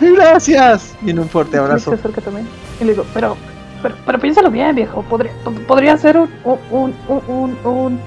[0.00, 0.94] ¡Gracias!
[1.04, 1.92] Y en un fuerte Se abrazo.
[1.92, 2.46] acerca también.
[2.80, 3.36] Y le digo, pero,
[3.82, 5.02] pero, pero piénsalo bien, viejo.
[5.02, 8.00] Podría, pod- podría ser un, un, un, un, un,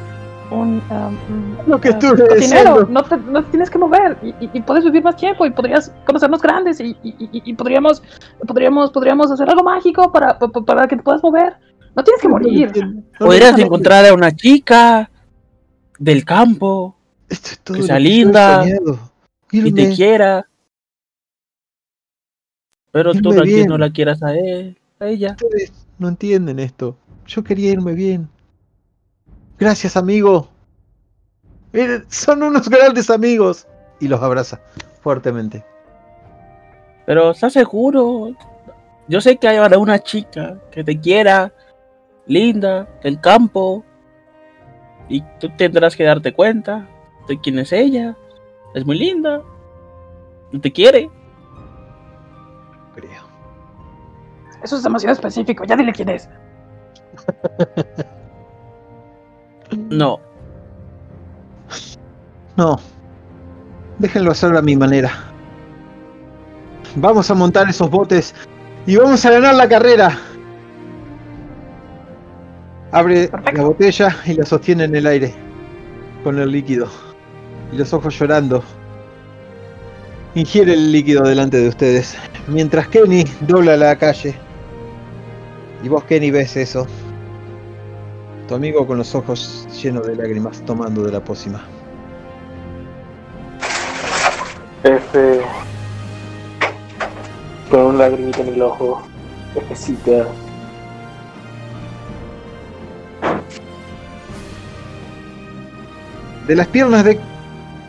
[0.51, 2.35] un, um, Lo que uh, estuve cocinero.
[2.35, 2.87] diciendo.
[2.89, 5.51] No te, no te tienes que mover y, y, y puedes vivir más tiempo y
[5.51, 8.01] podrías conocernos grandes y, y, y, y podríamos,
[8.47, 11.55] podríamos, podríamos hacer algo mágico para, pa- pa- para que te puedas mover.
[11.95, 12.71] No tienes que morir.
[13.19, 15.09] Podrías encontrar a una chica
[15.97, 16.95] del campo
[17.27, 18.63] Esto es todo que sea linda
[19.51, 20.47] y te quiera.
[22.91, 23.67] Pero tú Irme no, qui- bien.
[23.67, 25.31] no la quieras a él, a ella.
[25.41, 26.95] Ustedes no entienden esto.
[27.25, 28.29] Yo quería irme bien.
[29.59, 30.49] Gracias, amigo.
[31.73, 33.67] Miren, son unos grandes amigos.
[33.99, 34.61] Y los abraza
[35.01, 35.65] fuertemente.
[37.07, 38.35] Pero ¿estás seguro?
[39.07, 41.51] Yo sé que hay ahora una chica que te quiera,
[42.27, 43.83] linda, del campo.
[45.09, 46.87] Y tú tendrás que darte cuenta
[47.27, 48.15] de quién es ella.
[48.75, 49.41] Es muy linda.
[50.51, 51.09] No te quiere.
[52.93, 53.23] Creo.
[54.63, 56.29] Eso es demasiado específico, ya dile quién es.
[59.89, 60.19] No.
[62.55, 62.79] No.
[63.99, 65.11] Déjenlo hacerlo a mi manera.
[66.95, 68.33] Vamos a montar esos botes
[68.85, 70.17] y vamos a ganar la carrera.
[72.91, 73.57] Abre Perfecto.
[73.57, 75.33] la botella y la sostiene en el aire
[76.23, 76.87] con el líquido.
[77.71, 78.63] Y los ojos llorando.
[80.35, 82.15] Ingiere el líquido delante de ustedes.
[82.47, 84.35] Mientras Kenny dobla la calle.
[85.83, 86.87] Y vos, Kenny, ves eso.
[88.47, 91.61] Tu amigo con los ojos llenos de lágrimas tomando de la pócima.
[94.83, 95.41] F.
[97.69, 99.03] Con un lagrimita en el ojo.
[99.73, 100.27] Fcita.
[106.47, 107.19] De las piernas de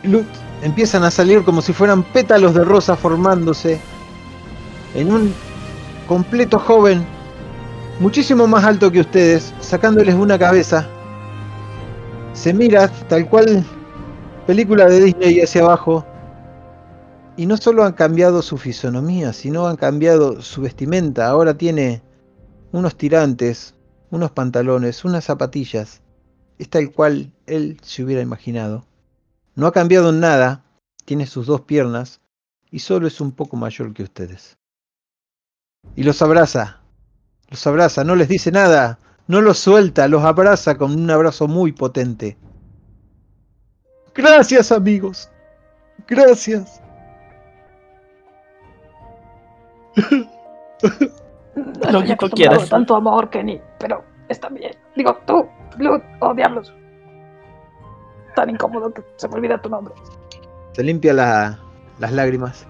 [0.03, 0.27] Lut
[0.61, 3.79] empiezan a salir como si fueran pétalos de rosa formándose
[4.93, 5.33] en un
[6.07, 7.05] completo joven,
[7.99, 10.87] muchísimo más alto que ustedes, sacándoles una cabeza.
[12.33, 13.65] Se mira tal cual
[14.47, 16.05] película de Disney hacia abajo.
[17.37, 21.27] Y no solo han cambiado su fisonomía, sino han cambiado su vestimenta.
[21.29, 22.01] Ahora tiene
[22.71, 23.75] unos tirantes,
[24.11, 26.01] unos pantalones, unas zapatillas.
[26.57, 28.85] Es tal cual él se hubiera imaginado.
[29.55, 30.63] No ha cambiado nada,
[31.05, 32.19] tiene sus dos piernas
[32.71, 34.57] y solo es un poco mayor que ustedes.
[35.95, 36.81] Y los abraza,
[37.49, 41.71] los abraza, no les dice nada, no los suelta, los abraza con un abrazo muy
[41.71, 42.37] potente.
[44.15, 45.29] Gracias amigos,
[46.07, 46.81] gracias.
[51.55, 52.69] No Lo que tú quieras.
[52.69, 54.71] tanto amor, Kenny, pero está bien.
[54.95, 55.45] Digo, tú,
[55.77, 56.73] Blood, oh diablos.
[58.35, 59.93] Tan incómodo que se me olvida tu nombre.
[60.73, 61.59] Se limpia la-
[61.99, 62.65] las lágrimas.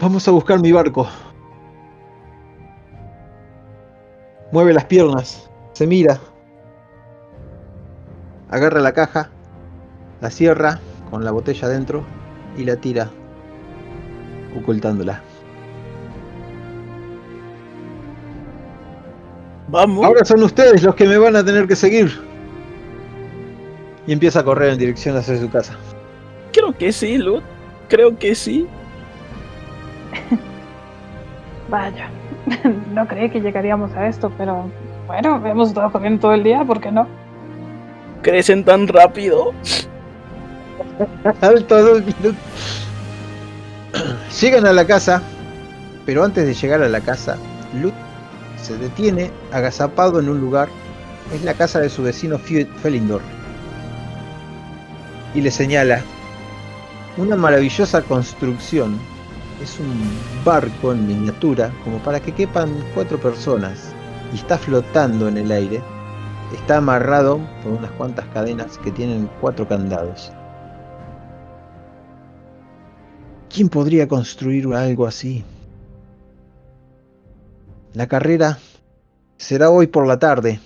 [0.00, 1.08] Vamos a buscar mi barco.
[4.56, 6.18] Mueve las piernas, se mira.
[8.48, 9.28] Agarra la caja,
[10.22, 10.80] la cierra
[11.10, 12.06] con la botella dentro
[12.56, 13.10] y la tira,
[14.58, 15.20] ocultándola.
[19.68, 20.02] Vamos.
[20.02, 22.18] Ahora son ustedes los que me van a tener que seguir.
[24.06, 25.76] Y empieza a correr en dirección hacia su casa.
[26.54, 27.42] Creo que sí, Lud.
[27.90, 28.66] Creo que sí.
[31.68, 32.08] Vaya,
[32.92, 34.70] no creí que llegaríamos a esto, pero
[35.06, 37.06] bueno, hemos estado corriendo todo el día, ¿por qué no?
[38.22, 39.52] Crecen tan rápido.
[41.40, 42.00] Alto.
[44.40, 45.22] Llegan a la casa,
[46.04, 47.36] pero antes de llegar a la casa,
[47.80, 47.94] Lut
[48.60, 50.68] se detiene agazapado en un lugar.
[51.32, 53.20] Es la casa de su vecino Felindor.
[55.34, 56.02] Y le señala
[57.16, 58.98] una maravillosa construcción.
[59.66, 59.98] Es un
[60.44, 63.92] barco en miniatura, como para que quepan cuatro personas.
[64.32, 65.82] Y está flotando en el aire.
[66.54, 70.30] Está amarrado por unas cuantas cadenas que tienen cuatro candados.
[73.52, 75.44] ¿Quién podría construir algo así?
[77.92, 78.58] La carrera
[79.36, 80.60] será hoy por la tarde.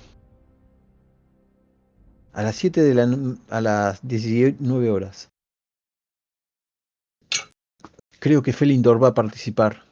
[2.35, 3.09] A las 7 de la
[3.49, 5.31] a las 19 horas.
[8.21, 9.83] Creo que Felindor va a participar.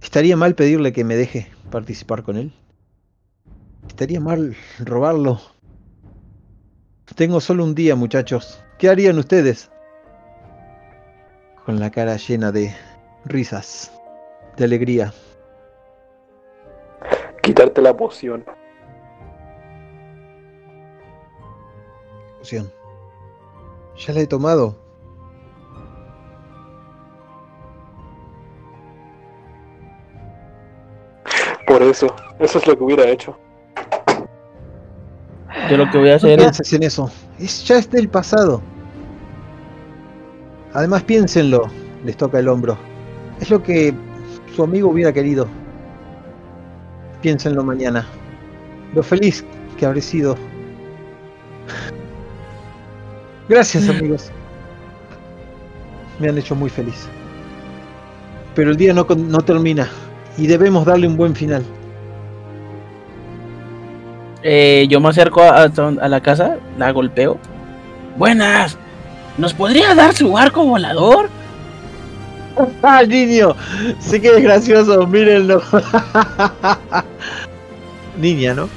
[0.00, 2.52] ¿Estaría mal pedirle que me deje participar con él?
[3.88, 5.40] ¿Estaría mal robarlo?
[7.16, 8.62] Tengo solo un día, muchachos.
[8.78, 9.72] ¿Qué harían ustedes?
[11.66, 12.72] Con la cara llena de
[13.24, 13.90] risas,
[14.56, 15.12] de alegría.
[17.42, 18.44] Quitarte la poción.
[22.38, 22.72] Poción.
[23.96, 24.87] Ya la he tomado.
[31.68, 32.14] Por eso.
[32.38, 33.36] Eso es lo que hubiera hecho.
[35.70, 36.72] Yo lo que voy a No hacer es.
[36.72, 37.10] en eso.
[37.38, 38.62] Es, ya es del pasado.
[40.72, 41.68] Además, piénsenlo.
[42.04, 42.78] Les toca el hombro.
[43.40, 43.94] Es lo que
[44.54, 45.46] su amigo hubiera querido.
[47.20, 48.06] Piénsenlo mañana.
[48.94, 49.44] Lo feliz
[49.76, 50.36] que habré sido.
[53.48, 54.30] Gracias, amigos.
[56.18, 57.08] Me han hecho muy feliz.
[58.54, 59.88] Pero el día no, con- no termina.
[60.38, 61.62] Y debemos darle un buen final.
[64.42, 67.38] Eh, yo me acerco a, a la casa, la golpeo.
[68.16, 68.78] Buenas.
[69.36, 71.28] ¿Nos podría dar su barco volador?
[72.82, 73.54] ¡Ah, niño!
[74.00, 75.62] Sí que es gracioso, mírenlo.
[78.18, 78.68] Niña, ¿no?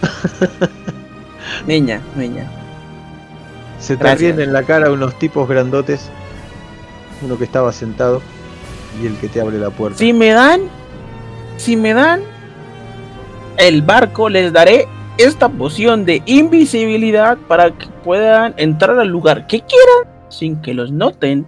[1.67, 2.49] Niña, niña.
[3.79, 6.09] Se te ríen en la cara unos tipos grandotes.
[7.23, 8.21] Uno que estaba sentado
[9.01, 9.97] y el que te abre la puerta.
[9.97, 10.61] Si me dan,
[11.61, 12.21] si me dan
[13.57, 14.87] el barco, les daré
[15.19, 20.91] esta poción de invisibilidad para que puedan entrar al lugar que quieran sin que los
[20.91, 21.45] noten.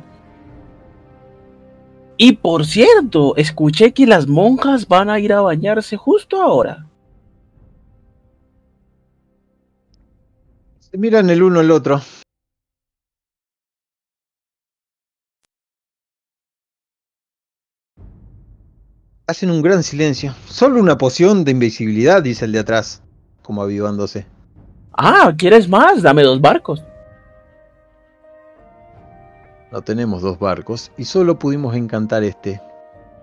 [2.18, 6.86] Y por cierto, escuché que las monjas van a ir a bañarse justo ahora.
[10.78, 12.02] Se miran el uno el otro.
[19.34, 20.36] Hacen un gran silencio.
[20.46, 23.02] Solo una poción de invisibilidad, dice el de atrás,
[23.42, 24.28] como avivándose.
[24.96, 26.04] Ah, ¿quieres más?
[26.04, 26.84] Dame dos barcos.
[29.72, 32.62] No tenemos dos barcos y solo pudimos encantar este.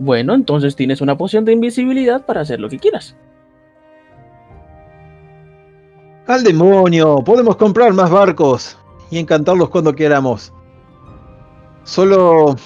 [0.00, 3.14] Bueno, entonces tienes una poción de invisibilidad para hacer lo que quieras.
[6.26, 7.18] ¡Al demonio!
[7.24, 8.76] Podemos comprar más barcos
[9.12, 10.52] y encantarlos cuando queramos.
[11.84, 12.56] Solo...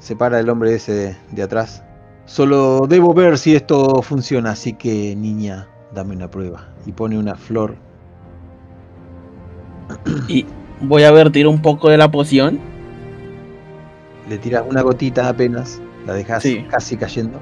[0.00, 1.84] Se para el hombre ese de, de atrás.
[2.26, 6.68] Solo debo ver si esto funciona, así que niña, dame una prueba.
[6.84, 7.76] Y pone una flor.
[10.28, 10.44] Y
[10.80, 12.58] voy a vertir un poco de la poción.
[14.28, 16.66] Le tiras una gotita apenas, la dejas Sí.
[16.68, 17.38] casi cayendo.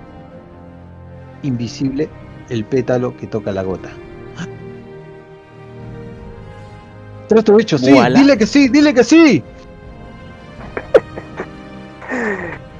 [1.42, 2.10] Invisible
[2.50, 3.88] el pétalo que toca la gota.
[7.28, 8.18] Trato hecho, sí, Voilà.
[8.20, 9.42] dile que sí, dile que sí.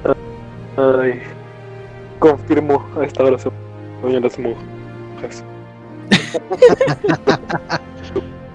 [0.77, 1.19] Ay,
[2.29, 3.51] confirmo a esta hora se
[4.01, 5.43] las monjas.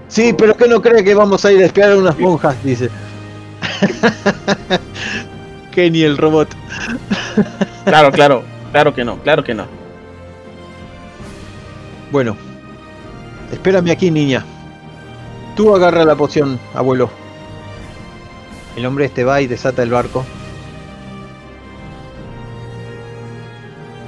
[0.09, 2.91] Sí, pero que no cree que vamos a ir a espiar a unas monjas, dice.
[5.71, 6.49] Kenny el robot.
[7.85, 8.43] Claro, claro,
[8.73, 9.67] claro que no, claro que no.
[12.11, 12.37] Bueno,
[13.53, 14.45] espérame aquí, niña.
[15.55, 17.09] Tú agarra la poción, abuelo.
[18.77, 20.25] El hombre este va y desata el barco.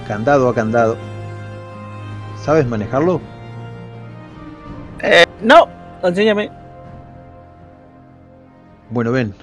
[0.07, 0.97] Candado a candado.
[2.43, 3.20] ¿Sabes manejarlo?
[5.03, 5.69] Eh, no,
[6.03, 6.51] enséñame.
[8.91, 9.35] Bueno, ven,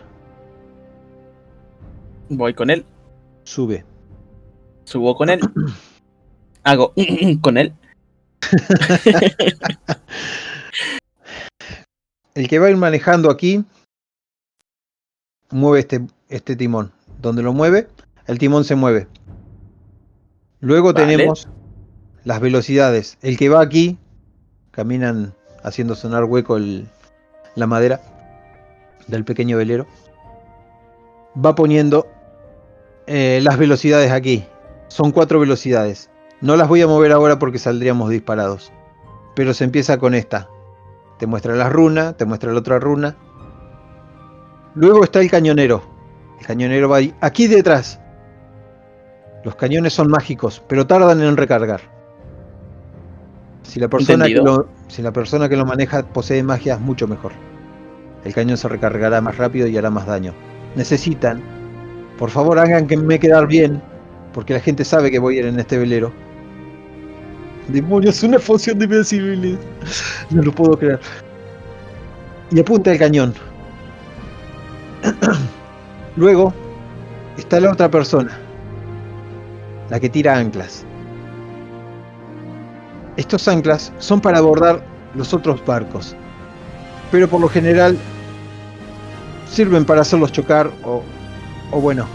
[2.29, 2.85] Voy con él,
[3.43, 3.83] sube.
[4.83, 5.39] subo con él.
[6.63, 6.93] Hago
[7.41, 7.73] con él.
[12.35, 13.65] El que va a ir manejando aquí
[15.49, 16.91] mueve este, este timón.
[17.21, 17.87] Donde lo mueve,
[18.27, 19.07] el timón se mueve.
[20.59, 21.05] Luego Vale.
[21.05, 21.47] tenemos
[22.23, 23.17] las velocidades.
[23.21, 23.97] El que va aquí,
[24.71, 25.33] caminan
[25.63, 26.87] haciendo sonar hueco el-
[27.55, 28.01] la madera
[29.07, 29.87] del pequeño velero.
[31.43, 32.07] Va poniendo
[33.07, 34.43] eh, las velocidades aquí.
[34.87, 36.09] Son cuatro velocidades.
[36.41, 38.71] No las voy a mover ahora porque saldríamos disparados.
[39.35, 40.47] Pero se empieza con esta.
[41.17, 43.15] Te muestra la runa, te muestra la otra runa.
[44.75, 45.81] Luego está el cañonero.
[46.39, 47.98] El cañonero va ahí- aquí detrás.
[49.43, 51.81] Los cañones son mágicos, pero tardan en recargar.
[53.63, 57.07] Si la persona, que lo, si la persona que lo maneja posee magia, es mucho
[57.07, 57.31] mejor.
[58.25, 60.33] El cañón se recargará más rápido y hará más daño.
[60.75, 61.41] Necesitan,
[62.17, 63.81] por favor, hagan que me quedar bien,
[64.33, 66.11] porque la gente sabe que voy a ir en este velero.
[67.67, 69.59] Demonios, una poción de invencibilidad.
[70.31, 70.99] No lo puedo creer.
[72.51, 73.33] Y apunta el cañón.
[76.15, 76.53] Luego
[77.37, 78.37] está la otra persona,
[79.89, 80.85] la que tira anclas.
[83.17, 84.83] Estos anclas son para abordar
[85.15, 86.15] los otros barcos,
[87.11, 87.97] pero por lo general
[89.49, 91.01] sirven para hacerlos chocar o,
[91.71, 92.05] o bueno,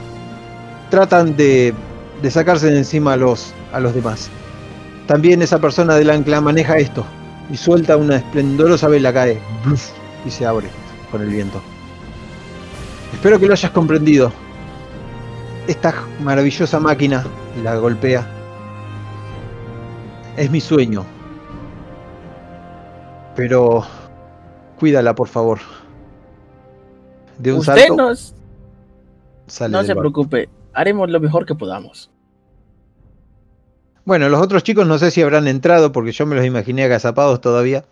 [0.90, 1.74] tratan de,
[2.22, 4.30] de sacarse de encima a los, a los demás.
[5.06, 7.04] También esa persona del ancla maneja esto
[7.50, 9.90] y suelta una esplendorosa vela cae ¡bluf!
[10.24, 10.68] y se abre
[11.10, 11.60] con el viento.
[13.12, 14.32] Espero que lo hayas comprendido.
[15.66, 17.24] Esta maravillosa máquina
[17.62, 18.26] la golpea.
[20.36, 21.04] Es mi sueño.
[23.36, 23.84] Pero
[24.78, 25.58] cuídala, por favor.
[27.38, 28.14] De un Usted salto no,
[29.46, 30.00] sale no se barco.
[30.00, 32.10] preocupe, haremos lo mejor que podamos.
[34.04, 37.40] Bueno, los otros chicos no sé si habrán entrado porque yo me los imaginé agazapados
[37.40, 37.84] todavía.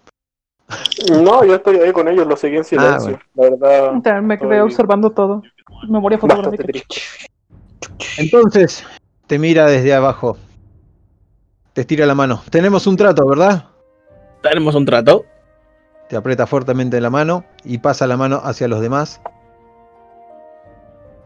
[1.11, 3.19] No, yo estoy ahí con ellos, lo seguí en silencio.
[3.35, 5.43] La verdad, También me quedé observando todo.
[5.89, 6.65] Memoria fotográfica.
[8.19, 8.85] Entonces,
[9.27, 10.37] te mira desde abajo.
[11.73, 12.43] Te estira la mano.
[12.51, 13.67] Tenemos un trato, ¿verdad?
[14.43, 15.25] Tenemos un trato.
[16.09, 19.21] Te aprieta fuertemente la mano y pasa la mano hacia los demás.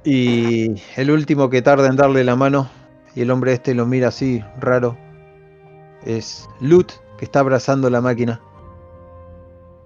[0.04, 2.68] Y el último que tarda en darle la mano,
[3.16, 4.96] y el hombre este lo mira así, raro,
[6.04, 8.40] es Lut, que está abrazando la máquina.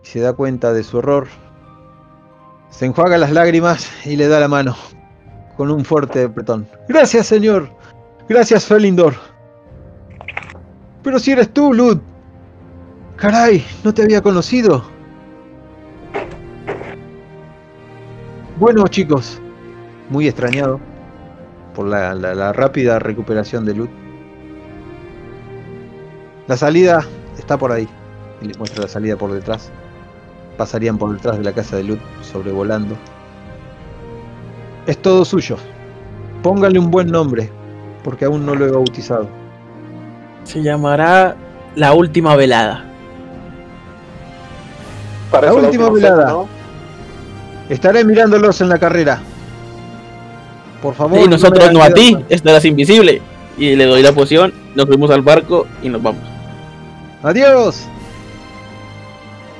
[0.04, 1.28] Y se da cuenta de su error
[2.70, 4.76] Se enjuaga las lágrimas y le da la mano
[5.56, 6.66] con un fuerte apretón.
[6.88, 7.79] Gracias, señor.
[8.30, 9.14] Gracias, Felindor.
[11.02, 11.98] Pero si eres tú, Lud.
[13.16, 14.84] Caray, no te había conocido.
[18.60, 19.42] Bueno, chicos,
[20.10, 20.78] muy extrañado
[21.74, 23.88] por la, rápida recuperación de Lud.
[26.46, 27.04] La salida
[27.36, 27.88] está por ahí.
[28.42, 29.72] Y les muestra la salida por detrás.
[30.56, 32.94] Pasarían por detrás de la casa de Lud, sobrevolando.
[34.86, 35.56] Es todo suyo.
[36.44, 37.50] Póngale un buen nombre,
[38.02, 39.28] porque aún no lo he bautizado.
[40.44, 41.36] Se llamará
[41.76, 42.84] La Última Velada.
[45.30, 46.30] Para La última set, velada.
[46.30, 46.48] ¿no?
[47.68, 49.20] Estaré mirándolos en la carrera.
[50.82, 51.20] Por favor.
[51.20, 53.22] y nosotros hagan no a ti, estarás invisible.
[53.56, 56.22] Y le doy la poción, nos fuimos al barco y nos vamos.
[57.22, 57.86] Adiós.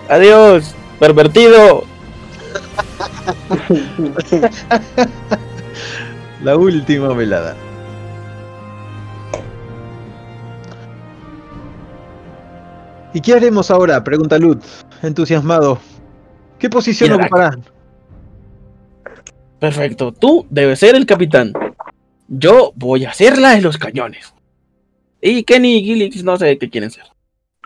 [0.09, 1.85] Adiós, pervertido.
[6.43, 7.55] La última velada.
[13.13, 14.03] ¿Y qué haremos ahora?
[14.05, 14.63] Pregunta Lut,
[15.03, 15.81] entusiasmado.
[16.59, 17.65] ¿Qué posición Mira, ocuparán?
[19.59, 21.53] Perfecto, tú debes ser el capitán.
[22.29, 24.33] Yo voy a ser la de los cañones.
[25.21, 27.05] Y Kenny y Gilix no sé qué quieren ser.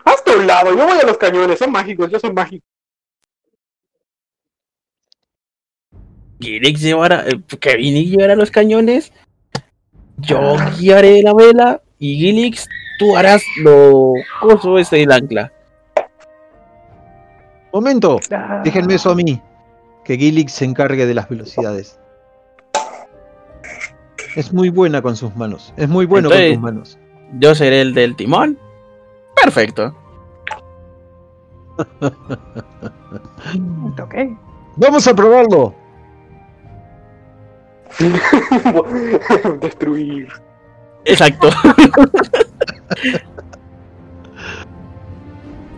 [0.04, 2.64] Hazte a un lado, yo voy a los cañones, son mágicos, yo soy mágico.
[6.40, 9.12] Gilix llevará, eh, Kevin y llevará los cañones.
[10.18, 12.68] Yo guiaré la vela y Gilix,
[12.98, 15.52] tú harás lo coso este del ancla.
[17.72, 19.40] Momento, Ah, déjenme eso a mí.
[20.04, 21.98] Que Gilix se encargue de las velocidades.
[24.36, 25.72] Es muy buena con sus manos.
[25.76, 26.98] Es muy bueno Entonces- con sus manos.
[27.38, 28.58] Yo seré el del timón.
[29.42, 29.96] Perfecto.
[34.00, 34.14] Ok.
[34.76, 35.74] Vamos a probarlo.
[39.60, 40.28] Destruir.
[41.04, 41.48] Exacto.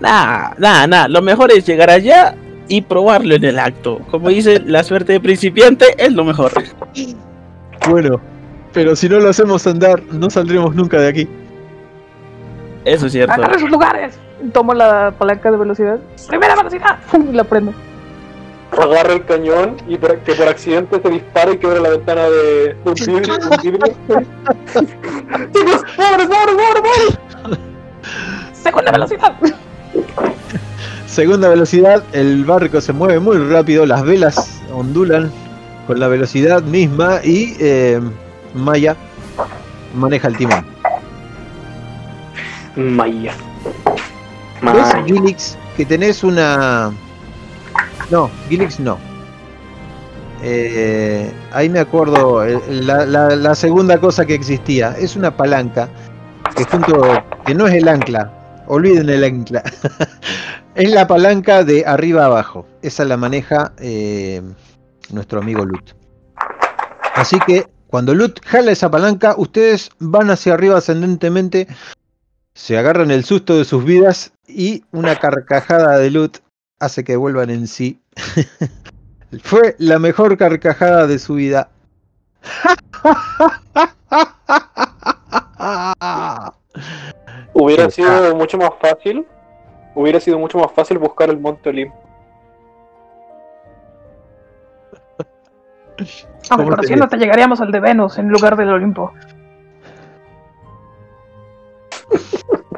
[0.01, 1.09] nah, nah, nah.
[1.09, 2.35] Lo mejor es llegar allá
[2.69, 4.01] y probarlo en el acto.
[4.11, 6.53] Como dice, la suerte de principiante es lo mejor.
[7.89, 8.21] Bueno,
[8.73, 11.29] pero si no lo hacemos andar, no saldremos nunca de aquí.
[12.85, 13.33] Eso es cierto.
[13.33, 14.19] ¡Agarre sus lugares!
[14.53, 15.99] Tomo la palanca de velocidad.
[16.29, 16.99] ¡Primera velocidad!
[17.11, 17.29] ¡Pum!
[17.31, 17.73] Y la prendo.
[18.81, 22.77] Agarra el cañón y por- que por accidente se dispara y quebra la ventana de
[22.85, 23.35] un vidrio.
[23.35, 23.97] un vidrio.
[25.53, 27.19] Chicos, ¡pobres, pobres, pobres, pobres!
[28.63, 29.33] ¡Segunda velocidad!
[31.07, 35.31] Segunda velocidad, el barco se mueve muy rápido, las velas ondulan
[35.87, 38.01] con la velocidad misma y eh,
[38.55, 38.97] Maya
[39.95, 40.67] maneja el timón.
[42.77, 43.33] Maya.
[44.61, 46.93] ¿Ves, Gilix, que tenés una...
[48.11, 48.99] No, Gilix no.
[50.43, 55.89] Eh, ahí me acuerdo, la, segunda cosa que existía, es una palanca
[56.55, 57.01] que junto,
[57.45, 59.63] que no es el ancla, olviden el ancla,
[60.75, 64.43] es la palanca de arriba abajo, esa la maneja eh,
[65.11, 65.93] nuestro amigo Lut.
[67.15, 71.67] Así que cuando Lut jala esa palanca, ustedes van hacia arriba ascendentemente,
[72.55, 76.39] se agarran el susto de sus vidas y una carcajada de Lut
[76.79, 78.01] hace que vuelvan en sí.
[79.43, 81.71] Fue la mejor carcajada de su vida.
[87.53, 89.27] Hubiera sido mucho más fácil.
[89.95, 91.97] Hubiera sido mucho más fácil buscar el Monte Olimpo.
[95.99, 99.13] Aunque ¿Cómo conociéndote llegaríamos al de Venus en lugar del Olimpo.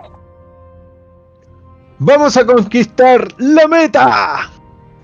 [1.98, 4.50] Vamos a conquistar la meta.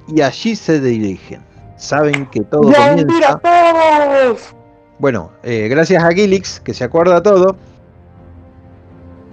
[0.06, 1.42] Y allí se dirigen.
[1.76, 3.38] Saben que todo ¡Ya comienza.
[3.40, 4.54] todos!
[4.98, 7.56] Bueno, eh, gracias a Gilix, que se acuerda todo,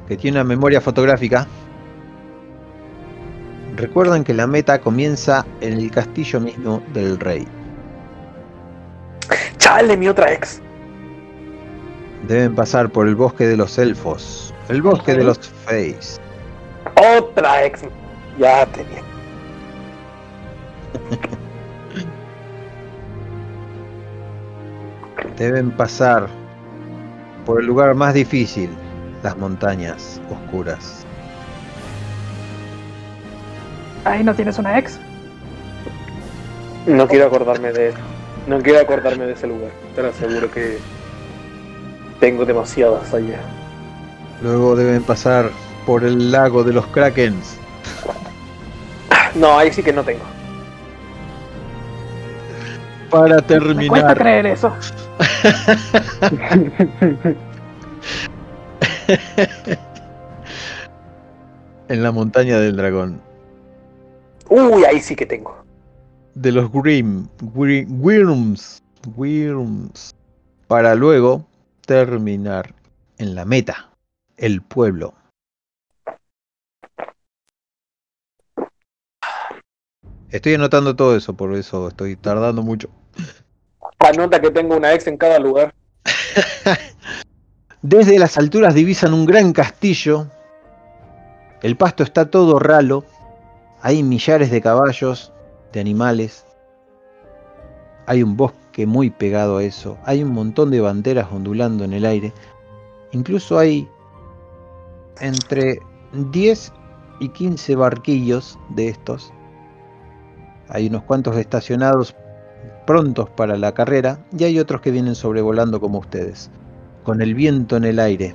[0.07, 1.47] que tiene una memoria fotográfica.
[3.75, 7.47] Recuerdan que la meta comienza en el castillo mismo del rey.
[9.57, 10.61] ¡Chale, mi otra ex!
[12.27, 16.19] Deben pasar por el bosque de los elfos, el bosque de los Fays.
[16.95, 17.81] ¡Otra ex!
[18.37, 19.01] Ya tenía.
[25.37, 26.27] Deben pasar
[27.45, 28.69] por el lugar más difícil,
[29.23, 31.05] las montañas oscuras.
[34.05, 34.99] Ahí no tienes una ex.
[36.87, 37.97] No quiero acordarme de eso.
[38.47, 39.71] No quiero acordarme de ese lugar.
[39.95, 40.79] Te lo aseguro que
[42.19, 43.39] tengo demasiadas allá.
[44.41, 45.51] Luego deben pasar
[45.85, 47.57] por el lago de los Krakens.
[49.35, 50.23] No, ahí sí que no tengo.
[53.09, 54.73] para Me cuesta terminar, creer eso.
[61.89, 63.21] en la montaña del dragón,
[64.49, 65.55] Uy, ahí sí que tengo.
[66.35, 68.81] de los Grim, Gri- Wyrms,
[69.15, 70.13] Wyrms,
[70.67, 71.45] para luego
[71.85, 72.73] terminar
[73.17, 73.89] en la meta,
[74.37, 75.13] el pueblo.
[80.31, 82.89] Estoy anotando todo eso, por eso estoy tardando mucho.
[83.99, 85.73] Anota que tengo una ex en cada lugar.
[87.81, 90.27] Desde las alturas divisan un gran castillo.
[91.61, 93.03] El pasto está todo ralo.
[93.81, 95.33] Hay millares de caballos,
[95.73, 96.45] de animales.
[98.05, 99.97] Hay un bosque muy pegado a eso.
[100.05, 102.33] Hay un montón de banderas ondulando en el aire.
[103.11, 103.87] Incluso hay
[105.19, 105.79] entre
[106.13, 106.71] 10
[107.19, 109.33] y 15 barquillos de estos.
[110.71, 112.15] Hay unos cuantos estacionados
[112.87, 116.49] prontos para la carrera y hay otros que vienen sobrevolando como ustedes
[117.03, 118.33] con el viento en el aire.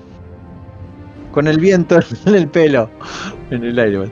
[1.32, 2.90] Con el viento en el pelo.
[3.50, 4.10] En el aire.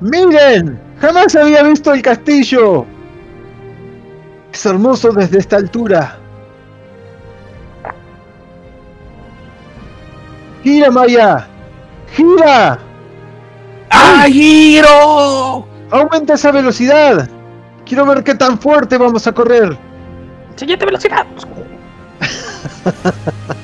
[0.00, 0.80] ¡Miren!
[1.00, 2.86] ¡Jamás había visto el castillo!
[4.52, 6.18] Es hermoso desde esta altura.
[10.62, 11.48] ¡Gira, Maya!
[12.14, 12.87] ¡Gira!
[13.90, 15.66] ¡Ay, giro!
[15.90, 17.28] ¡Aumenta esa velocidad!
[17.84, 19.76] Quiero ver qué tan fuerte vamos a correr.
[20.56, 21.26] Siguiente velocidad.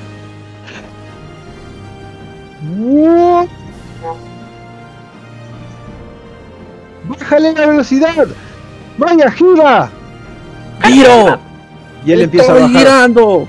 [7.05, 8.26] ¡Bájale la velocidad!
[8.96, 9.90] ¡Vaya, gira!
[10.82, 11.38] ¡Giro!
[12.05, 12.86] Y él empieza a ¡Estoy bajar.
[12.86, 13.48] girando!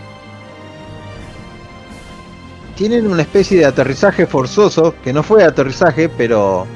[2.76, 6.68] Tienen una especie de aterrizaje forzoso, que no fue aterrizaje, pero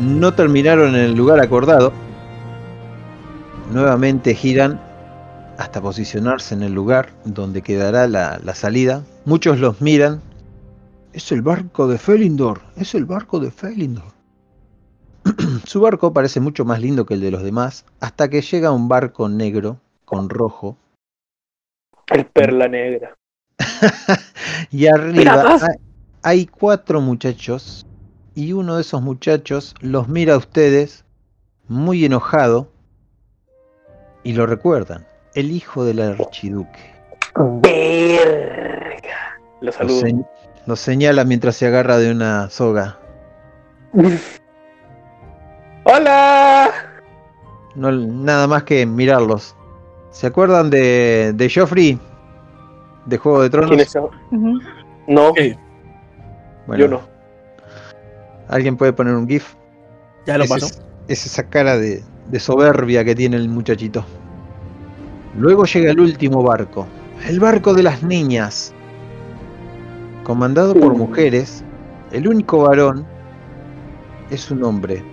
[0.00, 1.92] no terminaron en el lugar acordado.
[3.70, 4.80] Nuevamente giran
[5.58, 9.02] hasta posicionarse en el lugar donde quedará la, salida.
[9.26, 10.22] Muchos los miran.
[11.12, 14.12] Es el barco de Felindor, es el barco de Felindor.
[15.64, 18.88] Su barco parece mucho más lindo que el de los demás, hasta que llega un
[18.88, 20.76] barco negro con rojo
[22.06, 23.16] El perla negra.
[24.70, 25.76] y arriba hay,
[26.22, 27.86] hay cuatro muchachos
[28.34, 31.04] y uno de esos muchachos los mira a ustedes
[31.68, 32.70] muy enojado
[34.22, 36.94] y lo recuerdan, el hijo del archiduque.
[37.62, 39.38] Verga.
[39.60, 40.00] Lo Lo, saludo.
[40.00, 40.14] se-
[40.66, 42.98] lo señala mientras se agarra de una soga.
[45.84, 46.70] ¡Hola!
[47.76, 49.54] No, nada más que mirarlos.
[50.10, 52.00] ¿Se acuerdan de, de Joffrey?
[53.06, 53.70] ¿De Juego de Tronos?
[53.70, 53.94] ¿Quién es.
[55.06, 55.32] No,
[56.66, 57.00] Bueno, yo no.
[58.48, 59.54] ¿Alguien puede poner un GIF?
[60.26, 60.66] ya lo Ese pasó.
[60.66, 64.04] Es, es esa cara de, de soberbia que tiene el muchachito.
[65.38, 66.86] Luego llega el último barco,
[67.28, 68.74] el barco de las niñas.
[70.24, 70.96] Comandado por Uh.
[70.96, 71.64] mujeres,
[72.10, 73.06] el único varón
[74.30, 75.04] es un hombre.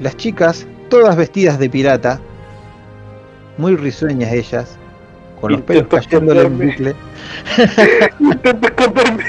[0.00, 2.20] Las chicas, todas vestidas de pirata,
[3.56, 4.79] muy risueñas ellas,
[5.40, 6.94] con los pelos cayéndole en bucle.
[8.20, 9.24] Intento esconderme.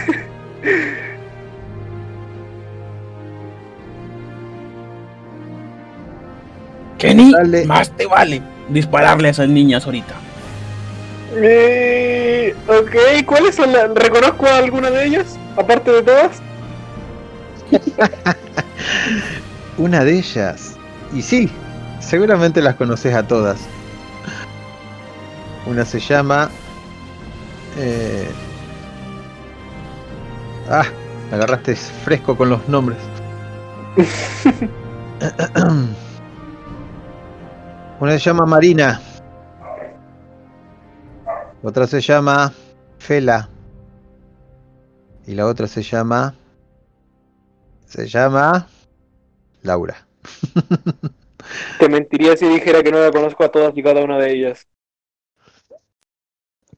[6.98, 7.66] Kenny, Dale.
[7.66, 10.14] más te vale dispararle a esas niñas ahorita.
[11.36, 13.90] Eh, ok, ¿cuáles son las?
[13.94, 15.38] ¿Reconozco a alguna de ellas?
[15.56, 16.42] Aparte de todas.
[19.78, 20.76] Una de ellas.
[21.14, 21.50] Y sí,
[22.00, 23.62] seguramente las conoces a todas.
[25.66, 26.50] Una se llama...
[27.78, 28.28] eh,
[30.70, 30.86] Ah,
[31.30, 32.98] me agarraste fresco con los nombres.
[38.00, 39.02] Una se llama Marina.
[41.64, 42.52] Otra se llama
[42.98, 43.50] Fela.
[45.28, 46.34] Y la otra se llama...
[47.86, 48.68] Se llama...
[49.64, 50.08] Laura.
[51.78, 54.68] Te mentiría si dijera que no la conozco a todas y cada una de ellas.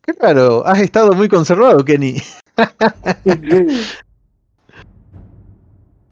[0.06, 2.22] Qué raro, has estado muy conservado, Kenny.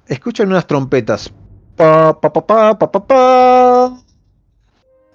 [0.07, 1.29] Escuchan unas trompetas.
[1.75, 3.97] Pa, pa, pa, pa, pa, pa, pa.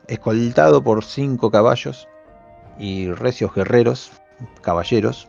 [0.09, 2.07] Escoltado por cinco caballos
[2.79, 4.13] y recios guerreros,
[4.61, 5.27] caballeros,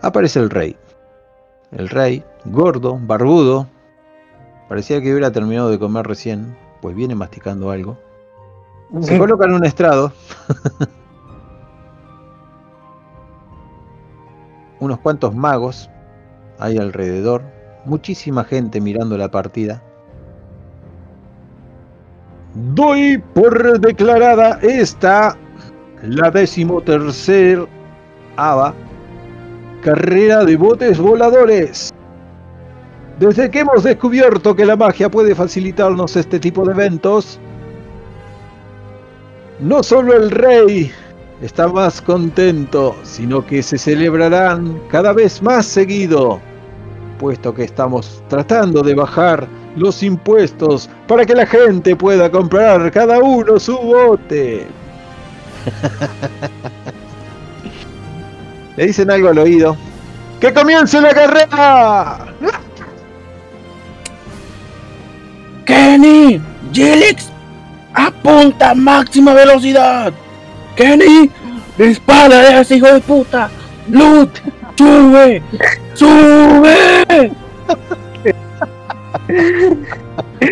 [0.00, 0.76] aparece el rey.
[1.72, 3.66] El rey, gordo, barbudo,
[4.68, 7.98] parecía que hubiera terminado de comer recién, pues viene masticando algo.
[9.00, 10.12] Se coloca en un estrado.
[14.80, 15.90] Unos cuantos magos
[16.58, 17.42] hay alrededor,
[17.84, 19.82] muchísima gente mirando la partida.
[22.74, 25.36] Doy por declarada esta
[26.02, 27.66] la decimotercer
[28.36, 28.74] ABA
[29.82, 31.92] carrera de botes voladores.
[33.18, 37.38] Desde que hemos descubierto que la magia puede facilitarnos este tipo de eventos,
[39.60, 40.92] no solo el rey
[41.40, 46.40] está más contento, sino que se celebrarán cada vez más seguido,
[47.18, 49.46] puesto que estamos tratando de bajar
[49.76, 54.66] los impuestos para que la gente pueda comprar cada uno su bote.
[58.76, 59.76] Le dicen algo al oído.
[60.40, 62.26] ¡Que comience la carrera!
[65.64, 66.40] Kenny,
[66.72, 67.30] Gilix,
[67.94, 70.12] apunta a máxima velocidad.
[70.76, 71.30] Kenny,
[71.78, 73.50] dispara a ese hijo de puta.
[73.88, 74.30] Lut,
[74.76, 75.42] sube,
[75.94, 77.32] sube.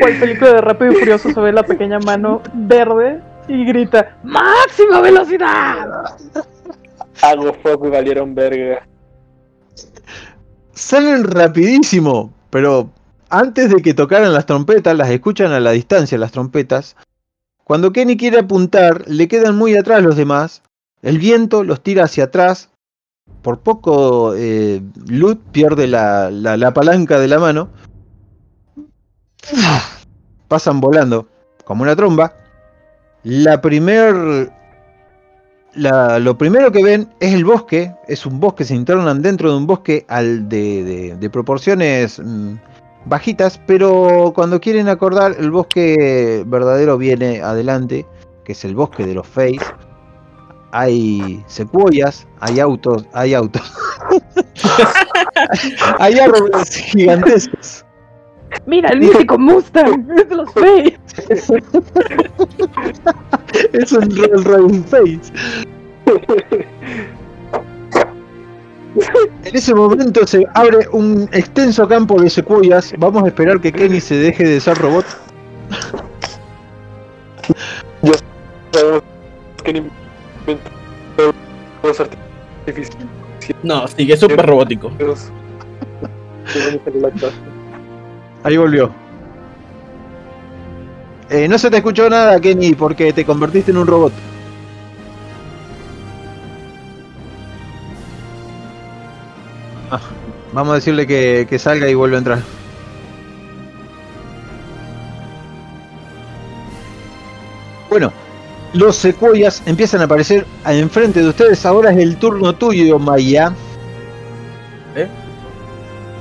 [0.01, 5.01] ¿Cuál película de Rápido y Furioso se ve la pequeña mano verde y grita ¡Máxima
[5.01, 6.05] velocidad!
[7.23, 8.87] Hago foco y valieron verga.
[10.73, 12.91] Salen rapidísimo, pero
[13.29, 16.97] antes de que tocaran las trompetas, las escuchan a la distancia las trompetas.
[17.65, 20.63] Cuando Kenny quiere apuntar, le quedan muy atrás los demás.
[21.03, 22.71] El viento los tira hacia atrás.
[23.43, 27.71] Por poco, eh, Lut pierde la, la- la palanca de la mano.
[30.49, 31.27] Pasan volando
[31.65, 32.35] como una tromba.
[33.23, 34.51] La primer,
[35.75, 37.95] lo primero que ven es el bosque.
[38.07, 42.55] Es un bosque, se internan dentro de un bosque al de, de- de proporciones mm,
[43.07, 48.07] bajitas, pero cuando quieren acordar, el bosque verdadero viene adelante,
[48.45, 49.61] que es el bosque de los Face.
[50.73, 53.63] Hay secuoyas, hay autos, hay autos.
[55.99, 57.85] hay árboles gigantescos.
[58.67, 60.99] Mira, el mítico Mustang, es de los Fays.
[63.73, 65.33] Es un Rolls Royce Face.
[68.97, 72.95] En ese momento se abre un extenso campo de secuoyas.
[72.99, 75.05] Vamos a esperar que Kenny se deje de ser robot.
[81.83, 83.07] Los artificiales.
[83.63, 84.91] No, sigue súper robótico.
[88.43, 88.91] Ahí volvió.
[91.31, 94.13] Eh, no se te escuchó nada, Kenny, porque te convertiste en un robot.
[100.55, 102.39] Vamos a decirle que, que salga y vuelva a entrar.
[107.91, 108.13] Bueno,
[108.73, 111.65] los secuoyas empiezan a aparecer enfrente de ustedes.
[111.65, 113.53] Ahora es el turno tuyo, Maya.
[114.97, 115.09] ¿Eh?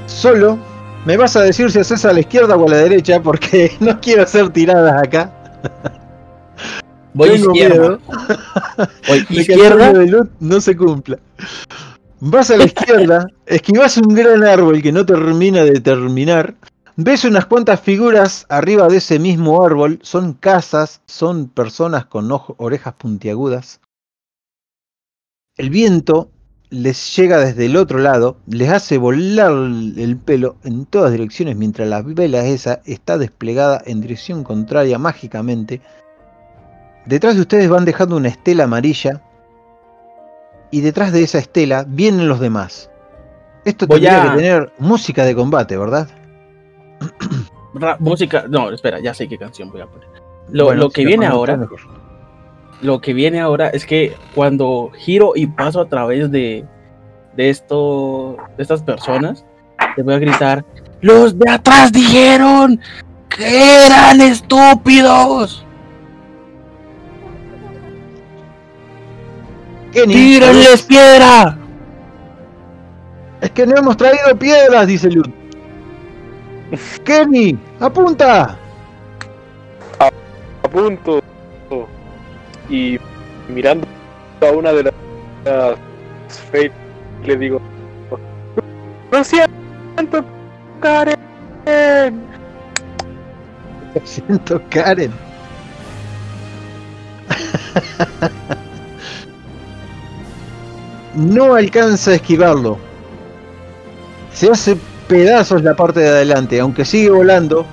[0.05, 0.57] Solo
[1.05, 3.99] me vas a decir si haces a la izquierda o a la derecha, porque no
[3.99, 5.31] quiero hacer tiradas acá.
[7.13, 7.75] Voy Tengo izquierda.
[7.79, 7.99] miedo
[9.07, 9.93] Voy izquierda.
[9.93, 11.17] de Lut no se cumpla.
[12.25, 16.55] Vas a la izquierda, esquivas un gran árbol que no termina de terminar.
[16.95, 19.99] Ves unas cuantas figuras arriba de ese mismo árbol.
[20.03, 23.81] Son casas, son personas con ojo- orejas puntiagudas.
[25.57, 26.29] El viento
[26.69, 31.89] les llega desde el otro lado, les hace volar el pelo en todas direcciones mientras
[31.89, 35.81] la vela esa está desplegada en dirección contraria mágicamente.
[37.05, 39.21] Detrás de ustedes van dejando una estela amarilla
[40.73, 42.89] y detrás de esa estela vienen los demás.
[43.65, 46.07] Esto Voy tendría a- que tener música de combate, ¿verdad?
[47.75, 48.45] Ra- música.
[48.49, 50.07] No, espera, ya sé qué canción voy a poner.
[50.49, 51.79] Lo, Bueno, lo que viene ahora, mejor.
[52.81, 56.65] lo que viene ahora es que cuando giro y paso a través de,
[57.35, 59.45] de esto, de estas personas,
[59.95, 60.65] les voy a gritar:
[61.01, 62.79] ¡Los de atrás dijeron
[63.29, 65.65] que eran estúpidos!
[69.93, 71.57] Kenny, ¡Tírenles piedra!
[73.41, 75.29] Es que no hemos traído piedras, dice Lud.
[77.03, 78.57] Kenny, apunta.
[79.99, 81.21] a punto
[82.69, 82.97] y
[83.49, 83.85] mirando
[84.41, 84.93] a una de las
[85.45, 85.77] las
[86.51, 86.71] Fate
[87.25, 87.61] le digo
[89.11, 90.25] lo siento
[90.81, 91.19] Karen
[94.03, 95.11] Siento Karen.
[101.15, 102.77] No alcanza a esquivarlo.
[104.33, 104.77] Se hace
[105.07, 107.65] pedazos la parte de adelante, aunque sigue volando,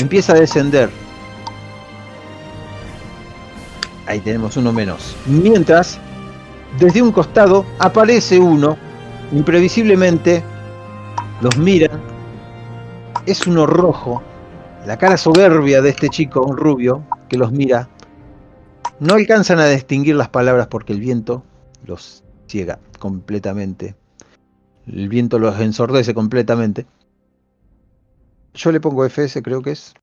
[0.00, 0.90] empieza a descender.
[4.06, 5.16] Ahí tenemos uno menos.
[5.26, 5.98] Mientras,
[6.78, 8.76] desde un costado aparece uno,
[9.32, 10.42] imprevisiblemente,
[11.40, 12.00] los miran
[13.26, 14.22] es uno rojo.
[14.86, 17.88] La cara soberbia de este chico, un rubio, que los mira.
[19.00, 21.42] No alcanzan a distinguir las palabras porque el viento
[21.84, 23.94] los ciega completamente.
[24.86, 26.86] El viento los ensordece completamente.
[28.54, 29.94] Yo le pongo FS, creo que es.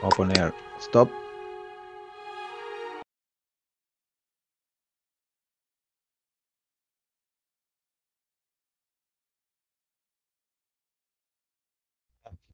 [0.00, 1.10] Vamos a poner stop.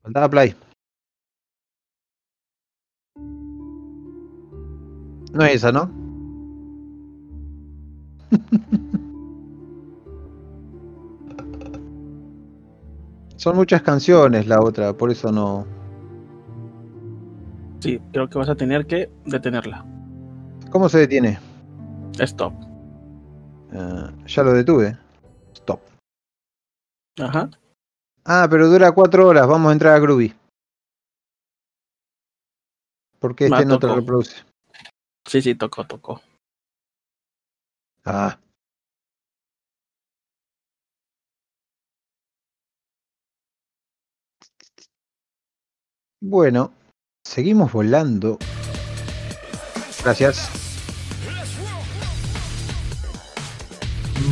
[0.02, 0.73] Faltaba play.
[5.34, 5.90] No es esa, ¿no?
[13.36, 15.66] Son muchas canciones la otra, por eso no.
[17.80, 19.84] Sí, creo que vas a tener que detenerla.
[20.70, 21.38] ¿Cómo se detiene?
[22.18, 22.54] Stop.
[23.72, 24.96] Ah, ya lo detuve.
[25.52, 25.80] Stop.
[27.20, 27.50] Ajá.
[28.24, 29.46] Ah, pero dura cuatro horas.
[29.46, 30.32] Vamos a entrar a Groovy.
[33.18, 34.53] Porque este no te reproduce.
[35.26, 36.20] Sí, sí, tocó, tocó.
[38.04, 38.38] Ah.
[46.20, 46.72] Bueno,
[47.24, 48.38] seguimos volando.
[50.02, 50.50] Gracias.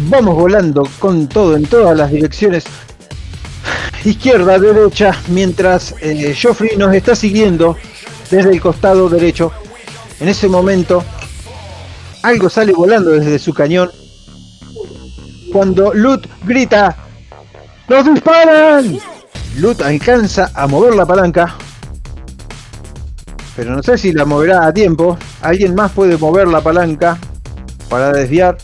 [0.09, 2.65] Vamos volando con todo en todas las direcciones.
[4.05, 7.77] Izquierda, derecha, mientras eh, Joffrey nos está siguiendo
[8.31, 9.53] desde el costado derecho.
[10.23, 11.03] En ese momento,
[12.23, 13.91] algo sale volando desde su cañón.
[15.53, 16.97] Cuando Lut grita,
[17.89, 19.01] ¡Nos disparan!
[19.57, 21.57] Lut alcanza a mover la palanca.
[23.57, 25.19] Pero no sé si la moverá a tiempo.
[25.41, 27.19] Alguien más puede mover la palanca
[27.89, 28.59] para desviar.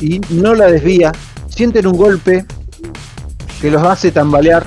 [0.00, 1.12] Y no la desvía.
[1.50, 2.46] Sienten un golpe
[3.60, 4.66] que los hace tambalear.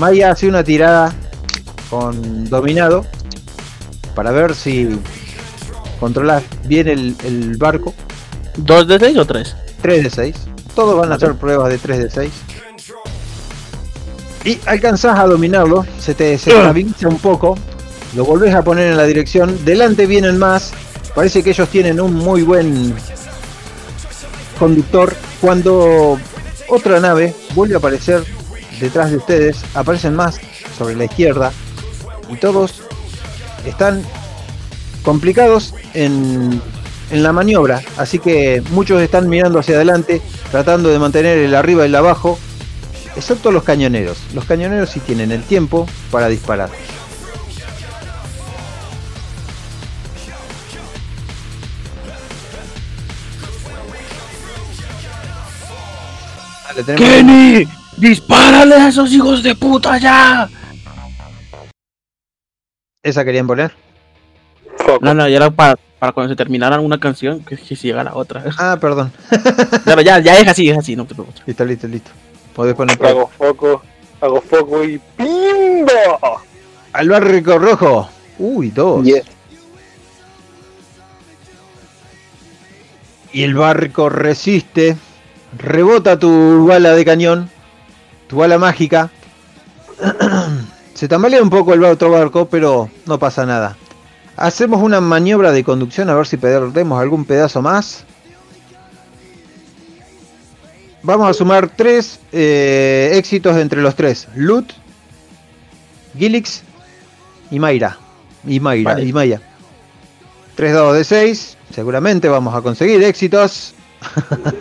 [0.00, 1.14] Maya hace una tirada
[1.88, 3.06] con dominado
[4.16, 4.98] para ver si
[6.00, 7.94] controlas bien el, el barco.
[8.56, 9.54] ¿Dos de seis o tres?
[9.86, 10.36] 3 de 6.
[10.74, 12.32] Todos van a hacer pruebas de 3 de 6.
[14.44, 17.56] Y alcanzás a dominarlo, se te desestabiliza un poco,
[18.14, 20.72] lo volvés a poner en la dirección, delante vienen más,
[21.14, 22.94] parece que ellos tienen un muy buen
[24.58, 25.14] conductor.
[25.40, 26.18] Cuando
[26.68, 28.24] otra nave vuelve a aparecer
[28.80, 30.40] detrás de ustedes, aparecen más
[30.76, 31.52] sobre la izquierda
[32.28, 32.82] y todos
[33.66, 34.02] están
[35.02, 36.60] complicados en,
[37.10, 40.20] en la maniobra, así que muchos están mirando hacia adelante,
[40.50, 42.38] tratando de mantener el arriba y el abajo,
[43.16, 44.18] excepto los cañoneros.
[44.34, 46.70] Los cañoneros sí tienen el tiempo para disparar.
[56.68, 57.68] Dale, tenemos- ¡Kenny!
[57.96, 60.48] ¡Dispárale a esos hijos de puta ya!
[63.06, 63.72] ¿Esa querían poner?
[65.00, 68.02] No, no, ya era para, para cuando se terminara una canción, que, que si llega
[68.02, 68.42] la otra.
[68.58, 69.12] Ah, perdón.
[69.84, 71.40] Pero ya, ya es así, es así, no te preocupes.
[71.46, 72.10] Listo, listo, listo.
[72.52, 73.82] Podés poner Hago foco,
[74.20, 76.40] hago foco y ¡pimbo!
[76.92, 78.08] al barrico rojo.
[78.40, 79.06] Uy, dos.
[83.32, 84.96] Y el barco resiste.
[85.56, 87.50] Rebota tu bala de cañón.
[88.26, 89.10] Tu bala mágica.
[90.96, 93.76] Se tambalea un poco el otro barco, pero no pasa nada.
[94.34, 98.04] Hacemos una maniobra de conducción a ver si perdemos algún pedazo más.
[101.02, 104.26] Vamos a sumar tres eh, éxitos entre los tres.
[104.36, 104.72] Lut,
[106.16, 106.62] Gilix
[107.50, 107.98] y Mayra.
[108.46, 109.04] Y Mayra, Vale.
[109.04, 109.42] y Maya.
[110.54, 111.58] Tres dados de 6.
[111.74, 113.74] Seguramente vamos a conseguir éxitos.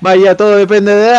[0.00, 1.18] Vaya, todo depende de.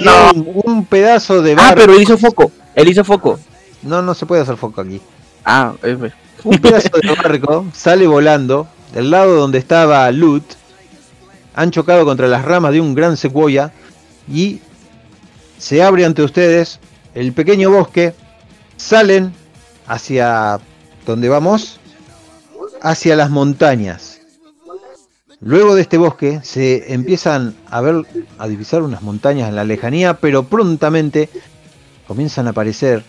[0.00, 0.30] No.
[0.32, 3.38] Un, un pedazo de Ah, pero él hizo foco, él hizo foco.
[3.82, 5.00] No, no se puede hacer foco aquí.
[5.44, 5.96] Ah, es.
[6.44, 10.44] Un pedazo de barco sale volando del lado donde estaba Lut.
[11.54, 13.72] Han chocado contra las ramas de un gran secuoya
[14.32, 14.60] y
[15.58, 16.78] se abre ante ustedes
[17.14, 18.14] el pequeño bosque.
[18.76, 19.32] Salen
[19.88, 20.60] hacia
[21.04, 21.80] donde vamos,
[22.80, 24.07] hacia las montañas.
[25.40, 28.02] Luego de este bosque se empiezan a ver,
[28.38, 31.28] a divisar unas montañas en la lejanía, pero prontamente
[32.06, 33.04] comienzan a aparecer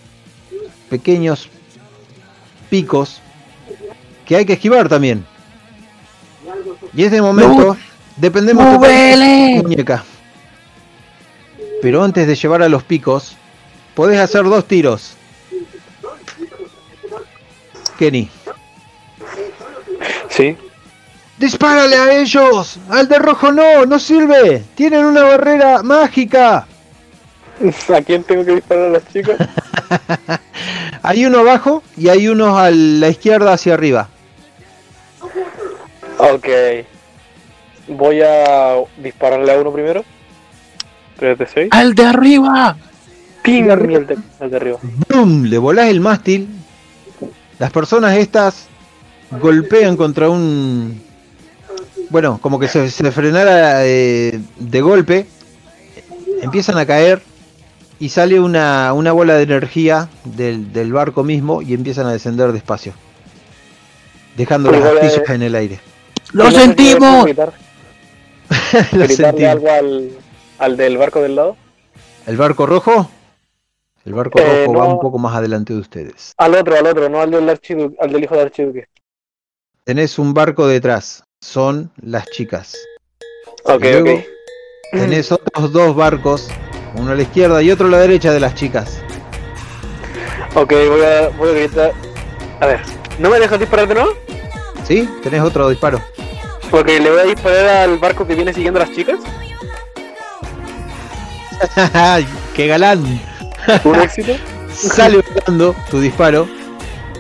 [0.90, 1.50] pequeños
[2.70, 3.22] picos
[4.26, 5.26] que hay que esquivar también.
[6.94, 7.76] Y en este momento
[8.18, 9.62] dependemos de ¡Móvele!
[9.64, 10.04] muñeca.
[11.82, 13.36] Pero antes de llevar a los picos,
[13.96, 15.14] podés hacer dos tiros.
[17.98, 18.30] Kenny,
[20.30, 20.56] Sí.
[21.40, 22.78] ¡Dispárale a ellos!
[22.90, 23.86] ¡Al de rojo no!
[23.86, 24.64] ¡No sirve!
[24.76, 26.68] ¡Tienen una barrera mágica!
[27.96, 29.38] ¿A quién tengo que disparar a las chicas?
[31.02, 34.10] Hay uno abajo y hay uno a la izquierda hacia arriba.
[36.18, 36.48] Ok.
[37.88, 40.04] Voy a dispararle a uno primero.
[41.18, 41.70] 3 de 6.
[41.72, 42.76] ¡Al de arriba!
[43.46, 44.00] Y arriba.
[44.00, 44.78] el de, el de arriba.
[45.08, 45.46] ¡Brum!
[45.46, 46.50] Le volás el mástil.
[47.58, 48.68] Las personas estas
[49.32, 51.02] golpean contra un...
[52.10, 55.28] Bueno, como que se, se frenara eh, de golpe.
[56.42, 57.22] Empiezan a caer
[58.00, 62.52] y sale una, una bola de energía del, del barco mismo y empiezan a descender
[62.52, 62.94] despacio.
[64.36, 65.80] Dejando las Una bola de- astillas en el aire.
[66.32, 67.26] ¡Lo ¿No sé si sentimos!
[67.26, 67.54] Gritar,
[68.94, 69.46] Lo sentí.
[69.46, 70.12] algo al,
[70.60, 71.58] al del barco del lado?
[72.26, 73.10] ¿El barco rojo?
[74.06, 76.34] El barco Eh, rojo va un poco más adelante de ustedes.
[76.38, 78.86] Al otro, al otro, no al del, archidu- al del hijo del archiduque.
[79.84, 81.24] Tenés un barco detrás.
[81.42, 82.76] Son las chicas.
[83.64, 84.26] Ok, Y luego ok.
[84.92, 86.50] Tenés otros dos barcos.
[86.96, 89.00] Uno a la izquierda y otro a la derecha de las chicas.
[90.56, 91.94] Ok, voy a, voy a gritar.
[92.60, 92.82] A ver,
[93.20, 94.12] ¿no me dejas disparar de nuevo?
[94.86, 95.08] ¿Sí?
[95.24, 96.02] Tenés otro disparo.
[96.72, 99.20] Ok, le voy a disparar al barco que viene siguiendo a las chicas.
[102.56, 103.22] ¡Qué galán!
[103.84, 104.34] Un éxito.
[104.74, 106.48] Sale volando tu disparo.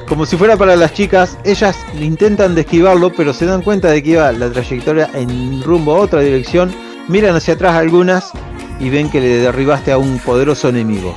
[0.09, 4.01] Como si fuera para las chicas, ellas intentan de esquivarlo, pero se dan cuenta de
[4.01, 6.73] que iba la trayectoria en rumbo a otra dirección.
[7.07, 8.31] Miran hacia atrás algunas
[8.79, 11.15] y ven que le derribaste a un poderoso enemigo.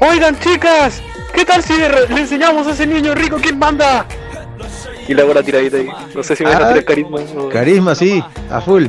[0.00, 1.02] Oigan, chicas,
[1.34, 4.06] ¿qué tal si le, le enseñamos a ese niño rico quién manda?
[5.08, 5.88] Y le hago la tiradita ahí.
[6.14, 7.18] No sé si me van a Ah, tirar carisma.
[7.36, 8.86] o- Carisma, sí, a full.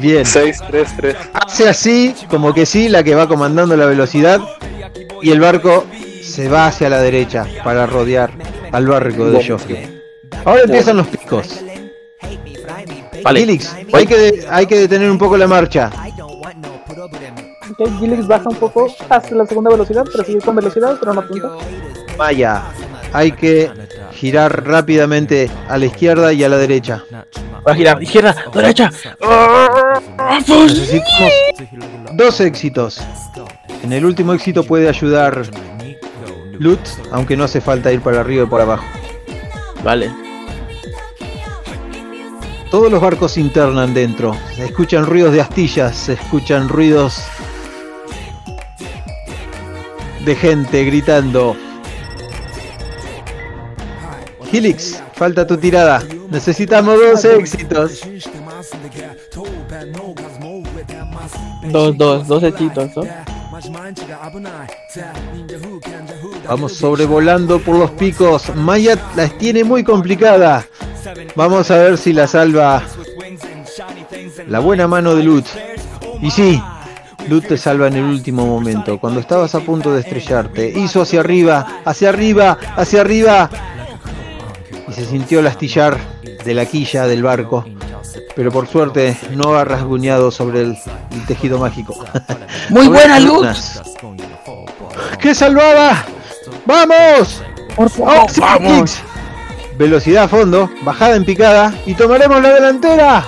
[0.00, 0.26] Bien.
[0.26, 1.16] 6, 3, 3.
[1.34, 4.40] Hace así, como que sí, la que va comandando la velocidad.
[5.20, 5.84] Y el barco
[6.32, 8.30] se va hacia la derecha para rodear
[8.72, 10.02] al barco de Joffrey.
[10.46, 11.60] Ahora empiezan los picos.
[13.22, 13.40] Vale.
[13.40, 15.90] Gilix, hay que, hay que detener un poco la marcha.
[17.70, 21.22] Ok, Gilix baja un poco hasta la segunda velocidad, pero sigue con velocidad, pero no
[21.22, 21.58] tanto.
[22.16, 22.62] Maya,
[23.12, 23.70] hay que
[24.12, 27.04] girar rápidamente a la izquierda y a la derecha.
[27.66, 28.90] Va a girar, izquierda, derecha.
[30.48, 31.32] Necesitamos
[32.14, 33.02] dos éxitos.
[33.82, 35.42] En el último éxito puede ayudar
[36.62, 36.78] Lut,
[37.10, 38.84] aunque no hace falta ir para arriba y por abajo.
[39.82, 40.12] Vale.
[42.70, 44.36] Todos los barcos se internan dentro.
[44.54, 47.24] Se escuchan ruidos de astillas, se escuchan ruidos
[50.24, 51.56] de gente gritando.
[54.52, 56.00] Helix, falta tu tirada.
[56.30, 58.02] Necesitamos dos éxitos.
[61.72, 63.02] Dos, dos, dos hechitos, ¿no?
[66.48, 68.54] Vamos sobrevolando por los picos.
[68.54, 70.66] Maya las tiene muy complicada.
[71.34, 72.82] Vamos a ver si la salva
[74.48, 75.46] la buena mano de Lut.
[76.20, 76.62] Y sí,
[77.28, 78.98] Lut te salva en el último momento.
[78.98, 83.50] Cuando estabas a punto de estrellarte, hizo hacia arriba, hacia arriba, hacia arriba.
[84.88, 85.96] Y se sintió el astillar
[86.44, 87.64] de la quilla del barco.
[88.34, 90.78] Pero por suerte no ha rasguñado sobre el,
[91.12, 92.04] el tejido mágico.
[92.70, 93.20] Muy buena.
[93.20, 93.82] Lunas.
[95.20, 96.04] ¡Qué salvada!
[96.64, 97.42] ¡Vamos!
[97.74, 99.02] Por ¡Oh, sí, Kicks!
[99.76, 103.24] Velocidad a fondo, bajada en picada y tomaremos la delantera.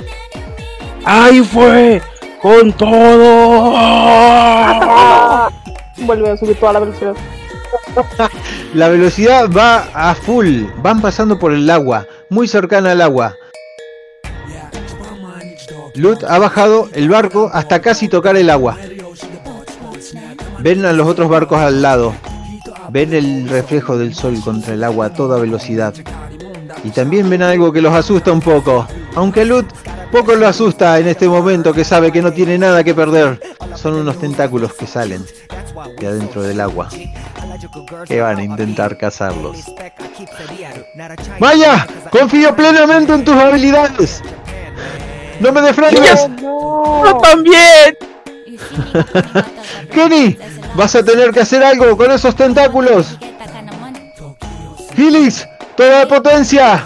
[1.04, 2.02] ¡Ahí fue!
[2.40, 3.72] ¡Con todo!
[5.98, 7.14] Vuelve a subir toda la velocidad.
[8.74, 13.36] La velocidad va a full, van pasando por el agua, muy cercana al agua.
[15.94, 18.76] Lut ha bajado el barco hasta casi tocar el agua.
[20.58, 22.14] Ven a los otros barcos al lado.
[22.94, 25.92] Ven el reflejo del sol contra el agua a toda velocidad.
[26.84, 28.86] Y también ven algo que los asusta un poco.
[29.16, 29.66] Aunque Lut
[30.12, 33.40] poco lo asusta en este momento que sabe que no tiene nada que perder.
[33.74, 35.24] Son unos tentáculos que salen
[35.98, 36.88] de adentro del agua.
[38.06, 39.56] Que van a intentar cazarlos.
[41.40, 44.22] Maya, confío plenamente en tus habilidades.
[45.40, 46.28] No me defraudes.
[46.40, 48.13] ¡Yo también!
[49.92, 50.36] Kenny,
[50.74, 53.18] vas a tener que hacer algo con esos tentáculos.
[54.96, 56.84] Helix, toda potencia.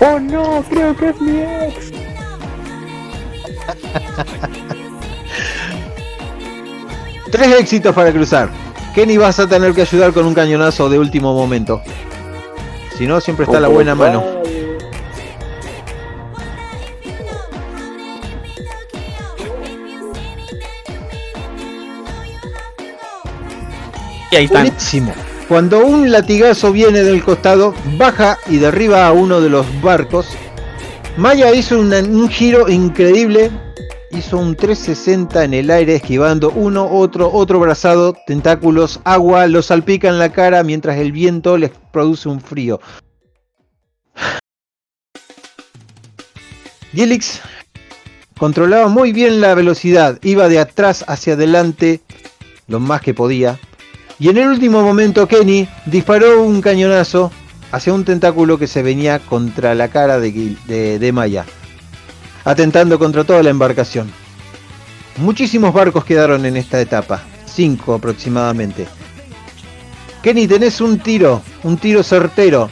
[0.00, 1.92] Oh no, creo que es mi ex.
[7.30, 8.48] Tres éxitos para cruzar.
[8.94, 11.80] Kenny vas a tener que ayudar con un cañonazo de último momento.
[12.98, 14.39] Si no, siempre está la buena mano.
[24.32, 24.48] Y.
[25.48, 30.28] Cuando un latigazo viene del costado, baja y derriba a uno de los barcos.
[31.16, 33.50] Maya hizo un giro increíble,
[34.12, 40.08] hizo un 360 en el aire esquivando uno, otro, otro brazado, tentáculos, agua, lo salpica
[40.08, 42.80] en la cara mientras el viento les produce un frío.
[46.92, 47.40] Gilix
[48.38, 52.00] controlaba muy bien la velocidad, iba de atrás hacia adelante
[52.68, 53.58] lo más que podía.
[54.20, 57.32] Y en el último momento Kenny disparó un cañonazo
[57.72, 61.46] hacia un tentáculo que se venía contra la cara de, Gil- de- de Maya,
[62.44, 64.10] atentando contra toda la embarcación.
[65.16, 68.86] Muchísimos barcos quedaron en esta etapa, cinco aproximadamente.
[70.22, 72.68] Kenny, tenés un tiro, un tiro certero.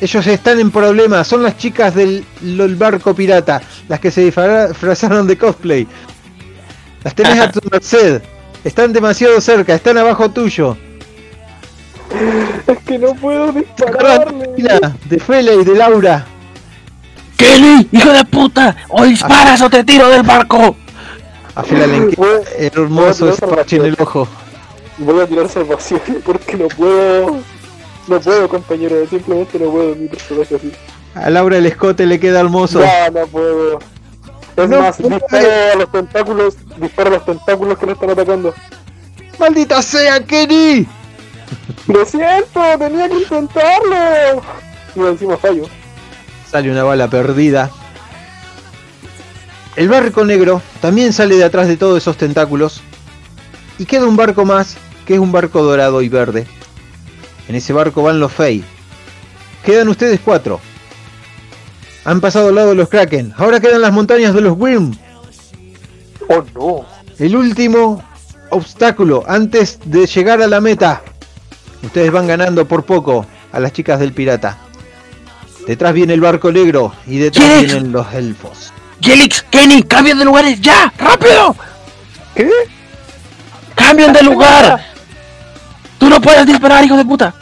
[0.00, 4.68] Ellos están en problemas, son las chicas del, del barco pirata, las que se disfra-
[4.68, 5.86] disfrazaron de cosplay.
[7.04, 8.22] Las tenés a tu merced,
[8.64, 10.76] están demasiado cerca, están abajo tuyo.
[12.66, 14.48] Es que no puedo dispararle.
[15.08, 16.24] De Fele y de Laura.
[17.36, 17.88] ¡Kelly!
[17.92, 18.76] ¡Hijo de puta!
[18.88, 20.76] ¡O disparas o te tiro del barco!
[21.54, 24.28] A Fela le Voy- queda hermoso voy a ese tirar parche en el ojo.
[24.98, 27.38] Voy a tirar salvación porque no puedo.
[28.08, 28.96] No puedo, compañero.
[29.10, 30.72] Simplemente no puedo mi personaje así.
[31.14, 32.80] A Laura el escote le queda hermoso.
[33.12, 33.78] No puedo.
[34.56, 35.14] Es No más, puede.
[35.16, 36.54] disparo a los tentáculos.
[36.78, 38.54] Disparo a los tentáculos que no están atacando.
[39.38, 40.86] ¡Maldita sea, Kenny!
[41.88, 44.42] Lo siento, tenía que intentarlo.
[44.94, 45.64] Y encima fallo.
[46.50, 47.70] Sale una bala perdida.
[49.76, 52.80] El barco negro también sale de atrás de todos esos tentáculos.
[53.78, 56.46] Y queda un barco más, que es un barco dorado y verde.
[57.48, 58.64] En ese barco van los Fey.
[59.64, 60.60] Quedan ustedes cuatro.
[62.04, 63.34] Han pasado al lado de los Kraken.
[63.36, 64.96] Ahora quedan las montañas de los Wyrm.
[66.28, 66.86] Oh no.
[67.18, 68.02] El último
[68.50, 71.02] obstáculo antes de llegar a la meta.
[71.82, 74.58] Ustedes van ganando por poco a las chicas del pirata.
[75.66, 78.72] Detrás viene el barco negro y detrás vienen los elfos.
[79.00, 79.42] ¡Gelix!
[79.42, 79.82] ¡Kenny!
[79.82, 80.60] ¡Cambien de lugares!
[80.60, 80.92] ¡Ya!
[80.98, 81.56] ¡Rápido!
[82.34, 82.50] ¿Qué?
[83.74, 84.80] ¡Cambien de lugar!
[85.98, 87.34] ¡Tú no puedes disparar, hijo de puta!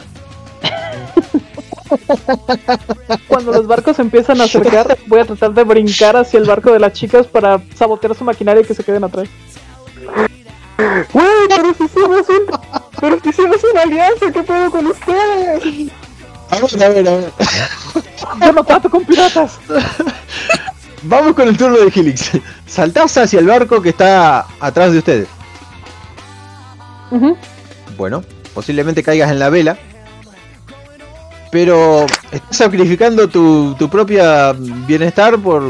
[3.27, 6.79] Cuando los barcos empiezan a acercar, voy a tratar de brincar hacia el barco de
[6.79, 9.27] las chicas para sabotear su maquinaria y que se queden atrás.
[10.77, 12.45] Güey, pero si un.
[12.99, 15.91] Pero si hicimos una alianza, ¿qué pedo con ustedes?
[16.49, 17.31] A ver, a ver, a ver.
[18.41, 19.59] Yo no trato con piratas.
[21.03, 22.31] Vamos con el turno de Helix.
[22.65, 25.27] Saltás hacia el barco que está atrás de ustedes.
[27.97, 28.23] Bueno,
[28.53, 29.77] posiblemente caigas en la vela.
[31.51, 35.63] Pero estás sacrificando tu, tu propia bienestar por...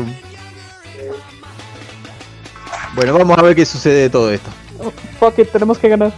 [2.96, 4.50] Bueno, vamos a ver qué sucede de todo esto.
[5.20, 6.14] Fuck it, tenemos que ganar.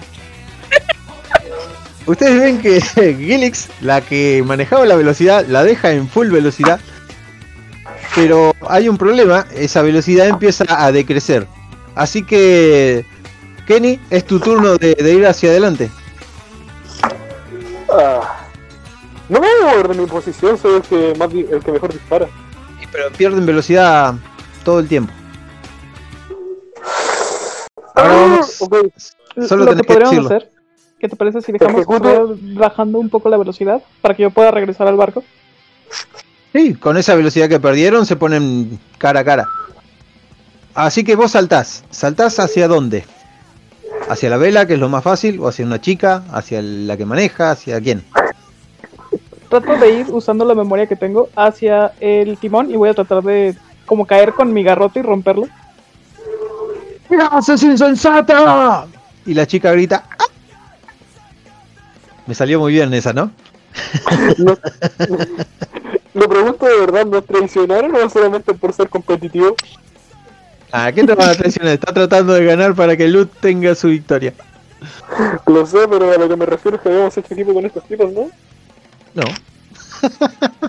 [2.08, 2.82] Ustedes ven que
[3.18, 6.80] Gilix, la que manejaba la velocidad, la deja en full velocidad.
[8.16, 11.46] Pero hay un problema, esa velocidad empieza a decrecer.
[11.94, 13.06] Así que,
[13.68, 15.90] Kenny, es tu turno de, de ir hacia adelante.
[17.90, 18.46] Ah.
[19.30, 21.92] No me voy a mover de mi posición, soy el que, más el que mejor
[21.92, 22.28] dispara.
[22.92, 24.16] Pero pierden velocidad
[24.64, 25.12] todo el tiempo.
[27.96, 28.62] Ahora vamos.
[28.62, 28.76] Ah, Ok,
[29.48, 30.28] Solo Lo tenés que que podríamos decirlo.
[30.38, 30.52] hacer,
[31.00, 31.86] ¿qué te parece si dejamos
[32.56, 35.24] bajando un poco la velocidad para que yo pueda regresar al barco?
[36.54, 39.48] Sí, con esa velocidad que perdieron se ponen cara a cara.
[40.74, 41.84] Así que vos saltás.
[41.90, 43.06] ¿Saltás hacia dónde?
[44.10, 45.40] ¿Hacia la vela, que es lo más fácil?
[45.40, 46.24] ¿O hacia una chica?
[46.32, 47.52] ¿Hacia la que maneja?
[47.52, 48.04] ¿Hacia quién?
[49.50, 53.24] Trato de ir usando la memoria que tengo hacia el timón y voy a tratar
[53.24, 53.56] de
[53.86, 55.48] como caer con mi garrote y romperlo.
[57.08, 58.86] ¿Qué haces, insensata?
[59.26, 60.04] Y la chica grita.
[60.20, 60.26] "¡Ah!".
[62.28, 63.32] Me salió muy bien esa, ¿no?
[64.38, 64.58] no-
[66.14, 69.56] Lo pregunto de verdad, ¿no es traicionaron o solamente por ser competitivo?
[70.72, 71.74] ¿A qué te van a traicionar?
[71.74, 74.34] Está tratando de ganar para que Lut tenga su victoria.
[75.46, 77.84] Lo sé, pero a lo que me refiero es que habíamos hecho equipo con estos
[77.86, 78.30] tipos, ¿no?
[79.14, 79.24] No.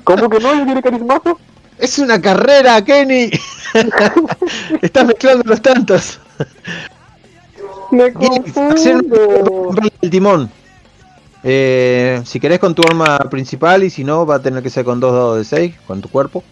[0.04, 0.54] ¿Cómo que no?
[0.54, 1.38] ¿Yo tiene carismazo?
[1.78, 3.30] Es una carrera, Kenny.
[4.82, 6.18] Estás mezclando los tantos.
[7.90, 9.74] Me confundo.
[10.00, 10.50] el timón.
[11.44, 14.84] Eh, si querés con tu arma principal y si no va a tener que ser
[14.84, 16.42] con dos dados de 6, con tu cuerpo.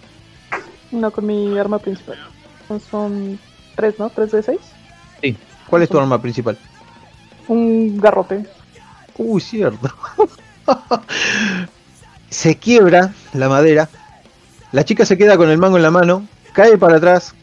[0.93, 2.17] No con mi arma principal.
[2.69, 3.39] Son- Son
[3.75, 4.09] tres, ¿no?
[4.11, 4.61] ¿Tres de seis?
[5.69, 6.57] ¿Cuál es tu arma principal?
[7.49, 8.47] Un garrote.
[9.19, 9.91] Uy, cierto.
[12.31, 13.89] se quiebra la madera.
[14.73, 16.27] La chica se queda con el mango en la mano.
[16.53, 17.35] Cae para atrás.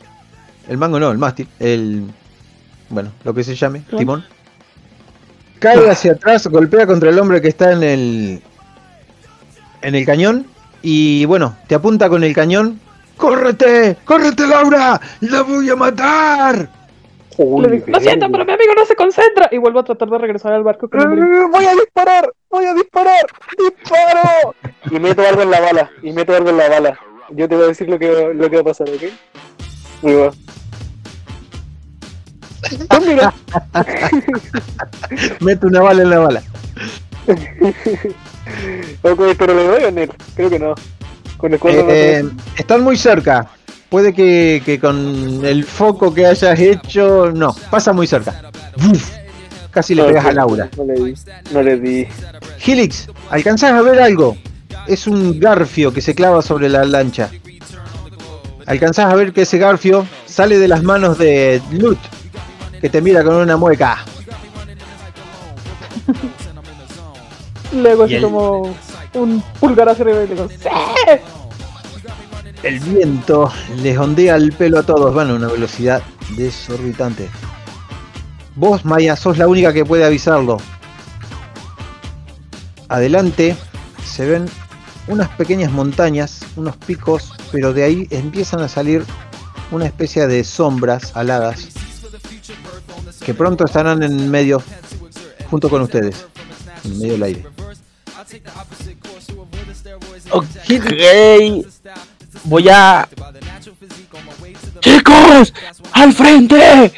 [0.67, 1.47] El mango no, el mástil.
[1.59, 2.05] El.
[2.89, 4.23] Bueno, lo que se llame, ¿Timón?
[5.63, 8.41] Cae hacia atrás, golpea contra el hombre que está en el
[9.81, 10.45] en el cañón
[10.81, 12.79] y bueno, te apunta con el cañón.
[13.15, 13.95] ¡Córrete!
[14.03, 14.99] ¡Córrete, Laura!
[15.21, 16.67] ¡La voy a matar!
[17.37, 19.47] Digo, Lo siento, pero mi amigo no se concentra.
[19.51, 20.89] Y vuelvo a tratar de regresar al barco.
[20.91, 22.31] ¡Voy a disparar!
[22.49, 23.25] ¡Voy a disparar!
[23.57, 24.55] ¡Disparo!
[24.91, 25.91] Y meto algo en la bala.
[26.01, 26.99] Y meto algo en la bala.
[27.29, 29.03] Yo te voy a decir lo que, lo que va a pasar, ¿ok?
[30.01, 30.29] Muy.
[32.69, 33.33] Pues mira.
[35.41, 36.43] Mete una bala en la bala.
[39.01, 40.11] ok, pero le doy a Nel.
[40.35, 40.75] Creo que no.
[41.37, 42.23] Con el Eh,
[42.57, 43.47] están muy cerca.
[43.89, 47.31] Puede que, que con el foco que hayas hecho.
[47.31, 48.49] No, pasa muy cerca.
[48.77, 49.11] Uf,
[49.71, 50.69] casi le no, pegas a Laura.
[50.77, 51.13] No le di.
[51.51, 52.07] No le di.
[52.65, 54.37] Helix, ¿alcanzás a ver algo?
[54.87, 57.29] Es un garfio que se clava sobre la lancha.
[58.65, 61.99] Alcanzás a ver que ese garfio sale de las manos de Lut,
[62.83, 64.03] que te mira con una mueca.
[67.73, 68.75] Luego así el- como
[69.13, 70.67] un pulgar hacia arriba y le digo, ¡Sí!
[72.61, 76.03] El viento les ondea el pelo a todos, van a una velocidad
[76.35, 77.29] desorbitante.
[78.57, 80.57] Vos, Maya, sos la única que puede avisarlo.
[82.89, 83.55] Adelante
[84.05, 84.45] se ven
[85.07, 89.05] unas pequeñas montañas, unos picos, pero de ahí empiezan a salir
[89.71, 91.69] una especie de sombras aladas
[93.25, 94.61] que pronto estarán en medio,
[95.49, 96.25] junto con ustedes,
[96.83, 97.45] en medio del aire.
[100.31, 100.45] Ok.
[102.45, 103.07] Voy a.
[104.81, 105.53] ¡Chicos!
[105.93, 106.91] ¡Al frente!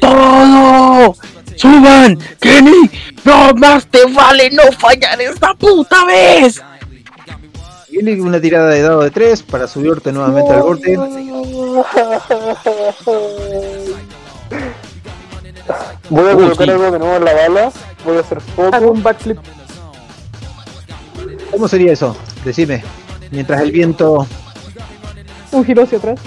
[0.00, 1.14] ¡Todo!
[1.56, 2.18] ¡Suban!
[2.40, 2.90] ¡Kenny!
[3.24, 6.60] ¡No más te vale no fallar esta puta vez!
[7.88, 10.96] Tiene una tirada de dado de 3 para subirte nuevamente al borde.
[16.08, 16.72] Voy a colocar sí.
[16.72, 17.72] algo de nuevo en la bala.
[18.04, 18.90] Voy a hacer Hago foco.
[18.92, 19.38] un backflip.
[21.50, 22.16] ¿Cómo sería eso?
[22.44, 22.82] Decime.
[23.30, 24.26] Mientras el viento
[25.52, 26.18] un giro hacia atrás.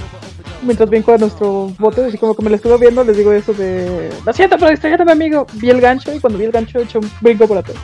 [0.61, 3.53] Mientras brinco a nuestro bote, así como que me lo estuve viendo, les digo eso
[3.53, 4.10] de.
[4.26, 5.45] Lo siento, pero distraer a mi amigo.
[5.53, 7.78] Vi el gancho y cuando vi el gancho he hecho un brinco por atrás.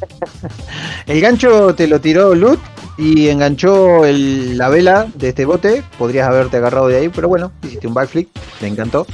[1.06, 2.58] El gancho te lo tiró Lut
[2.98, 5.82] y enganchó el- la vela de este bote.
[5.98, 8.28] Podrías haberte agarrado de ahí, pero bueno, hiciste un backflip,
[8.60, 9.06] te encantó.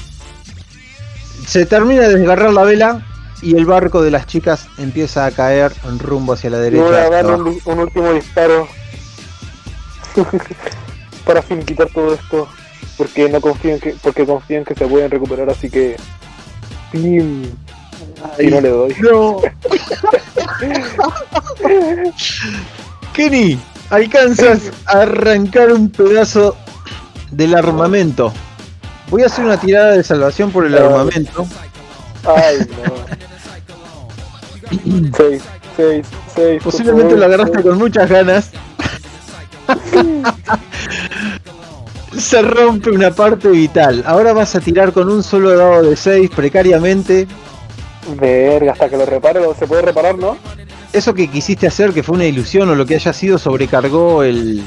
[1.48, 3.00] Se termina de desgarrar la vela
[3.40, 6.84] y el barco de las chicas empieza a caer en rumbo hacia la derecha.
[6.84, 8.68] voy a dar un, un último disparo.
[11.24, 12.46] para finiquitar todo esto.
[12.98, 15.96] Porque no confío en que, porque confío en que se pueden recuperar, así que.
[16.92, 17.44] ¡Pim!
[18.38, 18.94] Y no le doy.
[19.00, 19.40] No.
[23.14, 23.58] Kenny,
[23.88, 26.58] alcanzas a arrancar un pedazo
[27.30, 28.34] del armamento.
[29.10, 31.46] Voy a hacer una tirada de salvación por el armamento.
[32.24, 32.92] Ay, no.
[35.16, 35.42] seis,
[35.76, 36.62] seis, seis.
[36.62, 37.62] por Posiblemente favor, lo agarraste seis.
[37.62, 38.50] con muchas ganas.
[42.18, 44.02] Se rompe una parte vital.
[44.06, 47.26] Ahora vas a tirar con un solo dado de 6 precariamente.
[48.18, 50.36] Verga, hasta que lo repare, se puede reparar, ¿no?
[50.92, 54.62] Eso que quisiste hacer, que fue una ilusión o lo que haya sido, sobrecargó el,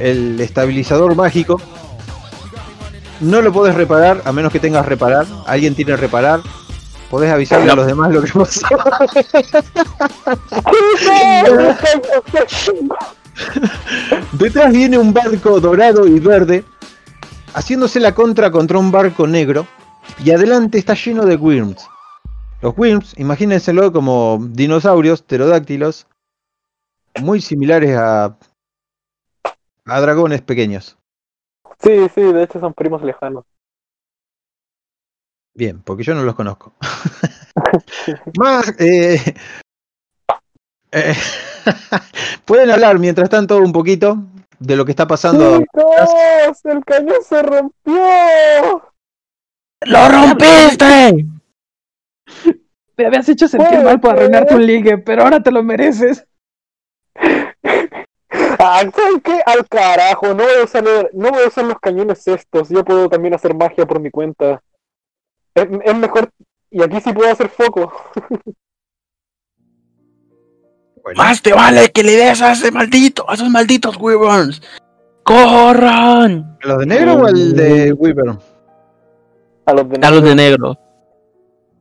[0.00, 1.60] el estabilizador mágico.
[3.20, 5.26] No lo podés reparar, a menos que tengas reparar.
[5.46, 6.40] Alguien tiene reparar.
[7.10, 8.66] Podés avisarle a los demás lo que pasó.
[14.32, 16.64] Detrás viene un barco dorado y verde,
[17.54, 19.66] haciéndose la contra contra un barco negro,
[20.24, 21.86] y adelante está lleno de Wyrms.
[22.60, 26.06] Los Wyrms, imagínenselo como dinosaurios pterodáctilos,
[27.20, 28.36] muy similares a,
[29.84, 30.96] a dragones pequeños.
[31.78, 33.44] Sí, sí, de hecho son primos lejanos.
[35.54, 36.74] Bien, porque yo no los conozco.
[38.38, 39.18] Más, eh,
[40.92, 41.14] eh,
[42.44, 44.18] pueden hablar mientras tanto un poquito
[44.58, 45.58] de lo que está pasando.
[45.58, 46.64] ¡Chicos!
[46.64, 48.92] ¡El cañón se rompió!
[49.82, 51.26] ¡Lo rompiste!
[52.96, 56.25] Me habías hecho sentir mal por arruinar tu ligue, pero ahora te lo mereces.
[58.68, 59.40] Ah, ¿saben qué?
[59.46, 62.68] Al carajo, no voy, a usar, no voy a usar los cañones estos.
[62.68, 64.60] Yo puedo también hacer magia por mi cuenta.
[65.54, 66.30] Es, es mejor.
[66.70, 67.92] Y aquí sí puedo hacer foco.
[71.02, 74.60] Bueno, ¡Más te vale que le des a ese maldito, a esos malditos Wyverns!
[75.22, 76.58] ¡Corran!
[76.62, 78.36] ¿Los de negro o el de Weaver?
[79.66, 80.76] A los de A los de negro.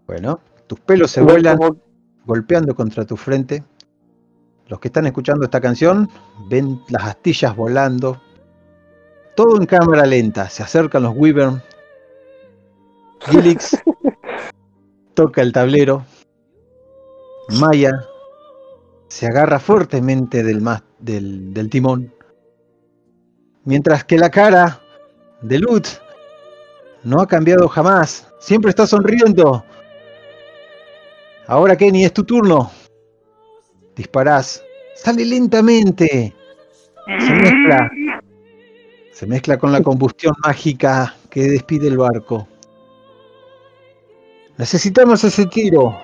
[0.05, 1.77] Bueno, tus pelos se vuelan como-
[2.25, 3.63] golpeando contra tu frente.
[4.67, 6.09] Los que están escuchando esta canción
[6.49, 8.21] ven las astillas volando.
[9.35, 10.49] Todo en cámara lenta.
[10.49, 11.61] Se acercan los Weaver.
[13.21, 13.77] Gilix
[15.13, 16.05] toca el tablero
[17.49, 18.05] Maya
[19.07, 20.63] se agarra fuertemente del,
[20.99, 22.13] del, del timón,
[23.63, 24.81] mientras que la cara
[25.41, 25.87] de Lut
[27.03, 29.63] no ha cambiado jamás, siempre está sonriendo.
[31.47, 32.71] Ahora Kenny, es tu turno.
[33.95, 34.63] Disparás.
[34.95, 36.34] Sale lentamente.
[37.19, 37.91] Se mezcla.
[39.11, 42.47] Se mezcla con la combustión mágica que despide el barco.
[44.57, 45.97] Necesitamos ese tiro.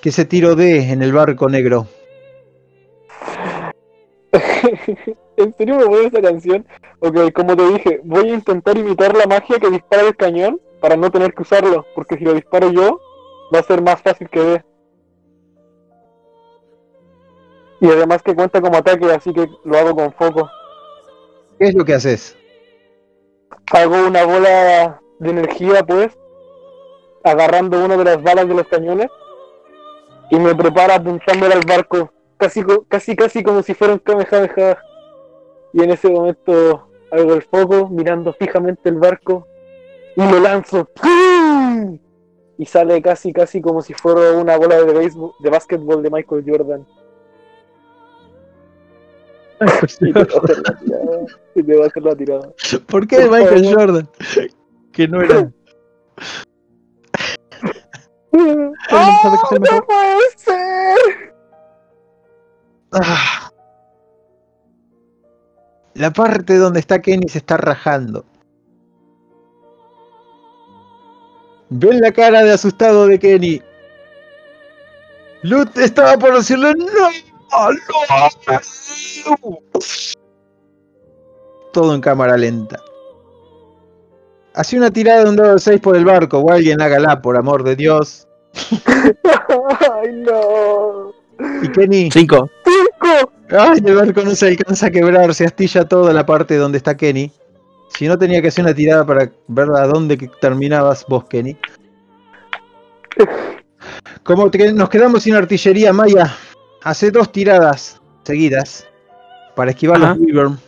[0.00, 1.86] Que ese tiro dé en el barco negro.
[5.36, 6.66] ¿En serio me voy a esa canción?
[7.00, 10.96] Ok, como te dije, voy a intentar imitar la magia que dispara el cañón para
[10.96, 13.00] no tener que usarlo, porque si lo disparo yo,
[13.54, 14.64] va a ser más fácil que dé.
[17.84, 20.50] Y además que cuenta como ataque, así que lo hago con foco.
[21.58, 22.34] ¿Qué es lo que haces?
[23.70, 26.16] Hago una bola de energía, pues,
[27.24, 29.08] agarrando una de las balas de los cañones
[30.30, 34.78] y me preparo apuntándola al barco, casi, casi, casi como si fuera un Kamehameha.
[35.74, 39.46] Y en ese momento hago el foco, mirando fijamente el barco
[40.16, 40.86] y lo lanzo.
[40.86, 41.98] ¡Pum!
[42.56, 46.44] Y sale casi, casi como si fuera una bola de béisbol, de básquetbol de Michael
[46.48, 46.86] Jordan.
[51.54, 52.50] Y te va a hacer la tirada.
[52.86, 53.74] ¿Por qué Por Michael.
[53.74, 54.08] Jordan?
[54.92, 55.50] Que no era.
[58.32, 59.76] ¿Alguien sabe qué es el mejor?
[59.76, 61.34] ¡No puede ser!
[62.92, 63.50] Ah.
[65.94, 68.24] La parte donde está Kenny se está rajando.
[71.70, 73.62] Ven la cara de asustado de Kenny.
[75.42, 76.86] Lut estaba por decirle no,
[77.54, 79.58] no.
[81.72, 82.80] Todo en cámara lenta.
[84.54, 87.36] Hace una tirada de un dado de 6 por el barco, o alguien hágala, por
[87.36, 88.28] amor de Dios.
[88.86, 91.12] ¡Ay, no!
[91.62, 92.48] Y Kenny, Cinco.
[92.64, 93.32] ¡Cinco!
[93.50, 96.96] Ay, el barco no se alcanza a quebrar, se astilla toda la parte donde está
[96.96, 97.32] Kenny.
[97.98, 101.56] Si no tenía que hacer una tirada para ver a dónde que terminabas vos, Kenny.
[104.22, 106.32] Como te- nos quedamos sin artillería, Maya,
[106.84, 108.86] hace dos tiradas seguidas
[109.56, 110.14] para esquivar Ajá.
[110.14, 110.58] los Wyvern.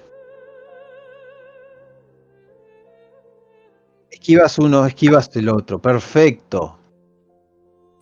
[4.11, 5.79] Esquivas uno, esquivas el otro.
[5.79, 6.79] Perfecto.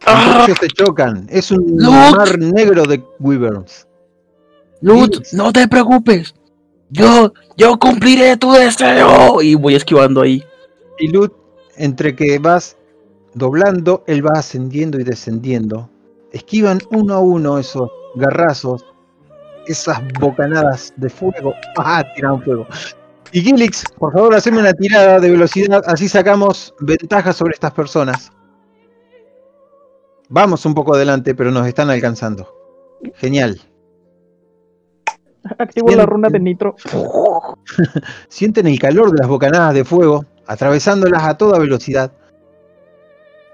[0.07, 0.47] ¡Ah!
[0.47, 1.27] Entonces se chocan.
[1.29, 2.17] Es un Luke.
[2.17, 3.87] mar negro de Wyverns.
[4.81, 6.35] Lut, no te preocupes.
[6.91, 9.43] Yo, yo cumpliré tu deseo.
[9.43, 10.43] Y voy esquivando ahí.
[10.99, 11.33] Y Lut,
[11.77, 12.77] entre que vas
[13.35, 15.91] doblando, él va ascendiendo y descendiendo.
[16.33, 18.85] Esquivan uno a uno esos garrazos,
[19.67, 21.55] esas bocanadas de fuego.
[21.79, 22.05] ¡Ah!
[22.15, 22.67] Tiraron fuego.
[23.33, 28.31] Y Gilix, por favor, haceme una tirada de velocidad, así sacamos ventaja sobre estas personas.
[30.29, 32.49] Vamos un poco adelante, pero nos están alcanzando.
[33.17, 33.61] Genial.
[35.59, 36.75] Activo la runa de nitro.
[38.29, 42.13] Sienten el calor de las bocanadas de fuego, atravesándolas a toda velocidad.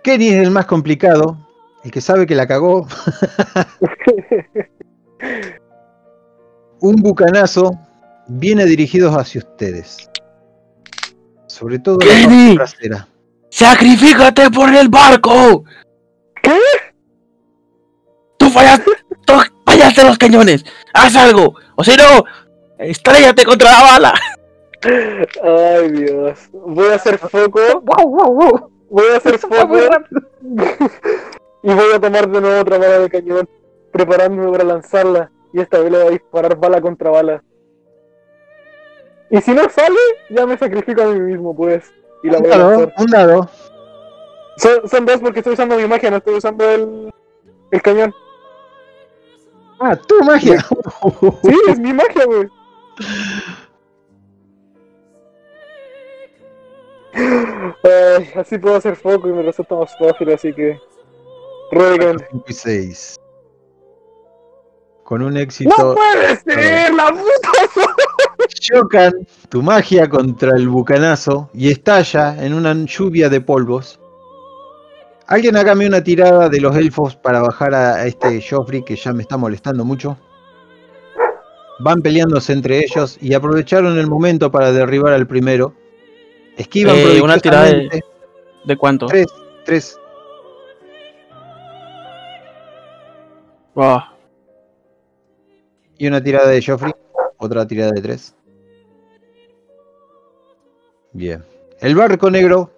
[0.03, 1.37] Kenny es el más complicado,
[1.85, 2.87] el que sabe que la cagó.
[6.81, 7.79] Un bucanazo
[8.29, 10.11] viene dirigido hacia ustedes.
[11.47, 13.09] Sobre todo la parte trasera.
[13.51, 15.65] ¡Sacrifícate por el barco!
[16.43, 16.57] ¿Qué?
[18.39, 18.91] ¡Tú fallaste!
[19.27, 19.35] ¡Tú
[19.67, 20.65] fallaste los cañones!
[20.95, 21.57] ¡Haz algo!
[21.75, 22.25] ¡O si no!
[22.79, 24.15] ¡Estrellate contra la bala!
[24.83, 26.49] Ay, Dios.
[26.53, 27.61] Voy a hacer foco.
[27.83, 28.71] ¡Wow, wow, wow!
[28.89, 29.79] Voy a hacer foco.
[31.63, 33.49] y voy a tomar de nuevo otra bala de cañón.
[33.93, 35.31] Preparándome para lanzarla.
[35.53, 37.43] Y esta vez le voy a disparar bala contra bala.
[39.31, 39.99] Y si no sale,
[40.29, 41.93] ya me sacrifico a mí mismo, pues.
[42.23, 42.95] Y la Un voy a dado, lanzar.
[42.99, 43.51] un dado.
[44.57, 47.13] Son, son dos porque estoy usando mi magia, no estoy usando el,
[47.71, 48.15] el cañón.
[49.81, 50.61] Ah, tu magia.
[51.43, 52.49] Sí, es mi magia, güey.
[58.37, 60.79] Así puedo hacer foco y me resulta más fácil, así que.
[61.73, 62.19] Rueguen.
[62.31, 63.17] 5 y 6.
[65.11, 65.97] Con un ¡No éxito.
[65.97, 66.95] puede ser!
[66.95, 67.83] ¡La puta!
[68.61, 69.13] Chocan
[69.49, 73.99] tu magia contra el bucanazo y estalla en una lluvia de polvos.
[75.27, 79.23] Alguien hágame una tirada de los elfos para bajar a este Joffrey que ya me
[79.23, 80.17] está molestando mucho.
[81.81, 85.75] Van peleándose entre ellos y aprovecharon el momento para derribar al primero.
[86.57, 88.05] Esquivan Eh, una tirada de- prodigiosamente.
[88.65, 89.07] ¿De cuánto?
[89.07, 89.27] Tres,
[89.65, 89.99] tres.
[93.77, 94.10] Ah,
[96.01, 96.95] Y una tirada de Joffrey.
[97.37, 98.35] Otra tirada de tres.
[101.13, 101.45] Bien.
[101.79, 102.71] El barco negro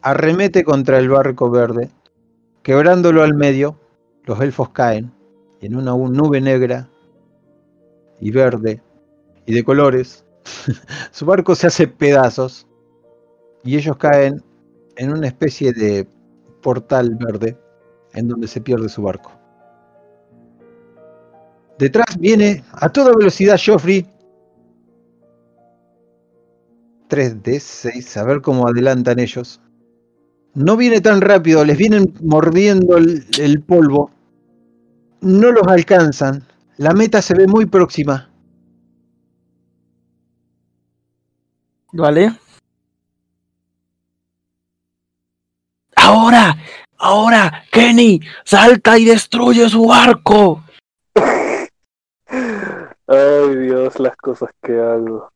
[0.00, 1.90] arremete contra el barco verde,
[2.62, 3.76] quebrándolo al medio
[4.26, 5.10] los elfos caen
[5.60, 6.88] en una nube negra
[8.20, 8.80] y verde
[9.44, 10.24] y de colores.
[11.10, 12.68] Su barco se hace pedazos
[13.64, 14.40] y ellos caen
[14.94, 16.06] en una especie de
[16.62, 17.58] portal verde
[18.12, 19.32] en donde se pierde su barco.
[21.78, 24.06] Detrás viene a toda velocidad Joffrey.
[27.08, 29.60] 3D6, a ver cómo adelantan ellos.
[30.54, 34.10] No viene tan rápido, les vienen mordiendo el, polvo.
[35.20, 36.46] No los alcanzan.
[36.76, 38.30] La meta se ve muy próxima.
[41.92, 42.36] Vale.
[45.96, 46.56] Ahora,
[46.98, 50.63] ahora, Kenny, salta y destruye su barco.
[53.06, 55.30] Ay Dios, las cosas que hago.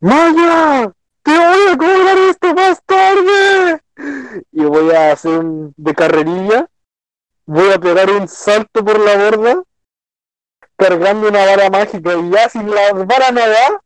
[0.00, 0.92] ¡Maya!
[1.22, 3.80] ¡Te voy a cobrar esto más tarde!
[4.52, 6.68] Y voy a hacer un de carrerilla.
[7.46, 9.62] Voy a pegar un salto por la borda.
[10.76, 12.14] Cargando una vara mágica.
[12.14, 13.82] Y ya sin la vara no da,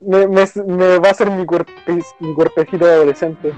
[0.00, 1.72] me, me, me va a hacer mi, cuerpe,
[2.20, 3.52] mi cuerpecito de adolescente.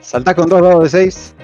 [0.00, 1.34] Salta con dos dados de 6.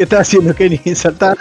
[0.00, 0.78] ¿Qué estás haciendo, Kenny?
[0.94, 1.36] Saltar.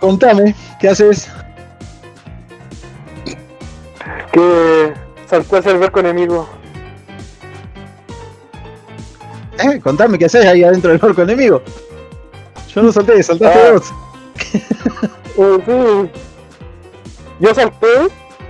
[0.00, 1.28] Contame, ¿qué haces?
[4.32, 4.94] Que
[5.28, 6.48] saltó hacia el barco enemigo.
[9.58, 11.60] Eh, contame, ¿qué haces ahí adentro del barco enemigo?
[12.74, 13.72] Yo no salté, saltaste Ah.
[13.72, 13.92] vos.
[15.36, 16.20] Eh, sí.
[17.40, 17.86] Yo salté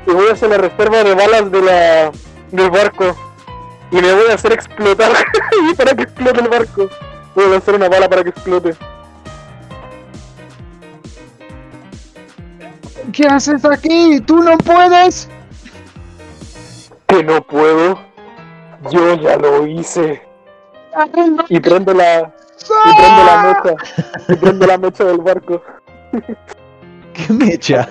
[0.06, 2.12] y voy hacia la reserva de balas de la,
[2.52, 3.16] del barco.
[3.90, 5.12] Y me voy a hacer explotar
[5.76, 6.88] para que explote el barco.
[7.34, 8.76] Voy a lanzar una bala para que explote.
[13.12, 14.20] ¿Qué haces aquí?
[14.20, 15.28] ¡Tú no puedes!
[17.06, 17.98] Que no puedo.
[18.90, 20.22] Yo ya lo hice.
[21.48, 22.32] Y prendo la.
[22.84, 23.74] Y prendo la mecha.
[24.28, 25.62] Y prendo la mecha del barco.
[27.12, 27.88] ¡Qué mecha!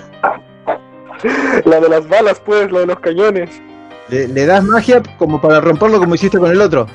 [1.65, 3.61] La de las balas, pues, la de los cañones.
[4.09, 6.87] Le, le das magia como para romperlo como hiciste con el otro.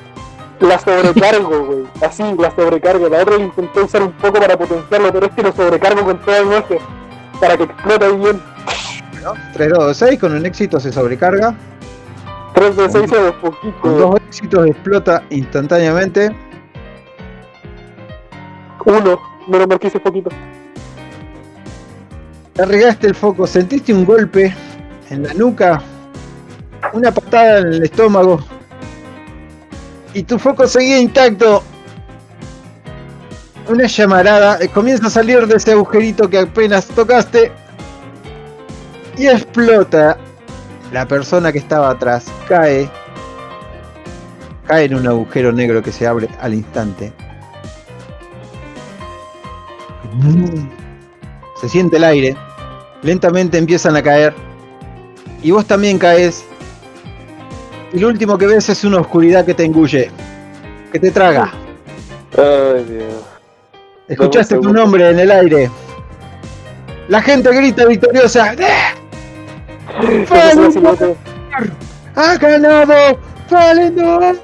[0.59, 1.83] La sobrecargo, güey.
[2.01, 3.09] Así, la sobrecargo.
[3.09, 6.19] La otra la intenté usar un poco para potenciarlo, pero es que lo sobrecargo con
[6.19, 6.77] todo el nuestro.
[7.39, 8.41] Para que explote bien.
[9.53, 11.55] 3 dados de 6, con un éxito se sobrecarga.
[12.53, 13.89] 3 de 6 es Con poquito.
[13.89, 16.33] dos éxitos explota instantáneamente.
[18.85, 19.19] Uno.
[19.47, 20.29] Menos mal que hice poquito.
[22.55, 24.55] Cargaste el foco, sentiste un golpe
[25.09, 25.81] en la nuca,
[26.93, 28.39] una patada en el estómago
[30.15, 31.61] y tu foco seguía intacto.
[33.67, 37.51] Una llamarada eh, comienza a salir de ese agujerito que apenas tocaste
[39.17, 40.17] y explota.
[40.93, 42.89] La persona que estaba atrás cae,
[44.67, 47.11] cae en un agujero negro que se abre al instante.
[51.59, 52.37] Se siente el aire,
[53.01, 54.33] lentamente empiezan a caer
[55.43, 56.45] y vos también caes.
[57.95, 60.11] Y lo último que ves es una oscuridad que te engulle,
[60.91, 61.49] que te traga.
[62.37, 63.23] Ay, Dios.
[64.09, 65.71] Escuchaste tu nombre en el aire.
[67.07, 68.53] La gente grita victoriosa.
[68.53, 68.95] La
[70.71, 71.07] silueta.
[72.15, 73.17] ¡Ha ganado!
[73.47, 74.41] ¡Falendor!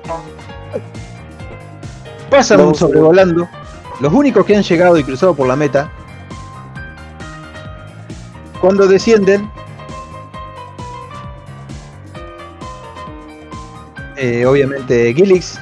[2.30, 3.50] Pasan sobrevolando.
[4.00, 5.92] Los únicos que han llegado y cruzado por la meta.
[8.62, 9.52] Cuando descienden.
[14.22, 15.60] Eh, obviamente Gilix.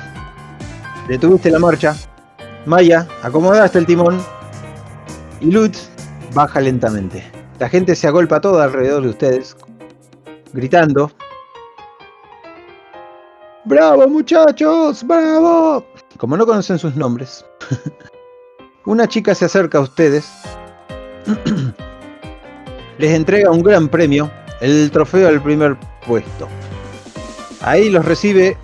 [1.08, 1.96] Detuviste la marcha.
[2.66, 4.22] Maya, acomodaste el timón.
[5.40, 5.90] Y Lutz
[6.34, 7.24] baja lentamente.
[7.58, 9.56] La gente se agolpa toda alrededor de ustedes.
[10.52, 11.10] Gritando.
[13.64, 15.06] ¡Bravo muchachos!
[15.06, 15.86] ¡Bravo!
[16.18, 17.46] Como no conocen sus nombres,
[18.86, 20.30] una chica se acerca a ustedes,
[22.98, 26.48] les entrega un gran premio, el trofeo del primer puesto.
[27.62, 28.58] Ahí los recibe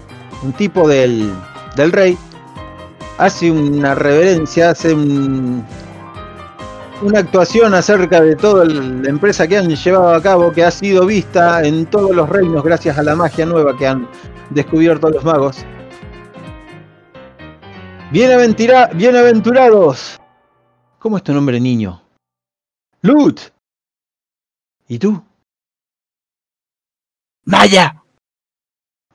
[0.44, 1.32] un tipo del,
[1.76, 2.18] del rey,
[3.18, 5.66] hace una reverencia, hace un-
[7.02, 11.06] una actuación acerca de toda la empresa que han llevado a cabo, que ha sido
[11.06, 14.08] vista en todos los reinos gracias a la magia nueva que han
[14.50, 15.66] descubierto los magos.
[18.12, 20.20] Bienaventira- bienaventurados.
[21.00, 22.02] ¿Cómo es tu nombre, niño?
[23.02, 23.42] Lut.
[24.88, 25.22] ¿Y tú?
[27.44, 28.02] Maya,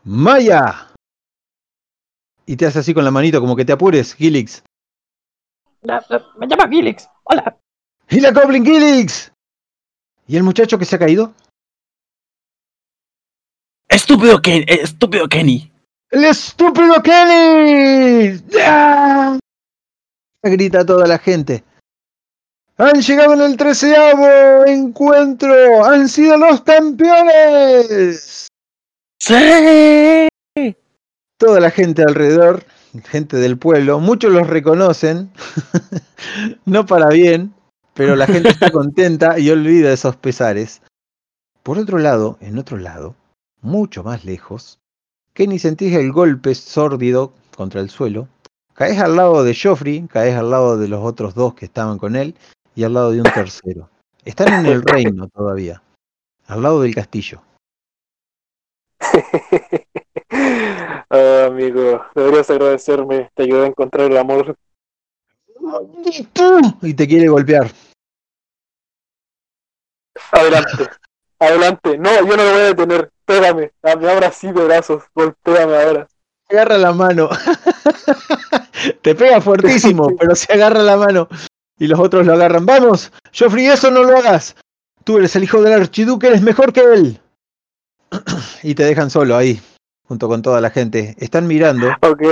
[0.04, 0.88] Maya.
[2.46, 4.62] Y te hace así con la manito, como que te apures, Gilix.
[5.82, 7.08] La- la- Me llama Gilix.
[7.24, 7.56] Hola.
[8.08, 9.30] ¡Y la Goblin Gilix!
[10.26, 11.32] ¿Y el muchacho que se ha caído?
[13.88, 15.70] Estúpido Kenny, estúpido Kenny.
[16.10, 18.40] ¡El estúpido Kenny!
[18.48, 19.38] ¡Ya!
[20.42, 21.62] Grita toda la gente.
[22.78, 25.84] Han llegado en el treceavo encuentro.
[25.84, 28.48] Han sido los campeones.
[29.20, 30.74] Sí.
[31.36, 32.64] Toda la gente alrededor,
[33.04, 35.30] gente del pueblo, muchos los reconocen,
[36.64, 37.54] no para bien,
[37.94, 40.82] pero la gente está contenta y olvida esos pesares.
[41.62, 43.14] Por otro lado, en otro lado,
[43.60, 44.80] mucho más lejos,
[45.34, 48.26] Kenny sentís el golpe sórdido contra el suelo.
[48.72, 52.16] Caes al lado de Joffrey, caes al lado de los otros dos que estaban con
[52.16, 52.34] él
[52.74, 53.90] y al lado de un tercero.
[54.24, 55.82] Están en el reino todavía,
[56.46, 57.42] al lado del castillo.
[61.12, 63.30] Ah, amigo, deberías agradecerme.
[63.34, 64.56] Te ayudé a encontrar el amor.
[66.82, 67.70] Y te quiere golpear.
[70.30, 70.88] Adelante.
[71.40, 71.98] Adelante.
[71.98, 73.10] No, yo no lo voy a detener.
[73.24, 73.72] Pégame.
[73.82, 75.02] Ah, Me abra así de brazos.
[75.14, 76.08] Golpéame ahora.
[76.48, 77.28] agarra la mano.
[79.02, 81.28] Te pega fuertísimo, pero se agarra la mano.
[81.78, 82.66] Y los otros lo agarran.
[82.66, 84.54] Vamos, Joffrey, eso no lo hagas.
[85.04, 87.20] Tú eres el hijo del archiduque, eres mejor que él.
[88.62, 89.60] Y te dejan solo ahí,
[90.06, 91.14] junto con toda la gente.
[91.18, 91.88] Están mirando.
[92.02, 92.22] Ok.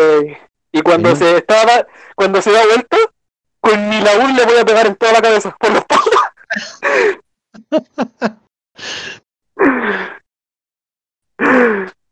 [0.72, 1.24] Y cuando Sí.
[1.24, 2.96] se estaba, cuando se da vuelta,
[3.60, 7.24] con mi laúd le voy a pegar en toda la cabeza, por la espalda.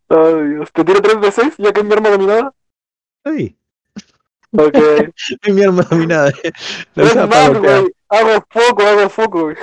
[0.09, 0.73] Ay, Dios.
[0.73, 2.53] ¿Te tiro 3 de 6 ya que es mi arma dominada?
[3.25, 3.57] Ay,
[4.53, 4.75] Ok.
[5.43, 6.33] es mi arma dominada.
[6.95, 7.59] La es golpear.
[7.59, 7.93] güey.
[8.09, 9.57] Hago foco, hago foco, güey.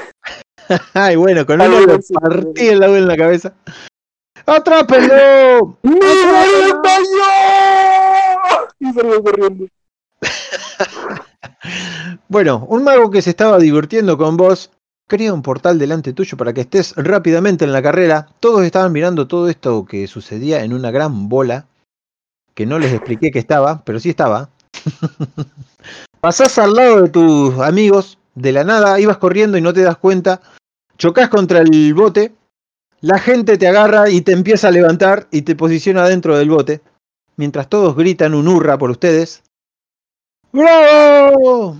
[0.93, 3.53] Ay, bueno, con uno le sí, partí el lado en la cabeza.
[4.45, 5.77] ¡Atrápenlo!
[5.83, 6.81] ¡Mi marido
[7.13, 8.67] yo!
[8.80, 9.67] Y salgo corriendo.
[12.27, 14.72] Bueno, un mago que se estaba divirtiendo con vos
[15.07, 18.27] crea un portal delante tuyo para que estés rápidamente en la carrera.
[18.39, 21.67] Todos estaban mirando todo esto que sucedía en una gran bola
[22.53, 24.49] que no les expliqué que estaba, pero sí estaba.
[26.19, 29.97] Pasás al lado de tus amigos, de la nada, ibas corriendo y no te das
[29.97, 30.41] cuenta,
[30.97, 32.33] chocas contra el bote,
[33.03, 36.82] la gente te agarra y te empieza a levantar y te posiciona dentro del bote,
[37.35, 39.43] mientras todos gritan un hurra por ustedes.
[40.53, 41.77] ¡Bravo!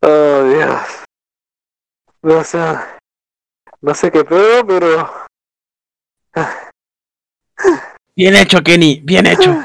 [0.00, 0.80] Oh, Dios.
[2.22, 2.58] No sé.
[3.82, 5.10] No sé qué pedo, pero.
[8.16, 9.62] Bien hecho, Kenny, bien hecho.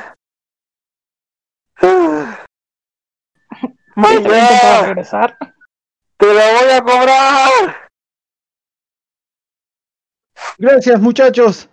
[3.96, 5.38] Voy a regresar.
[6.18, 7.87] ¡Te la voy a cobrar!
[10.58, 11.70] Gracias, muchachos.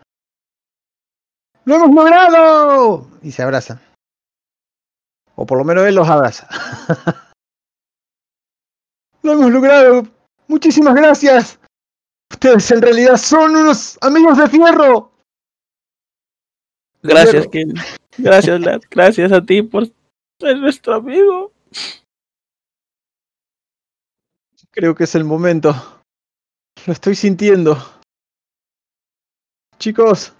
[1.65, 3.09] ¡Lo hemos logrado!
[3.23, 3.81] Y se abraza.
[5.37, 6.47] O por lo menos él los abraza.
[9.23, 10.07] ¡Lo hemos logrado!
[10.49, 11.59] ¡Muchísimas gracias!
[12.31, 15.13] Ustedes en realidad son unos amigos de fierro.
[17.03, 17.75] Gracias, Kenny.
[18.19, 18.83] Gracias, Lad.
[18.91, 19.87] Gracias a ti por
[20.41, 21.53] ser nuestro amigo.
[24.71, 25.75] Creo que es el momento.
[26.87, 27.79] Lo estoy sintiendo.
[29.79, 30.33] Chicos.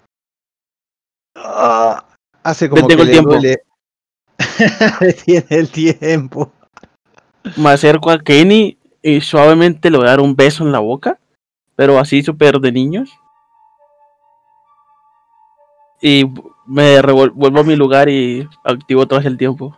[1.35, 2.03] Ah,
[2.43, 3.29] hace como Detengo que el le tiempo.
[3.31, 3.57] duele.
[4.99, 6.51] Detiene el tiempo.
[7.57, 11.19] Me acerco a Kenny y suavemente le voy a dar un beso en la boca,
[11.75, 13.09] pero así súper de niños.
[16.01, 16.25] Y
[16.65, 19.77] me vuelvo a mi lugar y activo otra vez el tiempo.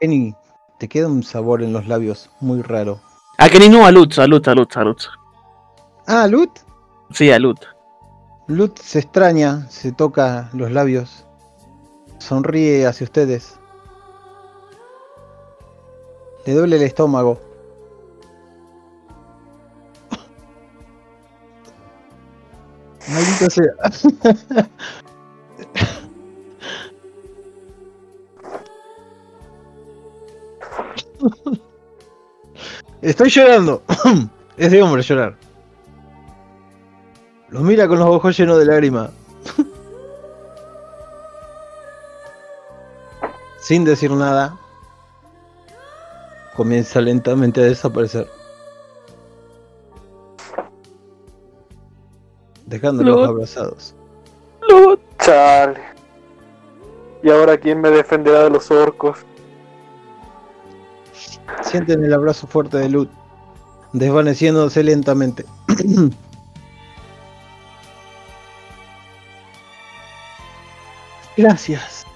[0.00, 0.34] Kenny,
[0.78, 3.00] te queda un sabor en los labios muy raro.
[3.38, 5.08] A Kenny no, a Lutz, a Lutz, a Lutz, a Lutz.
[6.06, 6.50] Ah, Lut.
[7.12, 7.66] Sí, a Lutz.
[8.46, 11.24] Lut se extraña, se toca los labios,
[12.18, 13.58] sonríe hacia ustedes.
[16.46, 17.40] Le duele el estómago.
[23.08, 23.72] Maldito sea.
[33.02, 33.82] Estoy llorando.
[34.56, 35.36] Es de hombre llorar.
[37.52, 39.10] Los mira con los ojos llenos de lágrimas.
[43.60, 44.58] Sin decir nada,
[46.56, 48.26] comienza lentamente a desaparecer.
[52.64, 53.28] Dejándolos Lord.
[53.28, 53.94] abrazados.
[54.66, 55.02] Lutz.
[55.18, 55.78] Chale.
[57.22, 59.18] ¿Y ahora quién me defenderá de los orcos?
[61.60, 63.10] Sienten el abrazo fuerte de Lut,
[63.92, 65.44] desvaneciéndose lentamente.
[71.36, 72.06] Gracias.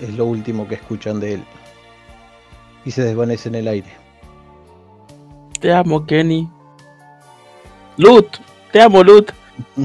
[0.00, 1.44] Es lo último que escuchan de él.
[2.84, 3.96] Y se desvanece en el aire.
[5.60, 6.48] Te amo, Kenny.
[7.96, 8.36] Lut,
[8.70, 9.32] te amo, Lut.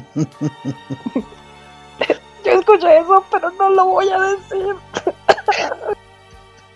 [2.45, 4.75] Yo escuché eso, pero no lo voy a decir.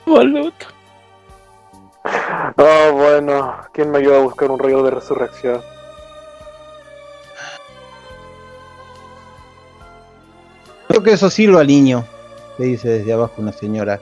[0.06, 0.56] Amo, Lut.
[2.58, 3.56] Oh, bueno.
[3.72, 5.62] ¿Quién me ayuda a buscar un rayo de resurrección?
[10.88, 12.06] Creo que eso sirva al niño,
[12.58, 14.00] le dice desde abajo una señora.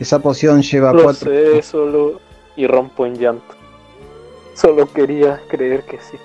[0.00, 1.30] Esa poción lleva Lo cuatro.
[1.30, 2.20] sé, solo...
[2.56, 3.54] Y rompo en llanto.
[4.54, 6.16] Solo quería creer que sí.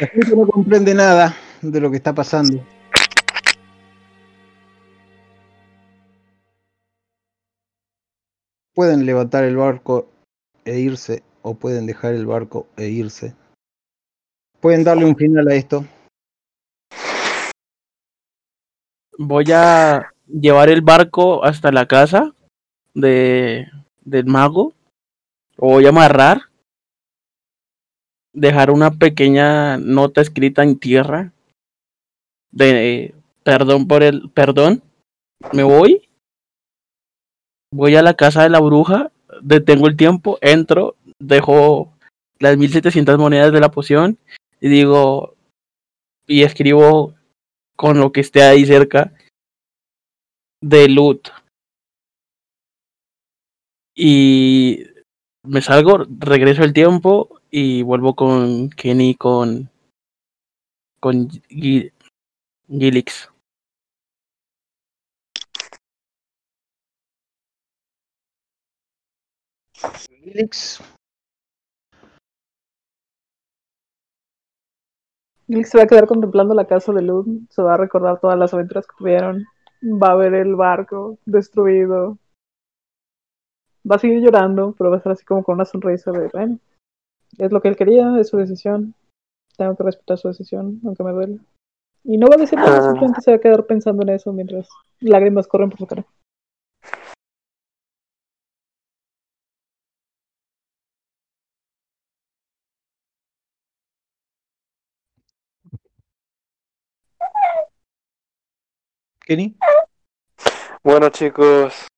[0.00, 2.62] La gente no comprende nada de lo que está pasando.
[8.74, 10.08] Pueden levantar el barco
[10.64, 13.34] e irse, o pueden dejar el barco e irse.
[14.60, 15.84] Pueden darle un final a esto.
[19.16, 22.34] Voy a llevar el barco hasta la casa
[22.94, 23.68] de
[24.04, 24.74] del mago.
[25.56, 26.42] Lo voy a amarrar.
[28.32, 31.32] Dejar una pequeña nota escrita en tierra.
[32.50, 34.82] De perdón por el perdón.
[35.52, 36.03] Me voy.
[37.74, 39.10] Voy a la casa de la bruja.
[39.42, 40.38] Detengo el tiempo.
[40.40, 40.94] Entro.
[41.18, 41.92] Dejo
[42.38, 44.16] las 1700 monedas de la poción.
[44.60, 45.34] Y digo.
[46.28, 47.14] Y escribo
[47.76, 49.12] con lo que esté ahí cerca
[50.62, 51.30] de loot.
[53.96, 54.84] Y
[55.42, 59.68] me salgo, regreso el tiempo y vuelvo con Kenny con
[61.00, 61.92] con Gi-
[69.92, 70.80] Gilix.
[75.64, 78.54] Se va a quedar contemplando la casa de Luz, se va a recordar todas las
[78.54, 79.44] aventuras que tuvieron,
[79.82, 82.18] va a ver el barco destruido,
[83.88, 86.58] va a seguir llorando, pero va a estar así como con una sonrisa de, bueno,
[87.36, 88.94] es lo que él quería, es su decisión,
[89.56, 91.38] tengo que respetar su decisión, aunque me duele.
[92.04, 92.82] Y no va a decir nada, Ah.
[92.82, 94.68] simplemente se va a quedar pensando en eso mientras
[95.00, 96.06] lágrimas corren por su cara.
[109.26, 109.56] Kenny.
[110.82, 111.88] Bueno, chicos.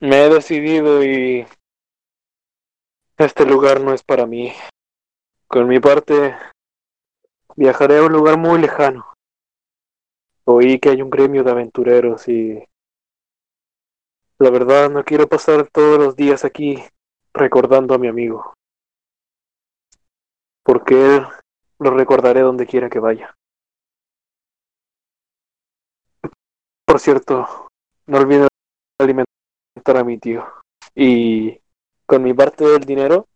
[0.00, 1.46] Me he decidido y...
[3.16, 4.52] Este lugar no es para mí.
[5.46, 6.36] Con mi parte,
[7.54, 9.06] viajaré a un lugar muy lejano.
[10.44, 12.64] Oí que hay un gremio de aventureros y...
[14.38, 16.82] La verdad, no quiero pasar todos los días aquí
[17.32, 18.54] recordando a mi amigo.
[20.64, 21.26] Porque él
[21.78, 23.36] lo recordaré donde quiera que vaya.
[26.94, 27.66] Por cierto,
[28.06, 28.46] no olviden
[29.00, 30.46] alimentar a mi tío.
[30.94, 31.60] Y
[32.06, 33.26] con mi parte del dinero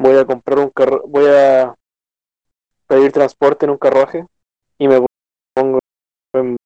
[0.00, 1.76] voy a comprar un carro, voy a
[2.88, 4.26] pedir transporte en un carruaje
[4.78, 5.06] y me
[5.54, 5.78] pongo
[6.32, 6.56] en,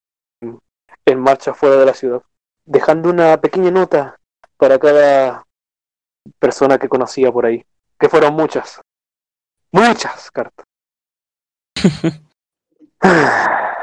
[1.05, 2.23] en marcha fuera de la ciudad,
[2.65, 4.19] dejando una pequeña nota
[4.57, 5.45] para cada
[6.39, 7.63] persona que conocía por ahí,
[8.01, 8.81] que fueron muchas,
[9.71, 10.65] muchas cartas.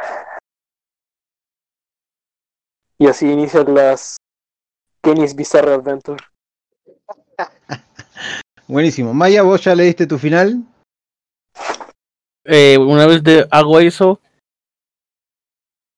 [2.98, 4.18] Y así inician las
[5.04, 6.24] Kenny's Bizarre Adventure.
[8.68, 9.14] Buenísimo.
[9.14, 10.64] Maya, vos ya leíste tu final.
[12.46, 14.20] Eh, una vez de, hago eso,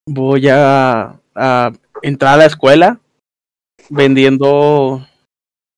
[0.07, 2.99] voy a, a entrar a la escuela
[3.89, 5.05] vendiendo.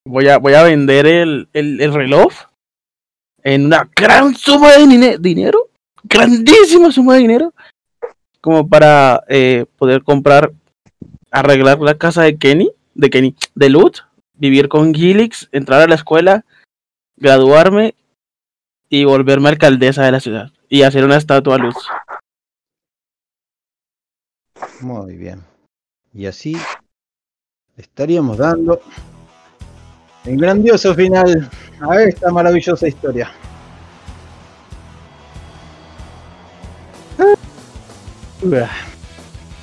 [0.06, 2.32] Voy a, voy a vender el, el, el reloj
[3.42, 5.68] en una gran suma de dine- dinero,
[6.02, 7.54] grandísima suma de dinero,
[8.40, 10.52] como para eh, poder comprar,
[11.30, 15.94] arreglar la casa de Kenny, de Kenny, de Lutz, vivir con Gilix, entrar a la
[15.94, 16.44] escuela,
[17.16, 17.94] graduarme
[18.88, 21.76] y volverme alcaldesa de la ciudad y hacer una estatua a Luz.
[24.80, 25.44] Muy bien.
[26.12, 26.56] Y así
[27.76, 28.80] estaríamos dando
[30.24, 31.50] el grandioso final
[31.80, 33.30] a esta maravillosa historia.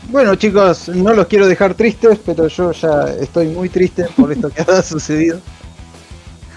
[0.09, 4.49] Bueno chicos, no los quiero dejar tristes, pero yo ya estoy muy triste por esto
[4.49, 5.39] que ha sucedido.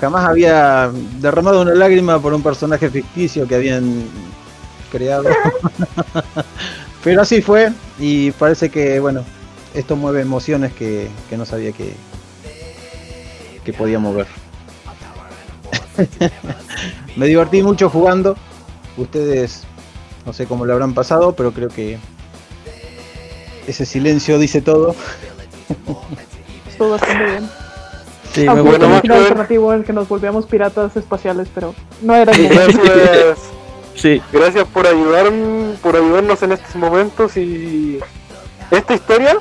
[0.00, 4.04] Jamás había derramado una lágrima por un personaje ficticio que habían
[4.90, 5.28] creado.
[7.04, 9.24] Pero así fue y parece que, bueno,
[9.74, 11.94] esto mueve emociones que, que no sabía que,
[13.64, 14.26] que podía mover.
[17.16, 18.36] Me divertí mucho jugando.
[18.96, 19.64] Ustedes
[20.24, 21.98] no sé cómo lo habrán pasado, pero creo que
[23.70, 24.94] ese silencio dice todo.
[26.68, 27.50] Estuvo bastante bien.
[28.32, 29.02] Sí, Aunque me un mucho.
[29.02, 32.80] final alternativo en el que nos volvíamos piratas espaciales, pero no era el momento.
[32.84, 33.38] Gracias,
[33.96, 35.30] Sí, gracias por ayudar,
[35.82, 37.98] por ayudarnos en estos momentos y
[38.70, 39.36] esta historia,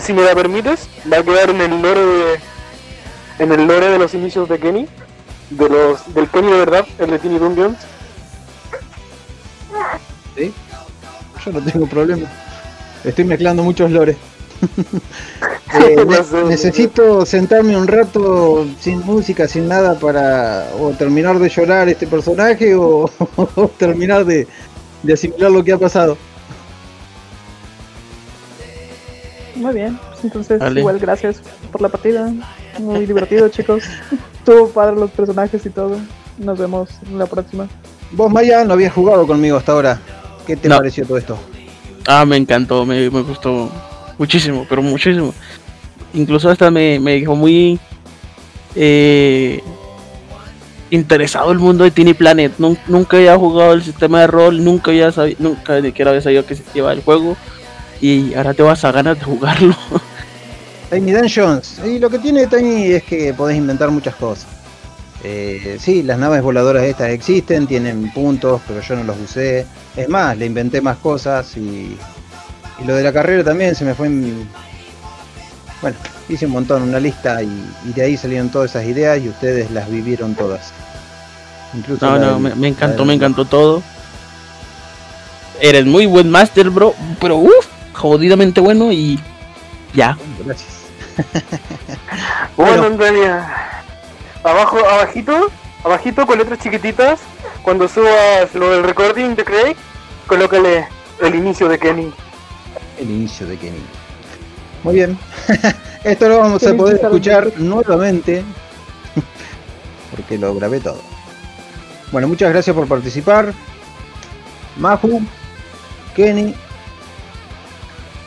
[0.00, 2.40] si me la permites, va a quedar en el lore de,
[3.38, 4.86] en el lore de los inicios de Kenny,
[5.50, 7.78] de los del Kenny de verdad, el de Tiny Dungeons.
[10.36, 10.52] ¿Sí?
[11.44, 12.28] Yo no tengo problema.
[13.06, 14.16] Estoy mezclando muchos lores.
[15.74, 16.44] Eh, ne- No sé.
[16.44, 22.74] necesito sentarme un rato sin música, sin nada para o terminar de llorar este personaje
[22.76, 24.46] o, o terminar de,
[25.02, 26.16] de asimilar lo que ha pasado.
[29.56, 32.32] Muy bien, pues entonces igual gracias por la partida.
[32.78, 33.82] Muy divertido, chicos.
[34.38, 35.98] Estuvo padre los personajes y todo.
[36.38, 37.66] Nos vemos en la próxima.
[38.12, 40.00] Vos, Maya, no habías jugado conmigo hasta ahora.
[40.46, 40.76] ¿Qué te No.
[40.76, 41.36] pareció todo esto?
[42.06, 43.70] Ah, me encantó, me, me gustó
[44.18, 45.34] muchísimo, pero muchísimo.
[46.14, 47.78] Incluso hasta me, me dejó muy
[48.74, 49.62] eh,
[50.90, 52.52] interesado el mundo de Tiny Planet.
[52.58, 56.22] Nun- nunca había jugado el sistema de rol, nunca había sabido, nunca ni siquiera había
[56.22, 57.36] sabido que se lleva el juego.
[58.00, 59.74] Y ahora te vas a ganas de jugarlo.
[60.90, 61.80] Tiny Dungeons.
[61.84, 64.46] Y lo que tiene Tiny es que podés inventar muchas cosas.
[65.28, 69.66] Eh, sí, las naves voladoras estas existen, tienen puntos, pero yo no los usé.
[69.96, 71.98] Es más, le inventé más cosas y,
[72.80, 74.48] y lo de la carrera también se me fue en...
[75.82, 75.96] Bueno,
[76.28, 77.48] hice un montón, una lista y,
[77.88, 80.72] y de ahí salieron todas esas ideas y ustedes las vivieron todas.
[81.74, 83.82] Incluso No, no, del- me, encantó, del- me encantó todo.
[85.60, 89.18] Eres muy buen master, bro, pero uff, jodidamente bueno y
[89.92, 90.16] ya.
[90.44, 90.70] Gracias.
[92.56, 92.96] Bueno, Bueno.
[94.46, 95.50] Abajo, abajito,
[95.84, 97.20] abajito con letras chiquititas,
[97.62, 99.76] cuando subas lo del recording de Craig,
[100.26, 100.86] colócale
[101.20, 102.12] el inicio de Kenny.
[102.98, 103.82] El inicio de Kenny.
[104.82, 105.18] Muy bien.
[106.04, 108.44] Esto lo vamos a poder escuchar nuevamente.
[110.10, 111.00] Porque lo grabé todo.
[112.12, 113.52] Bueno, muchas gracias por participar.
[114.76, 115.22] Mahu,
[116.14, 116.54] Kenny,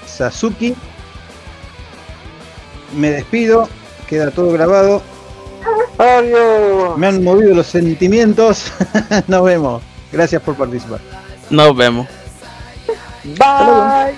[0.05, 0.75] Sasuki.
[2.93, 3.69] Me despido.
[4.07, 5.01] Queda todo grabado.
[5.97, 6.97] Adiós.
[6.97, 8.71] Me han movido los sentimientos.
[9.27, 9.83] Nos vemos.
[10.11, 10.99] Gracias por participar.
[11.49, 12.07] Nos vemos.
[13.23, 14.15] Bye.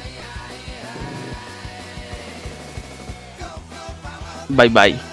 [4.50, 5.11] Bye bye.